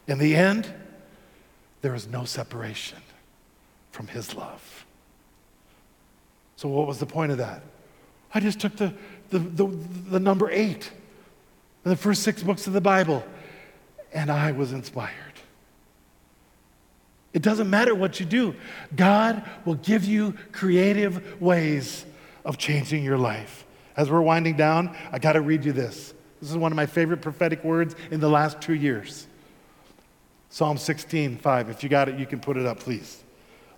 In 0.08 0.18
the 0.18 0.36
end, 0.36 0.68
there 1.82 1.94
is 1.94 2.08
no 2.08 2.26
separation 2.26 2.98
from 3.92 4.08
His 4.08 4.34
love. 4.34 4.88
So, 6.56 6.68
what 6.70 6.88
was 6.88 6.98
the 6.98 7.06
point 7.06 7.32
of 7.32 7.38
that? 7.38 7.62
I 8.34 8.40
just 8.40 8.60
took 8.60 8.78
the, 8.78 8.96
the, 9.30 9.38
the, 9.38 9.68
the 9.68 10.20
number 10.20 10.50
eight 10.50 10.90
in 11.86 11.92
the 11.92 11.96
first 11.96 12.24
six 12.24 12.42
books 12.42 12.66
of 12.66 12.74
the 12.74 12.82
Bible, 12.82 13.24
and 14.12 14.32
I 14.32 14.54
was 14.54 14.74
inspired. 14.74 15.14
It 17.32 17.44
doesn't 17.44 17.70
matter 17.70 17.94
what 17.94 18.20
you 18.20 18.26
do, 18.26 18.56
God 18.96 19.48
will 19.66 19.76
give 19.76 20.04
you 20.04 20.34
creative 20.52 21.40
ways 21.40 22.08
of 22.44 22.58
changing 22.58 23.04
your 23.04 23.20
life. 23.20 23.66
As 24.00 24.10
we're 24.10 24.22
winding 24.22 24.56
down, 24.56 24.96
I 25.12 25.20
got 25.20 25.34
to 25.34 25.42
read 25.42 25.66
you 25.66 25.74
this. 25.74 26.14
This 26.40 26.50
is 26.50 26.56
one 26.56 26.72
of 26.72 26.78
my 26.78 26.86
favorite 26.86 27.22
prophetic 27.22 27.66
words 27.66 27.98
in 28.12 28.22
the 28.22 28.30
last 28.30 28.62
two 28.62 28.74
years. 28.74 29.28
Psalm 30.50 30.78
16, 30.78 31.36
5. 31.36 31.70
If 31.70 31.84
you 31.84 31.90
got 31.90 32.08
it, 32.08 32.18
you 32.18 32.26
can 32.26 32.40
put 32.40 32.56
it 32.56 32.66
up, 32.66 32.80
please. 32.80 33.22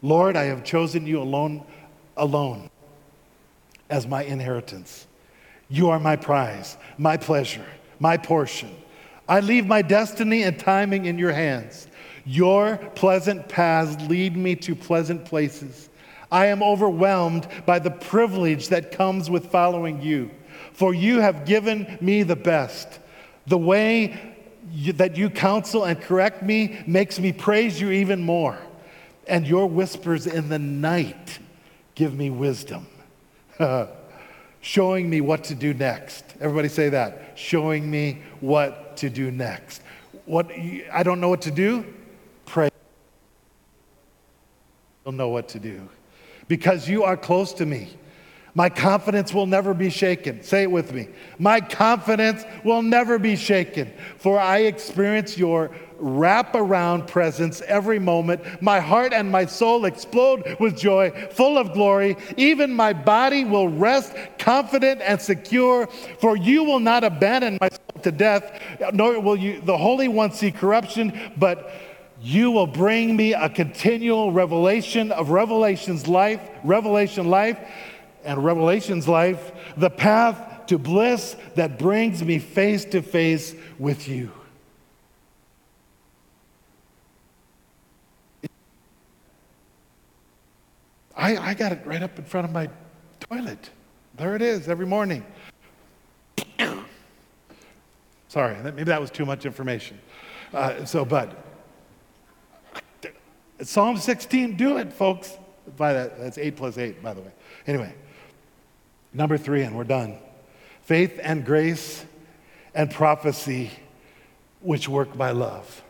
Lord, 0.03 0.37
I 0.37 0.43
have 0.43 0.63
chosen 0.63 1.07
you 1.07 1.19
alone, 1.23 1.65
alone 2.17 2.69
as 3.89 4.05
my 4.05 4.23
inheritance. 4.23 5.07
You 5.69 5.89
are 5.89 5.99
my 5.99 6.17
prize, 6.17 6.77
my 6.99 7.17
pleasure, 7.17 7.65
my 7.97 8.15
portion. 8.17 8.75
I 9.27 9.39
leave 9.39 9.65
my 9.65 9.81
destiny 9.81 10.43
and 10.43 10.59
timing 10.59 11.05
in 11.05 11.17
your 11.17 11.31
hands. 11.31 11.87
Your 12.25 12.77
pleasant 12.93 13.49
paths 13.49 13.99
lead 14.07 14.37
me 14.37 14.55
to 14.57 14.75
pleasant 14.75 15.25
places. 15.25 15.89
I 16.31 16.45
am 16.45 16.63
overwhelmed 16.63 17.47
by 17.65 17.79
the 17.79 17.91
privilege 17.91 18.69
that 18.69 18.91
comes 18.91 19.29
with 19.29 19.51
following 19.51 20.01
you, 20.01 20.31
for 20.71 20.93
you 20.93 21.19
have 21.19 21.45
given 21.45 21.97
me 21.99 22.23
the 22.23 22.37
best. 22.37 22.99
The 23.47 23.57
way 23.57 24.35
you, 24.71 24.93
that 24.93 25.17
you 25.17 25.29
counsel 25.29 25.83
and 25.83 25.99
correct 25.99 26.41
me 26.41 26.81
makes 26.87 27.19
me 27.19 27.33
praise 27.33 27.81
you 27.81 27.91
even 27.91 28.21
more. 28.23 28.57
And 29.27 29.45
your 29.45 29.67
whispers 29.67 30.25
in 30.25 30.47
the 30.47 30.59
night 30.59 31.39
give 31.95 32.13
me 32.15 32.29
wisdom, 32.29 32.87
showing 34.61 35.09
me 35.09 35.19
what 35.19 35.43
to 35.45 35.55
do 35.55 35.73
next. 35.73 36.23
Everybody 36.39 36.69
say 36.69 36.89
that. 36.89 37.33
Showing 37.35 37.91
me 37.91 38.21
what 38.39 38.97
to 38.97 39.09
do 39.09 39.31
next. 39.31 39.81
What 40.25 40.49
I 40.91 41.03
don't 41.03 41.19
know 41.19 41.29
what 41.29 41.41
to 41.43 41.51
do, 41.51 41.85
pray. 42.45 42.69
You'll 45.05 45.13
know 45.13 45.29
what 45.29 45.49
to 45.49 45.59
do 45.59 45.89
because 46.51 46.89
you 46.89 47.05
are 47.05 47.15
close 47.15 47.53
to 47.53 47.65
me. 47.65 47.87
My 48.55 48.67
confidence 48.67 49.33
will 49.33 49.45
never 49.45 49.73
be 49.73 49.89
shaken. 49.89 50.43
Say 50.43 50.63
it 50.63 50.69
with 50.69 50.91
me. 50.91 51.07
My 51.39 51.61
confidence 51.61 52.43
will 52.65 52.81
never 52.81 53.17
be 53.17 53.37
shaken, 53.37 53.89
for 54.17 54.37
I 54.37 54.63
experience 54.63 55.37
your 55.37 55.71
wrap-around 55.97 57.07
presence 57.07 57.61
every 57.61 57.99
moment. 57.99 58.41
My 58.61 58.81
heart 58.81 59.13
and 59.13 59.31
my 59.31 59.45
soul 59.45 59.85
explode 59.85 60.57
with 60.59 60.77
joy, 60.77 61.11
full 61.31 61.57
of 61.57 61.71
glory. 61.71 62.17
Even 62.35 62.73
my 62.73 62.91
body 62.91 63.45
will 63.45 63.69
rest 63.69 64.13
confident 64.37 64.99
and 64.99 65.21
secure, 65.21 65.87
for 66.19 66.35
you 66.35 66.65
will 66.65 66.81
not 66.81 67.05
abandon 67.05 67.59
my 67.61 67.69
soul 67.69 68.01
to 68.03 68.11
death, 68.11 68.59
nor 68.91 69.21
will 69.21 69.37
you 69.37 69.61
the 69.61 69.77
Holy 69.77 70.09
One 70.09 70.33
see 70.33 70.51
corruption, 70.51 71.17
but 71.37 71.71
you 72.21 72.51
will 72.51 72.67
bring 72.67 73.15
me 73.15 73.33
a 73.33 73.49
continual 73.49 74.31
revelation 74.31 75.11
of 75.11 75.31
Revelation's 75.31 76.07
life, 76.07 76.39
Revelation 76.63 77.29
life, 77.29 77.59
and 78.23 78.43
Revelation's 78.43 79.07
life, 79.07 79.51
the 79.75 79.89
path 79.89 80.67
to 80.67 80.77
bliss 80.77 81.35
that 81.55 81.79
brings 81.79 82.23
me 82.23 82.37
face 82.37 82.85
to 82.85 83.01
face 83.01 83.55
with 83.79 84.07
you. 84.07 84.31
I, 91.15 91.37
I 91.37 91.53
got 91.55 91.71
it 91.71 91.81
right 91.85 92.01
up 92.01 92.17
in 92.17 92.25
front 92.25 92.45
of 92.45 92.53
my 92.53 92.69
toilet. 93.19 93.69
There 94.17 94.35
it 94.35 94.41
is 94.41 94.69
every 94.69 94.85
morning. 94.85 95.25
Sorry, 98.27 98.55
maybe 98.63 98.83
that 98.83 99.01
was 99.01 99.11
too 99.11 99.25
much 99.25 99.45
information. 99.45 99.99
Uh, 100.53 100.85
so, 100.85 101.03
but 101.03 101.50
Psalm 103.63 103.97
16, 103.97 104.55
do 104.57 104.77
it, 104.77 104.91
folks. 104.91 105.37
By 105.77 105.93
that, 105.93 106.19
that's 106.19 106.37
eight 106.37 106.55
plus 106.55 106.77
eight, 106.77 107.01
by 107.03 107.13
the 107.13 107.21
way. 107.21 107.31
Anyway, 107.67 107.93
number 109.13 109.37
three, 109.37 109.63
and 109.63 109.77
we're 109.77 109.83
done. 109.83 110.17
Faith 110.81 111.19
and 111.21 111.45
grace 111.45 112.03
and 112.73 112.89
prophecy, 112.89 113.71
which 114.61 114.89
work 114.89 115.15
by 115.15 115.31
love. 115.31 115.83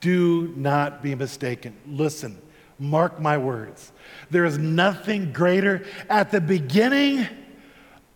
Do 0.00 0.52
not 0.56 1.02
be 1.02 1.14
mistaken. 1.14 1.76
Listen, 1.86 2.40
mark 2.78 3.20
my 3.20 3.36
words. 3.38 3.92
There 4.30 4.44
is 4.44 4.58
nothing 4.58 5.32
greater 5.32 5.84
at 6.08 6.30
the 6.30 6.40
beginning 6.40 7.26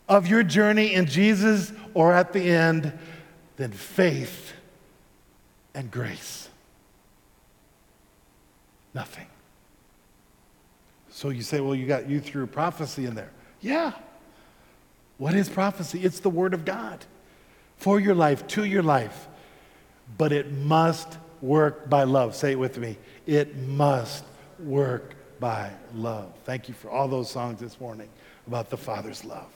of 0.09 0.26
your 0.26 0.42
journey 0.42 0.94
in 0.94 1.07
Jesus 1.07 1.72
or 1.94 2.12
at 2.12 2.32
the 2.32 2.42
end 2.42 2.92
than 3.61 3.70
faith 3.70 4.54
and 5.74 5.90
grace. 5.90 6.48
Nothing. 8.94 9.26
So 11.11 11.28
you 11.28 11.42
say, 11.42 11.61
well, 11.61 11.74
you 11.74 11.86
got 11.86 12.08
you 12.08 12.20
threw 12.20 12.46
prophecy 12.46 13.04
in 13.04 13.14
there. 13.14 13.30
Yeah. 13.61 13.92
What 15.18 15.34
is 15.34 15.50
prophecy? 15.50 16.00
It's 16.02 16.20
the 16.20 16.30
word 16.30 16.54
of 16.54 16.64
God 16.64 17.04
for 17.76 18.00
your 18.00 18.14
life, 18.14 18.46
to 18.46 18.64
your 18.64 18.82
life. 18.82 19.28
But 20.16 20.32
it 20.32 20.50
must 20.50 21.18
work 21.42 21.90
by 21.90 22.04
love. 22.04 22.34
Say 22.34 22.52
it 22.52 22.58
with 22.58 22.78
me. 22.78 22.96
It 23.26 23.58
must 23.58 24.24
work 24.58 25.16
by 25.38 25.70
love. 25.94 26.32
Thank 26.44 26.66
you 26.70 26.74
for 26.74 26.90
all 26.90 27.08
those 27.08 27.30
songs 27.30 27.61
this 27.61 27.78
morning 27.78 28.08
about 28.46 28.70
the 28.70 28.78
Father's 28.78 29.22
love. 29.22 29.52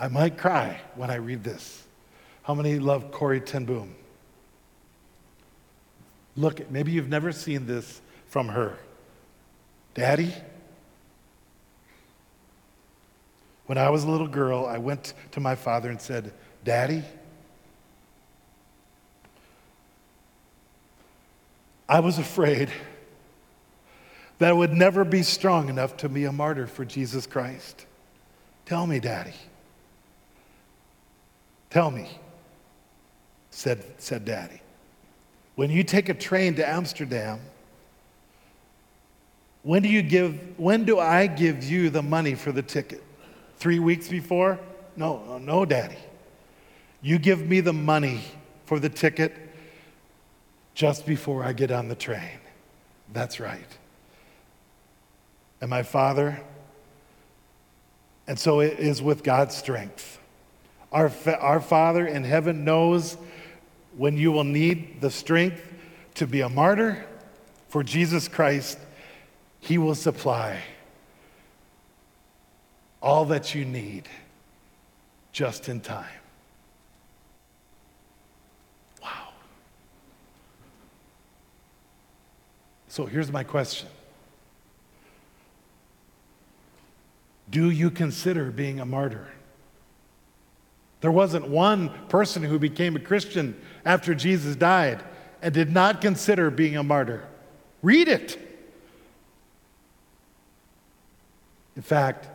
I 0.00 0.08
might 0.08 0.38
cry 0.38 0.80
when 0.94 1.10
I 1.10 1.16
read 1.16 1.44
this. 1.44 1.84
How 2.42 2.54
many 2.54 2.78
love 2.78 3.12
Corrie 3.12 3.40
ten 3.40 3.66
Boom? 3.66 3.94
Look, 6.36 6.70
maybe 6.70 6.90
you've 6.90 7.10
never 7.10 7.32
seen 7.32 7.66
this 7.66 8.00
from 8.26 8.48
her. 8.48 8.78
Daddy, 9.92 10.32
when 13.66 13.76
I 13.76 13.90
was 13.90 14.04
a 14.04 14.10
little 14.10 14.26
girl, 14.26 14.64
I 14.64 14.78
went 14.78 15.12
to 15.32 15.40
my 15.40 15.54
father 15.54 15.90
and 15.90 16.00
said, 16.00 16.32
Daddy, 16.64 17.02
I 21.86 22.00
was 22.00 22.18
afraid 22.18 22.70
that 24.38 24.48
I 24.48 24.52
would 24.52 24.72
never 24.72 25.04
be 25.04 25.22
strong 25.22 25.68
enough 25.68 25.98
to 25.98 26.08
be 26.08 26.24
a 26.24 26.32
martyr 26.32 26.66
for 26.66 26.86
Jesus 26.86 27.26
Christ. 27.26 27.84
Tell 28.64 28.86
me, 28.86 28.98
Daddy. 28.98 29.34
Tell 31.70 31.90
me, 31.90 32.08
said, 33.50 33.84
said 33.98 34.24
Daddy. 34.24 34.60
When 35.54 35.70
you 35.70 35.84
take 35.84 36.08
a 36.08 36.14
train 36.14 36.56
to 36.56 36.68
Amsterdam, 36.68 37.40
when 39.62 39.82
do 39.82 39.88
you 39.88 40.02
give 40.02 40.58
when 40.58 40.84
do 40.84 40.98
I 40.98 41.26
give 41.26 41.62
you 41.64 41.90
the 41.90 42.02
money 42.02 42.34
for 42.34 42.50
the 42.50 42.62
ticket? 42.62 43.02
3 43.58 43.78
weeks 43.78 44.08
before? 44.08 44.58
No, 44.96 45.38
no, 45.38 45.64
daddy. 45.64 45.98
You 47.02 47.18
give 47.18 47.46
me 47.46 47.60
the 47.60 47.72
money 47.72 48.22
for 48.64 48.80
the 48.80 48.88
ticket 48.88 49.36
just 50.74 51.04
before 51.04 51.44
I 51.44 51.52
get 51.52 51.70
on 51.70 51.88
the 51.88 51.94
train. 51.94 52.38
That's 53.12 53.38
right. 53.38 53.66
And 55.60 55.68
my 55.68 55.82
father 55.82 56.40
and 58.26 58.38
so 58.38 58.60
it 58.60 58.78
is 58.78 59.02
with 59.02 59.22
God's 59.22 59.56
strength. 59.56 60.19
Our, 60.92 61.08
fa- 61.08 61.38
our 61.38 61.60
Father 61.60 62.06
in 62.06 62.24
heaven 62.24 62.64
knows 62.64 63.16
when 63.96 64.16
you 64.16 64.32
will 64.32 64.44
need 64.44 65.00
the 65.00 65.10
strength 65.10 65.62
to 66.14 66.26
be 66.26 66.40
a 66.40 66.48
martyr 66.48 67.04
for 67.68 67.82
Jesus 67.82 68.28
Christ. 68.28 68.78
He 69.60 69.78
will 69.78 69.94
supply 69.94 70.60
all 73.02 73.24
that 73.26 73.54
you 73.54 73.64
need 73.64 74.08
just 75.32 75.68
in 75.68 75.80
time. 75.80 76.06
Wow. 79.02 79.28
So 82.88 83.06
here's 83.06 83.30
my 83.30 83.44
question 83.44 83.88
Do 87.48 87.70
you 87.70 87.90
consider 87.90 88.50
being 88.50 88.80
a 88.80 88.86
martyr? 88.86 89.28
There 91.00 91.10
wasn't 91.10 91.48
one 91.48 91.90
person 92.08 92.42
who 92.42 92.58
became 92.58 92.96
a 92.96 93.00
Christian 93.00 93.58
after 93.84 94.14
Jesus 94.14 94.56
died 94.56 95.02
and 95.42 95.54
did 95.54 95.72
not 95.72 96.00
consider 96.00 96.50
being 96.50 96.76
a 96.76 96.82
martyr. 96.82 97.26
Read 97.82 98.08
it. 98.08 98.38
In 101.76 101.82
fact, 101.82 102.28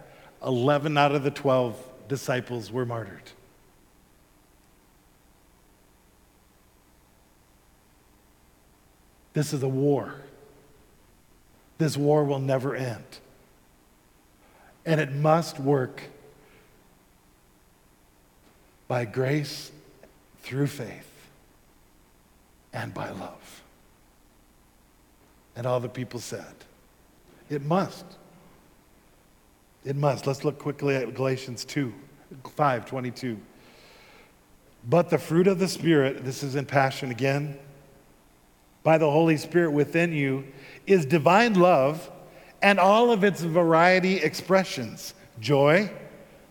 11 0.43 0.97
out 0.97 1.13
of 1.13 1.23
the 1.23 1.31
12 1.31 1.77
disciples 2.07 2.71
were 2.71 2.85
martyred. 2.85 3.31
This 9.33 9.53
is 9.53 9.61
a 9.61 9.67
war. 9.67 10.15
This 11.77 11.97
war 11.97 12.23
will 12.23 12.39
never 12.39 12.73
end. 12.75 13.03
And 14.85 15.01
it 15.01 15.11
must 15.11 15.59
work 15.59 16.03
by 18.87 19.05
grace 19.05 19.71
through 20.41 20.67
faith 20.67 21.11
and 22.73 22.93
by 22.93 23.09
love. 23.09 23.63
And 25.55 25.65
all 25.65 25.79
the 25.79 25.89
people 25.89 26.19
said, 26.19 26.53
It 27.49 27.63
must. 27.63 28.05
It 29.83 29.95
must. 29.95 30.27
Let's 30.27 30.43
look 30.43 30.59
quickly 30.59 30.95
at 30.95 31.13
Galatians 31.13 31.63
2, 31.65 31.93
5, 32.55 32.85
22. 32.85 33.37
But 34.87 35.09
the 35.09 35.17
fruit 35.17 35.47
of 35.47 35.59
the 35.59 35.67
Spirit, 35.67 36.23
this 36.25 36.43
is 36.43 36.55
in 36.55 36.65
Passion 36.65 37.11
again, 37.11 37.57
by 38.83 38.97
the 38.97 39.09
Holy 39.09 39.37
Spirit 39.37 39.71
within 39.71 40.13
you, 40.13 40.45
is 40.85 41.05
divine 41.05 41.55
love 41.55 42.11
and 42.61 42.79
all 42.79 43.11
of 43.11 43.23
its 43.23 43.41
variety 43.41 44.17
expressions 44.17 45.13
joy 45.39 45.89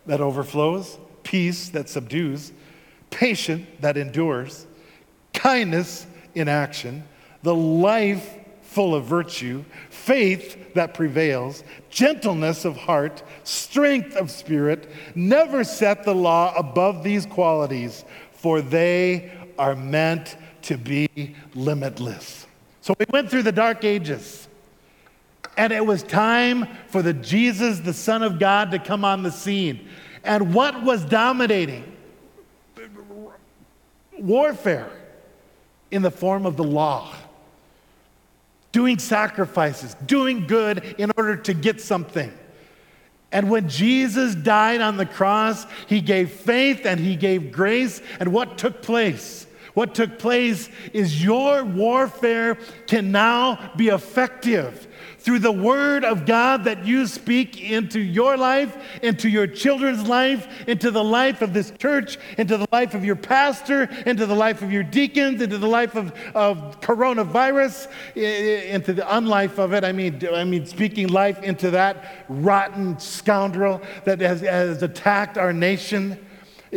that 0.06 0.20
overflows, 0.20 0.98
peace 1.24 1.70
that 1.70 1.88
subdues, 1.88 2.52
patience 3.10 3.66
that 3.80 3.96
endures, 3.96 4.66
kindness 5.32 6.06
in 6.34 6.48
action, 6.48 7.04
the 7.42 7.54
life 7.54 8.38
full 8.62 8.94
of 8.94 9.04
virtue, 9.04 9.64
faith 9.88 10.74
that 10.74 10.94
prevails, 10.94 11.62
gentleness 11.90 12.64
of 12.64 12.76
heart, 12.76 13.22
strength 13.44 14.16
of 14.16 14.30
spirit. 14.30 14.90
Never 15.14 15.62
set 15.62 16.02
the 16.02 16.14
law 16.14 16.52
above 16.56 17.04
these 17.04 17.24
qualities, 17.24 18.04
for 18.32 18.60
they 18.60 19.32
are 19.58 19.76
meant 19.76 20.36
to 20.62 20.76
be 20.76 21.36
limitless. 21.54 22.46
So 22.80 22.96
we 22.98 23.06
went 23.10 23.30
through 23.30 23.44
the 23.44 23.52
dark 23.52 23.84
ages. 23.84 24.48
And 25.56 25.72
it 25.72 25.86
was 25.86 26.02
time 26.02 26.66
for 26.88 27.00
the 27.00 27.12
Jesus, 27.12 27.78
the 27.78 27.92
Son 27.92 28.24
of 28.24 28.40
God, 28.40 28.72
to 28.72 28.80
come 28.80 29.04
on 29.04 29.22
the 29.22 29.30
scene. 29.30 29.88
And 30.24 30.54
what 30.54 30.82
was 30.82 31.04
dominating? 31.04 31.96
Warfare 34.18 34.90
in 35.90 36.02
the 36.02 36.10
form 36.10 36.46
of 36.46 36.56
the 36.56 36.64
law 36.64 37.14
doing 38.74 38.98
sacrifices, 38.98 39.94
doing 40.04 40.48
good 40.48 40.96
in 40.98 41.12
order 41.16 41.36
to 41.36 41.54
get 41.54 41.80
something. 41.80 42.32
And 43.30 43.48
when 43.48 43.68
Jesus 43.68 44.34
died 44.34 44.80
on 44.80 44.96
the 44.96 45.06
cross, 45.06 45.64
he 45.86 46.00
gave 46.00 46.32
faith 46.32 46.84
and 46.84 46.98
he 46.98 47.14
gave 47.14 47.52
grace. 47.52 48.02
And 48.18 48.32
what 48.32 48.58
took 48.58 48.82
place? 48.82 49.46
What 49.74 49.94
took 49.94 50.18
place 50.18 50.68
is 50.92 51.22
your 51.22 51.64
warfare 51.64 52.56
can 52.88 53.12
now 53.12 53.72
be 53.76 53.88
effective 53.88 54.88
through 55.24 55.38
the 55.38 55.50
word 55.50 56.04
of 56.04 56.26
God 56.26 56.64
that 56.64 56.84
you 56.84 57.06
speak 57.06 57.58
into 57.58 57.98
your 57.98 58.36
life, 58.36 58.76
into 59.02 59.26
your 59.26 59.46
children's 59.46 60.06
life, 60.06 60.46
into 60.68 60.90
the 60.90 61.02
life 61.02 61.40
of 61.40 61.54
this 61.54 61.72
church, 61.78 62.18
into 62.36 62.58
the 62.58 62.68
life 62.70 62.92
of 62.92 63.06
your 63.06 63.16
pastor, 63.16 63.88
into 64.04 64.26
the 64.26 64.34
life 64.34 64.60
of 64.60 64.70
your 64.70 64.82
deacons, 64.82 65.40
into 65.40 65.56
the 65.56 65.66
life 65.66 65.96
of, 65.96 66.12
of 66.34 66.78
coronavirus, 66.82 67.88
into 68.14 68.92
the 68.92 69.02
unlife 69.02 69.56
of 69.56 69.72
it. 69.72 69.82
I 69.82 69.92
mean, 69.92 70.20
I 70.30 70.44
mean, 70.44 70.66
speaking 70.66 71.08
life 71.08 71.42
into 71.42 71.70
that 71.70 72.26
rotten 72.28 72.98
scoundrel 72.98 73.80
that 74.04 74.20
has, 74.20 74.42
has 74.42 74.82
attacked 74.82 75.38
our 75.38 75.54
nation 75.54 76.18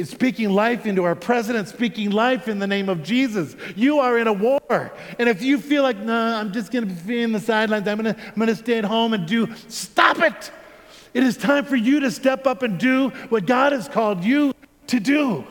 speaking 0.04 0.50
life 0.50 0.86
into 0.86 1.04
our 1.04 1.16
president, 1.16 1.68
speaking 1.68 2.12
life 2.12 2.48
in 2.48 2.60
the 2.60 2.68
name 2.68 2.90
of 2.90 3.04
Jesus. 3.04 3.56
You 3.76 4.00
are 4.00 4.18
in 4.18 4.28
a 4.28 4.34
war. 4.34 4.92
And 5.18 5.28
if 5.28 5.42
you 5.42 5.60
feel 5.60 5.84
like, 5.84 5.98
no, 5.98 6.06
nah, 6.06 6.40
I'm 6.40 6.52
just 6.52 6.72
going 6.72 6.88
to 6.88 6.94
be 6.94 7.22
in 7.22 7.32
the 7.32 7.40
sidelines, 7.40 7.88
I'm 7.88 8.02
going 8.02 8.14
to 8.14 8.22
I'm 8.36 8.48
to 8.48 8.56
stay 8.56 8.78
at 8.78 8.86
home 8.86 9.14
and 9.14 9.28
do, 9.28 9.54
stop 9.68 10.20
it. 10.20 10.52
It 11.14 11.24
is 11.24 11.38
time 11.38 11.66
for 11.66 11.76
you 11.76 12.02
to 12.02 12.12
step 12.12 12.46
up 12.46 12.62
and 12.62 12.78
do 12.78 13.10
what 13.30 13.46
God 13.46 13.72
has 13.72 13.88
called 13.88 14.24
you 14.24 14.54
to 14.88 15.00
do. 15.00 15.46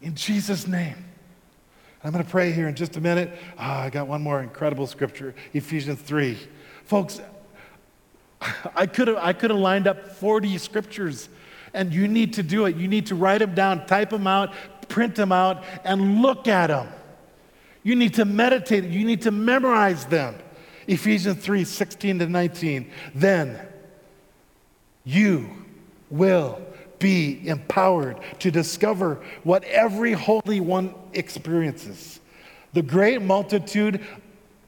In 0.00 0.14
Jesus' 0.14 0.66
name. 0.66 1.04
I'm 2.02 2.12
going 2.12 2.24
to 2.24 2.30
pray 2.30 2.52
here 2.52 2.68
in 2.68 2.76
just 2.76 2.96
a 2.96 3.00
minute. 3.00 3.30
Oh, 3.58 3.62
I 3.62 3.90
got 3.90 4.06
one 4.06 4.22
more 4.22 4.40
incredible 4.40 4.86
scripture 4.86 5.34
Ephesians 5.52 6.00
3. 6.00 6.38
Folks, 6.84 7.20
I 8.74 8.86
could 8.86 9.08
have 9.08 9.16
I 9.16 9.32
could 9.32 9.50
have 9.50 9.58
lined 9.58 9.86
up 9.86 10.08
40 10.12 10.58
scriptures 10.58 11.28
and 11.74 11.92
you 11.92 12.08
need 12.08 12.34
to 12.34 12.42
do 12.42 12.66
it. 12.66 12.76
You 12.76 12.88
need 12.88 13.06
to 13.06 13.14
write 13.14 13.38
them 13.38 13.54
down, 13.54 13.86
type 13.86 14.10
them 14.10 14.26
out, 14.26 14.52
print 14.88 15.14
them 15.14 15.32
out, 15.32 15.64
and 15.84 16.22
look 16.22 16.48
at 16.48 16.68
them. 16.68 16.88
You 17.82 17.96
need 17.96 18.14
to 18.14 18.24
meditate, 18.24 18.84
you 18.84 19.04
need 19.04 19.22
to 19.22 19.30
memorize 19.30 20.04
them. 20.06 20.36
Ephesians 20.86 21.44
3 21.44 21.64
16 21.64 22.18
to 22.20 22.26
19. 22.26 22.90
Then 23.14 23.60
you 25.04 25.48
will 26.10 26.60
be 26.98 27.46
empowered 27.46 28.18
to 28.40 28.50
discover 28.50 29.22
what 29.44 29.64
every 29.64 30.12
Holy 30.12 30.60
One 30.60 30.94
experiences 31.12 32.20
the 32.74 32.82
great 32.82 33.22
multitude 33.22 34.04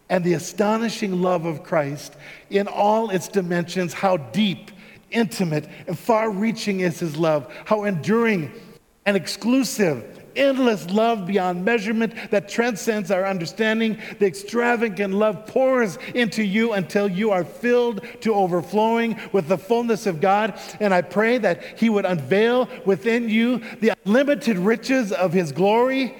and 0.08 0.24
the 0.24 0.32
astonishing 0.32 1.20
love 1.22 1.44
of 1.44 1.62
Christ 1.62 2.16
in 2.48 2.66
all 2.66 3.10
its 3.10 3.28
dimensions, 3.28 3.92
how 3.92 4.16
deep 4.16 4.70
intimate 5.10 5.68
and 5.86 5.98
far 5.98 6.30
reaching 6.30 6.80
is 6.80 7.00
his 7.00 7.16
love, 7.16 7.52
how 7.64 7.84
enduring 7.84 8.52
and 9.06 9.16
exclusive, 9.16 10.20
endless 10.36 10.88
love 10.90 11.26
beyond 11.26 11.64
measurement 11.64 12.14
that 12.30 12.48
transcends 12.48 13.10
our 13.10 13.26
understanding. 13.26 13.98
The 14.18 14.26
extravagant 14.26 15.14
love 15.14 15.46
pours 15.46 15.98
into 16.14 16.42
you 16.42 16.72
until 16.72 17.08
you 17.08 17.30
are 17.30 17.44
filled 17.44 18.06
to 18.20 18.34
overflowing 18.34 19.18
with 19.32 19.48
the 19.48 19.58
fullness 19.58 20.06
of 20.06 20.20
God. 20.20 20.58
And 20.78 20.94
I 20.94 21.02
pray 21.02 21.38
that 21.38 21.78
he 21.78 21.88
would 21.88 22.04
unveil 22.04 22.68
within 22.84 23.28
you 23.28 23.62
the 23.80 23.92
unlimited 24.04 24.58
riches 24.58 25.12
of 25.12 25.32
his 25.32 25.52
glory. 25.52 26.16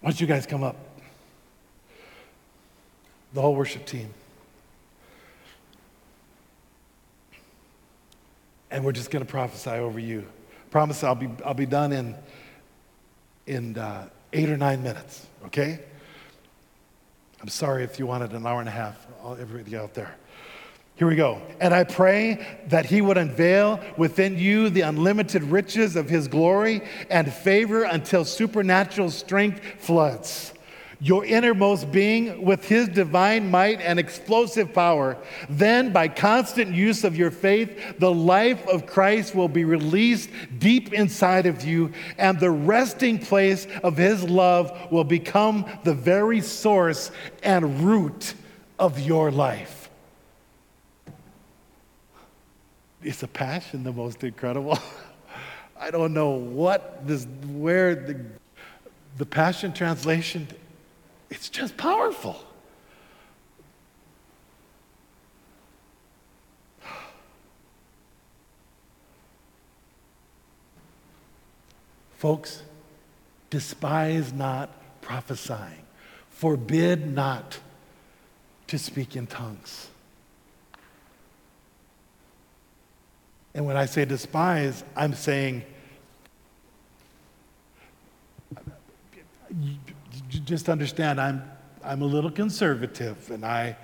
Why 0.00 0.10
don't 0.10 0.20
you 0.20 0.26
guys 0.26 0.46
come 0.46 0.62
up? 0.62 0.76
The 3.32 3.40
whole 3.40 3.54
worship 3.54 3.86
team. 3.86 4.12
And 8.74 8.84
we're 8.84 8.92
just 8.92 9.12
going 9.12 9.24
to 9.24 9.30
prophesy 9.30 9.70
over 9.70 10.00
you. 10.00 10.26
Promise 10.72 11.04
I'll 11.04 11.14
be, 11.14 11.30
I'll 11.44 11.54
be 11.54 11.64
done 11.64 11.92
in, 11.92 12.16
in 13.46 13.78
uh, 13.78 14.08
eight 14.32 14.50
or 14.50 14.56
nine 14.56 14.82
minutes, 14.82 15.28
okay? 15.46 15.78
I'm 17.40 17.48
sorry 17.48 17.84
if 17.84 18.00
you 18.00 18.06
wanted 18.06 18.32
an 18.32 18.44
hour 18.44 18.58
and 18.58 18.68
a 18.68 18.72
half, 18.72 19.06
all, 19.22 19.36
everybody 19.36 19.76
out 19.76 19.94
there. 19.94 20.16
Here 20.96 21.06
we 21.06 21.14
go. 21.14 21.40
And 21.60 21.72
I 21.72 21.84
pray 21.84 22.64
that 22.66 22.84
he 22.84 23.00
would 23.00 23.16
unveil 23.16 23.80
within 23.96 24.38
you 24.38 24.70
the 24.70 24.80
unlimited 24.80 25.44
riches 25.44 25.94
of 25.94 26.08
his 26.08 26.26
glory 26.26 26.82
and 27.10 27.32
favor 27.32 27.84
until 27.84 28.24
supernatural 28.24 29.10
strength 29.12 29.60
floods 29.78 30.52
your 31.04 31.22
innermost 31.26 31.92
being 31.92 32.42
with 32.42 32.66
his 32.66 32.88
divine 32.88 33.50
might 33.50 33.78
and 33.82 33.98
explosive 33.98 34.72
power. 34.72 35.18
Then, 35.50 35.92
by 35.92 36.08
constant 36.08 36.74
use 36.74 37.04
of 37.04 37.14
your 37.14 37.30
faith, 37.30 37.98
the 37.98 38.10
life 38.10 38.66
of 38.68 38.86
Christ 38.86 39.34
will 39.34 39.50
be 39.50 39.66
released 39.66 40.30
deep 40.58 40.94
inside 40.94 41.44
of 41.44 41.62
you, 41.62 41.92
and 42.16 42.40
the 42.40 42.50
resting 42.50 43.18
place 43.18 43.66
of 43.82 43.98
his 43.98 44.24
love 44.24 44.90
will 44.90 45.04
become 45.04 45.66
the 45.82 45.92
very 45.92 46.40
source 46.40 47.10
and 47.42 47.82
root 47.82 48.32
of 48.78 48.98
your 48.98 49.30
life. 49.30 49.90
It's 53.02 53.22
a 53.22 53.28
passion 53.28 53.84
the 53.84 53.92
most 53.92 54.24
incredible? 54.24 54.78
I 55.78 55.90
don't 55.90 56.14
know 56.14 56.30
what 56.30 57.06
this, 57.06 57.26
where 57.52 57.94
the, 57.94 58.24
the 59.18 59.26
passion 59.26 59.74
translation 59.74 60.48
it's 61.34 61.48
just 61.48 61.76
powerful. 61.76 62.38
Folks, 72.16 72.62
despise 73.50 74.32
not 74.32 74.70
prophesying, 75.02 75.82
forbid 76.30 77.12
not 77.12 77.58
to 78.68 78.78
speak 78.78 79.14
in 79.16 79.26
tongues. 79.26 79.88
And 83.54 83.66
when 83.66 83.76
I 83.76 83.84
say 83.86 84.04
despise, 84.04 84.84
I'm 84.96 85.12
saying 85.14 85.64
just 90.40 90.68
understand 90.68 91.20
I'm, 91.20 91.42
I'm 91.82 92.02
a 92.02 92.06
little 92.06 92.30
conservative 92.30 93.30
and 93.30 93.44
I, 93.44 93.76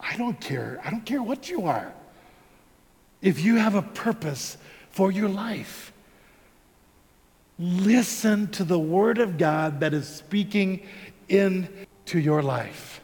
I 0.00 0.16
don't 0.16 0.40
care. 0.40 0.80
I 0.84 0.90
don't 0.90 1.04
care 1.04 1.22
what 1.22 1.48
you 1.48 1.66
are. 1.66 1.92
If 3.22 3.42
you 3.42 3.56
have 3.56 3.74
a 3.74 3.82
purpose 3.82 4.56
for 4.90 5.10
your 5.10 5.28
life, 5.28 5.92
listen 7.58 8.48
to 8.52 8.64
the 8.64 8.78
word 8.78 9.18
of 9.18 9.38
God 9.38 9.80
that 9.80 9.94
is 9.94 10.08
speaking 10.08 10.86
into 11.28 12.18
your 12.18 12.42
life. 12.42 13.00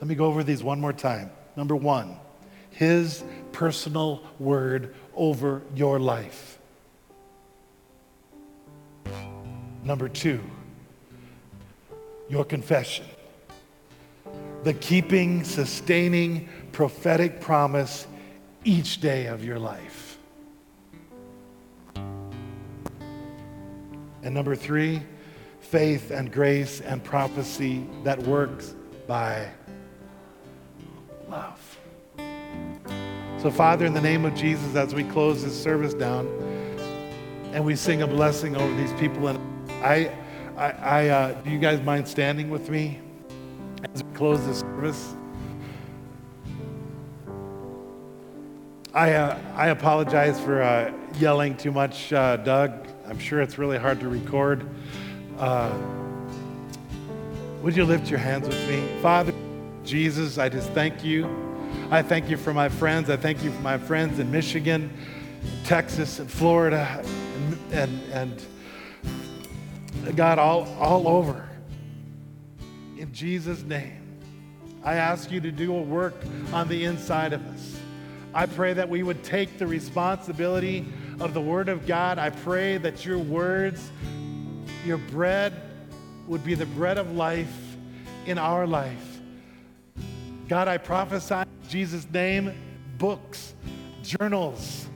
Let 0.00 0.08
me 0.08 0.14
go 0.14 0.26
over 0.26 0.42
these 0.42 0.62
one 0.62 0.80
more 0.80 0.92
time. 0.92 1.30
Number 1.56 1.76
one, 1.76 2.16
his 2.70 3.22
personal 3.52 4.22
word 4.38 4.94
over 5.14 5.62
your 5.74 5.98
life. 5.98 6.58
Number 9.82 10.08
two, 10.08 10.40
your 12.30 12.44
confession. 12.44 13.04
The 14.62 14.74
keeping, 14.74 15.42
sustaining, 15.42 16.48
prophetic 16.70 17.40
promise 17.40 18.06
each 18.64 19.00
day 19.00 19.26
of 19.26 19.44
your 19.44 19.58
life. 19.58 20.18
And 24.22 24.34
number 24.34 24.54
three, 24.54 25.02
faith 25.60 26.10
and 26.10 26.30
grace 26.30 26.80
and 26.80 27.02
prophecy 27.02 27.86
that 28.04 28.22
works 28.22 28.74
by 29.06 29.48
love. 31.28 31.78
So, 33.38 33.50
Father, 33.50 33.86
in 33.86 33.94
the 33.94 34.00
name 34.00 34.24
of 34.24 34.34
Jesus, 34.34 34.76
as 34.76 34.94
we 34.94 35.02
close 35.04 35.42
this 35.42 35.60
service 35.60 35.94
down 35.94 36.26
and 37.52 37.64
we 37.64 37.74
sing 37.74 38.02
a 38.02 38.06
blessing 38.06 38.54
over 38.54 38.74
these 38.76 38.92
people, 39.00 39.28
and 39.28 39.38
I, 39.82 40.12
I, 40.60 40.70
I 40.72 41.08
uh, 41.08 41.32
do 41.40 41.48
you 41.48 41.58
guys 41.58 41.80
mind 41.80 42.06
standing 42.06 42.50
with 42.50 42.68
me 42.68 43.00
as 43.94 44.04
we 44.04 44.12
close 44.12 44.44
this 44.44 44.60
service? 44.60 45.14
I, 48.92 49.14
uh, 49.14 49.38
I 49.54 49.68
apologize 49.68 50.38
for 50.38 50.60
uh, 50.60 50.92
yelling 51.18 51.56
too 51.56 51.72
much, 51.72 52.12
uh, 52.12 52.36
Doug. 52.36 52.72
I'm 53.08 53.18
sure 53.18 53.40
it's 53.40 53.56
really 53.56 53.78
hard 53.78 54.00
to 54.00 54.10
record. 54.10 54.68
Uh, 55.38 55.74
would 57.62 57.74
you 57.74 57.86
lift 57.86 58.10
your 58.10 58.18
hands 58.18 58.46
with 58.46 58.68
me? 58.68 58.86
Father, 59.00 59.32
Jesus, 59.82 60.36
I 60.36 60.50
just 60.50 60.68
thank 60.72 61.02
you. 61.02 61.26
I 61.90 62.02
thank 62.02 62.28
you 62.28 62.36
for 62.36 62.52
my 62.52 62.68
friends. 62.68 63.08
I 63.08 63.16
thank 63.16 63.42
you 63.42 63.50
for 63.50 63.62
my 63.62 63.78
friends 63.78 64.18
in 64.18 64.30
Michigan, 64.30 64.92
Texas, 65.64 66.18
and 66.18 66.30
Florida, 66.30 67.02
and, 67.72 67.72
and, 67.72 68.12
and 68.12 68.46
God, 70.16 70.38
all, 70.38 70.64
all 70.78 71.08
over. 71.08 71.48
In 72.96 73.12
Jesus' 73.12 73.62
name, 73.62 74.18
I 74.82 74.94
ask 74.94 75.30
you 75.30 75.40
to 75.40 75.52
do 75.52 75.74
a 75.74 75.82
work 75.82 76.14
on 76.52 76.68
the 76.68 76.84
inside 76.84 77.32
of 77.32 77.46
us. 77.46 77.76
I 78.32 78.46
pray 78.46 78.72
that 78.74 78.88
we 78.88 79.02
would 79.02 79.22
take 79.24 79.58
the 79.58 79.66
responsibility 79.66 80.86
of 81.18 81.34
the 81.34 81.40
Word 81.40 81.68
of 81.68 81.86
God. 81.86 82.18
I 82.18 82.30
pray 82.30 82.78
that 82.78 83.04
your 83.04 83.18
words, 83.18 83.90
your 84.84 84.98
bread, 84.98 85.52
would 86.26 86.44
be 86.44 86.54
the 86.54 86.66
bread 86.66 86.96
of 86.96 87.12
life 87.12 87.76
in 88.26 88.38
our 88.38 88.66
life. 88.66 89.20
God, 90.48 90.68
I 90.68 90.78
prophesy 90.78 91.34
in 91.34 91.68
Jesus' 91.68 92.06
name 92.10 92.54
books, 92.98 93.54
journals 94.02 94.86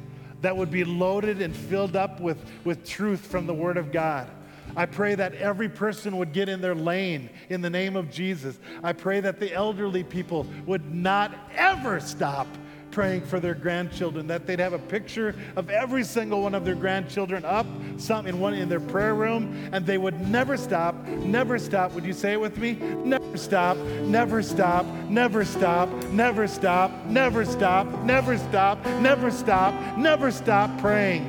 that 0.42 0.56
would 0.56 0.70
be 0.70 0.84
loaded 0.84 1.40
and 1.40 1.54
filled 1.54 1.96
up 1.96 2.20
with, 2.20 2.38
with 2.64 2.86
truth 2.86 3.20
from 3.26 3.46
the 3.46 3.54
Word 3.54 3.76
of 3.76 3.92
God. 3.92 4.28
I 4.76 4.86
pray 4.86 5.14
that 5.14 5.34
every 5.34 5.68
person 5.68 6.16
would 6.18 6.32
get 6.32 6.48
in 6.48 6.60
their 6.60 6.74
lane 6.74 7.30
in 7.48 7.60
the 7.60 7.70
name 7.70 7.96
of 7.96 8.10
Jesus. 8.10 8.58
I 8.82 8.92
pray 8.92 9.20
that 9.20 9.40
the 9.40 9.52
elderly 9.52 10.04
people 10.04 10.46
would 10.66 10.94
not 10.94 11.34
ever 11.56 12.00
stop 12.00 12.46
praying 12.94 13.22
for 13.22 13.40
their 13.40 13.54
grandchildren, 13.54 14.28
that 14.28 14.46
they'd 14.46 14.60
have 14.60 14.72
a 14.72 14.78
picture 14.78 15.34
of 15.56 15.68
every 15.68 16.04
single 16.04 16.42
one 16.42 16.54
of 16.54 16.64
their 16.64 16.76
grandchildren 16.76 17.44
up, 17.44 17.66
some 17.96 18.28
in 18.28 18.38
one 18.38 18.54
in 18.54 18.68
their 18.68 18.78
prayer 18.78 19.16
room, 19.16 19.68
and 19.72 19.84
they 19.84 19.98
would 19.98 20.18
never 20.28 20.56
stop, 20.56 20.94
never 21.08 21.58
stop. 21.58 21.92
Would 21.92 22.04
you 22.04 22.12
say 22.12 22.34
it 22.34 22.40
with 22.40 22.56
me? 22.56 22.74
Never 22.74 23.36
stop, 23.36 23.76
never 23.76 24.42
stop, 24.42 24.86
never 25.08 25.44
stop, 25.44 25.90
never 26.10 26.46
stop, 26.46 27.04
never 27.06 27.44
stop, 27.44 28.04
never 28.04 28.38
stop, 28.38 28.86
never 29.00 29.30
stop, 29.32 29.98
never 29.98 30.30
stop 30.30 30.78
praying. 30.80 31.28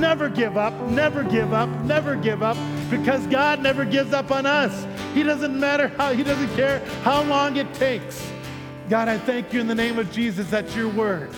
Never 0.00 0.28
give 0.28 0.56
up, 0.56 0.74
never 0.88 1.22
give 1.22 1.52
up, 1.52 1.68
never 1.84 2.16
give 2.16 2.42
up, 2.42 2.56
because 2.90 3.24
God 3.28 3.60
never 3.60 3.84
gives 3.84 4.12
up 4.12 4.32
on 4.32 4.46
us. 4.46 4.84
He 5.14 5.22
doesn't 5.22 5.58
matter 5.58 5.88
how, 5.88 6.12
He 6.12 6.24
doesn't 6.24 6.52
care 6.56 6.80
how 7.04 7.22
long 7.22 7.56
it 7.56 7.72
takes. 7.74 8.33
God, 8.88 9.08
I 9.08 9.16
thank 9.16 9.54
you 9.54 9.60
in 9.60 9.66
the 9.66 9.74
name 9.74 9.98
of 9.98 10.12
Jesus 10.12 10.50
that 10.50 10.76
your 10.76 10.88
word, 10.88 11.30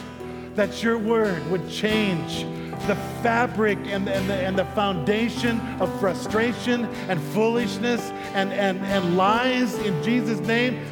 that 0.57 0.83
your 0.83 0.99
word 0.99 1.49
would 1.49 1.69
change 1.71 2.45
the 2.89 2.97
fabric 3.23 3.79
and, 3.87 4.09
and, 4.09 4.29
the, 4.29 4.35
and 4.35 4.59
the 4.59 4.65
foundation 4.67 5.61
of 5.81 6.01
frustration 6.01 6.87
and 7.09 7.21
foolishness 7.21 8.01
and, 8.35 8.53
and, 8.53 8.79
and 8.87 9.17
lies 9.17 9.75
in 9.79 10.03
Jesus' 10.03 10.41
name. 10.41 10.85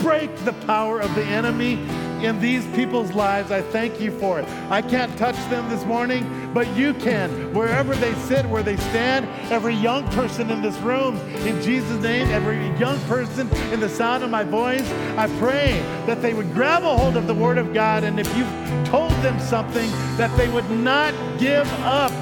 Break 0.00 0.34
the 0.44 0.52
power 0.66 1.00
of 1.00 1.14
the 1.14 1.24
enemy 1.24 1.76
in 2.24 2.40
these 2.40 2.66
people's 2.68 3.12
lives. 3.12 3.50
I 3.50 3.62
thank 3.62 4.00
you 4.00 4.10
for 4.10 4.40
it. 4.40 4.48
I 4.70 4.82
can't 4.82 5.16
touch 5.16 5.36
them 5.48 5.68
this 5.68 5.84
morning, 5.84 6.50
but 6.52 6.66
you 6.76 6.94
can. 6.94 7.54
Wherever 7.54 7.94
they 7.94 8.14
sit, 8.14 8.46
where 8.46 8.62
they 8.62 8.76
stand, 8.76 9.26
every 9.50 9.74
young 9.74 10.06
person 10.08 10.50
in 10.50 10.62
this 10.62 10.76
room, 10.78 11.16
in 11.46 11.60
Jesus' 11.62 12.02
name, 12.02 12.28
every 12.28 12.68
young 12.78 12.98
person 13.00 13.48
in 13.72 13.80
the 13.80 13.88
sound 13.88 14.22
of 14.22 14.30
my 14.30 14.44
voice, 14.44 14.88
I 15.16 15.28
pray 15.38 15.80
that 16.06 16.22
they 16.22 16.34
would 16.34 16.52
grab 16.52 16.82
a 16.82 16.96
hold 16.96 17.16
of 17.16 17.26
the 17.26 17.34
Word 17.34 17.58
of 17.58 17.72
God. 17.72 18.04
And 18.04 18.20
if 18.20 18.28
you've 18.36 18.86
told 18.86 19.12
them 19.22 19.38
something, 19.40 19.90
that 20.16 20.36
they 20.36 20.48
would 20.48 20.70
not 20.70 21.14
give 21.38 21.70
up. 21.82 22.12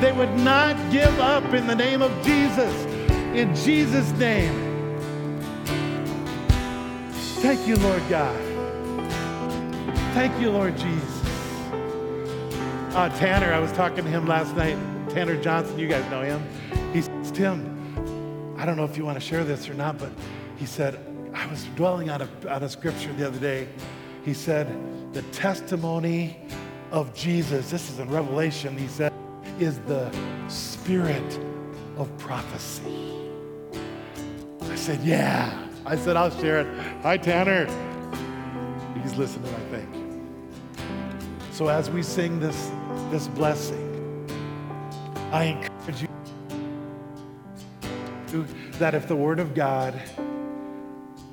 They 0.00 0.12
would 0.12 0.34
not 0.38 0.76
give 0.90 1.18
up 1.20 1.44
in 1.54 1.66
the 1.66 1.76
name 1.76 2.02
of 2.02 2.10
Jesus. 2.24 2.74
In 3.34 3.54
Jesus' 3.54 4.10
name. 4.12 4.70
Thank 7.42 7.66
you, 7.66 7.76
Lord 7.76 8.02
God. 8.08 8.51
Thank 10.12 10.38
you, 10.42 10.50
Lord 10.50 10.76
Jesus. 10.76 11.22
Uh, 12.94 13.08
Tanner, 13.18 13.50
I 13.50 13.58
was 13.58 13.72
talking 13.72 14.04
to 14.04 14.10
him 14.10 14.26
last 14.26 14.54
night. 14.54 14.76
Tanner 15.08 15.40
Johnson, 15.42 15.78
you 15.78 15.88
guys 15.88 16.08
know 16.10 16.20
him. 16.20 16.46
He 16.92 17.00
says, 17.00 17.30
Tim, 17.30 18.54
I 18.58 18.66
don't 18.66 18.76
know 18.76 18.84
if 18.84 18.98
you 18.98 19.06
want 19.06 19.18
to 19.18 19.24
share 19.24 19.42
this 19.42 19.70
or 19.70 19.74
not, 19.74 19.96
but 19.96 20.10
he 20.58 20.66
said, 20.66 21.00
I 21.32 21.46
was 21.46 21.64
dwelling 21.76 22.10
on 22.10 22.20
a, 22.20 22.28
on 22.46 22.62
a 22.62 22.68
scripture 22.68 23.10
the 23.14 23.26
other 23.26 23.38
day. 23.38 23.68
He 24.22 24.34
said, 24.34 24.68
the 25.14 25.22
testimony 25.32 26.36
of 26.90 27.14
Jesus, 27.14 27.70
this 27.70 27.90
is 27.90 27.98
in 27.98 28.10
Revelation, 28.10 28.76
he 28.76 28.88
said, 28.88 29.14
is 29.58 29.78
the 29.80 30.14
spirit 30.48 31.40
of 31.96 32.14
prophecy. 32.18 33.18
I 34.60 34.76
said, 34.76 35.00
yeah. 35.02 35.66
I 35.86 35.96
said, 35.96 36.18
I'll 36.18 36.30
share 36.38 36.60
it. 36.60 36.66
Hi, 37.00 37.16
Tanner. 37.16 37.64
He's 39.02 39.16
listening, 39.16 39.54
I 39.54 39.74
think. 39.74 40.01
So 41.52 41.68
as 41.68 41.90
we 41.90 42.02
sing 42.02 42.40
this, 42.40 42.70
this 43.10 43.28
blessing, 43.28 44.26
I 45.30 45.44
encourage 45.44 46.02
you 48.32 48.46
that 48.78 48.94
if 48.94 49.06
the 49.06 49.14
Word 49.14 49.38
of 49.38 49.54
God 49.54 50.00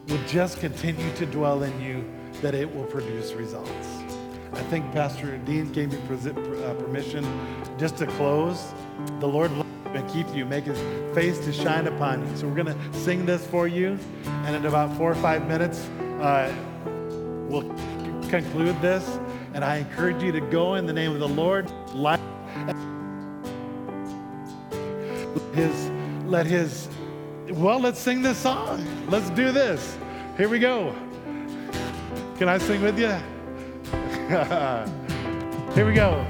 would 0.10 0.28
just 0.28 0.60
continue 0.60 1.10
to 1.16 1.26
dwell 1.26 1.64
in 1.64 1.82
you, 1.82 2.04
that 2.42 2.54
it 2.54 2.70
will 2.76 2.84
produce 2.84 3.32
results. 3.32 3.88
I 4.52 4.62
think 4.64 4.92
Pastor 4.92 5.38
Dean 5.38 5.72
gave 5.72 5.94
me 5.94 5.98
uh, 5.98 6.74
permission 6.74 7.26
just 7.78 7.96
to 7.98 8.06
close. 8.06 8.74
The 9.22 9.28
Lord 9.28 9.52
and 9.86 10.08
keep 10.12 10.28
you, 10.36 10.46
make 10.46 10.66
his 10.66 10.80
face 11.16 11.40
to 11.46 11.54
shine 11.54 11.88
upon 11.88 12.28
you. 12.30 12.36
So 12.36 12.46
we're 12.46 12.62
going 12.62 12.78
to 12.78 13.00
sing 13.00 13.26
this 13.26 13.48
for 13.48 13.70
you, 13.70 13.98
and 14.26 14.54
in 14.54 14.66
about 14.66 14.96
four 14.98 15.12
or 15.12 15.16
five 15.16 15.48
minutes, 15.48 15.80
uh, 16.20 16.54
we'll 17.48 17.64
conclude 18.30 18.80
this. 18.82 19.18
And 19.54 19.66
I 19.66 19.78
encourage 19.78 20.22
you 20.22 20.32
to 20.32 20.42
go 20.42 20.76
in 20.76 20.86
the 20.86 20.94
name 20.94 21.12
of 21.12 21.20
the 21.20 21.28
Lord. 21.28 21.72
Let 21.94 22.20
his, 25.54 25.90
let 26.26 26.46
his, 26.46 26.88
well, 27.50 27.80
let's 27.80 28.00
sing 28.00 28.22
this 28.22 28.38
song. 28.38 28.86
Let's 29.10 29.30
do 29.32 29.52
this. 29.52 29.98
Here 30.38 30.48
we 30.48 30.60
go. 30.60 30.96
Can 32.38 32.48
I 32.48 32.58
sing 32.58 32.82
with 32.82 32.98
you? 32.98 33.10
Here 35.74 35.86
we 35.86 35.94
go. 35.94 36.26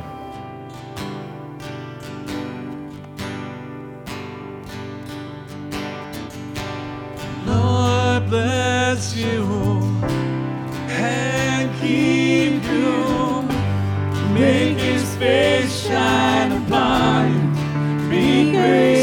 Lord, 7.45 8.29
bless 8.29 9.15
you 9.15 9.43
and 10.87 11.79
keep. 11.79 12.18
Make 14.39 14.77
his 14.77 15.15
face 15.17 15.85
shine 15.85 16.51
upon 16.63 17.33
you. 17.33 18.09
Be 18.09 18.51
gracious 18.51 18.98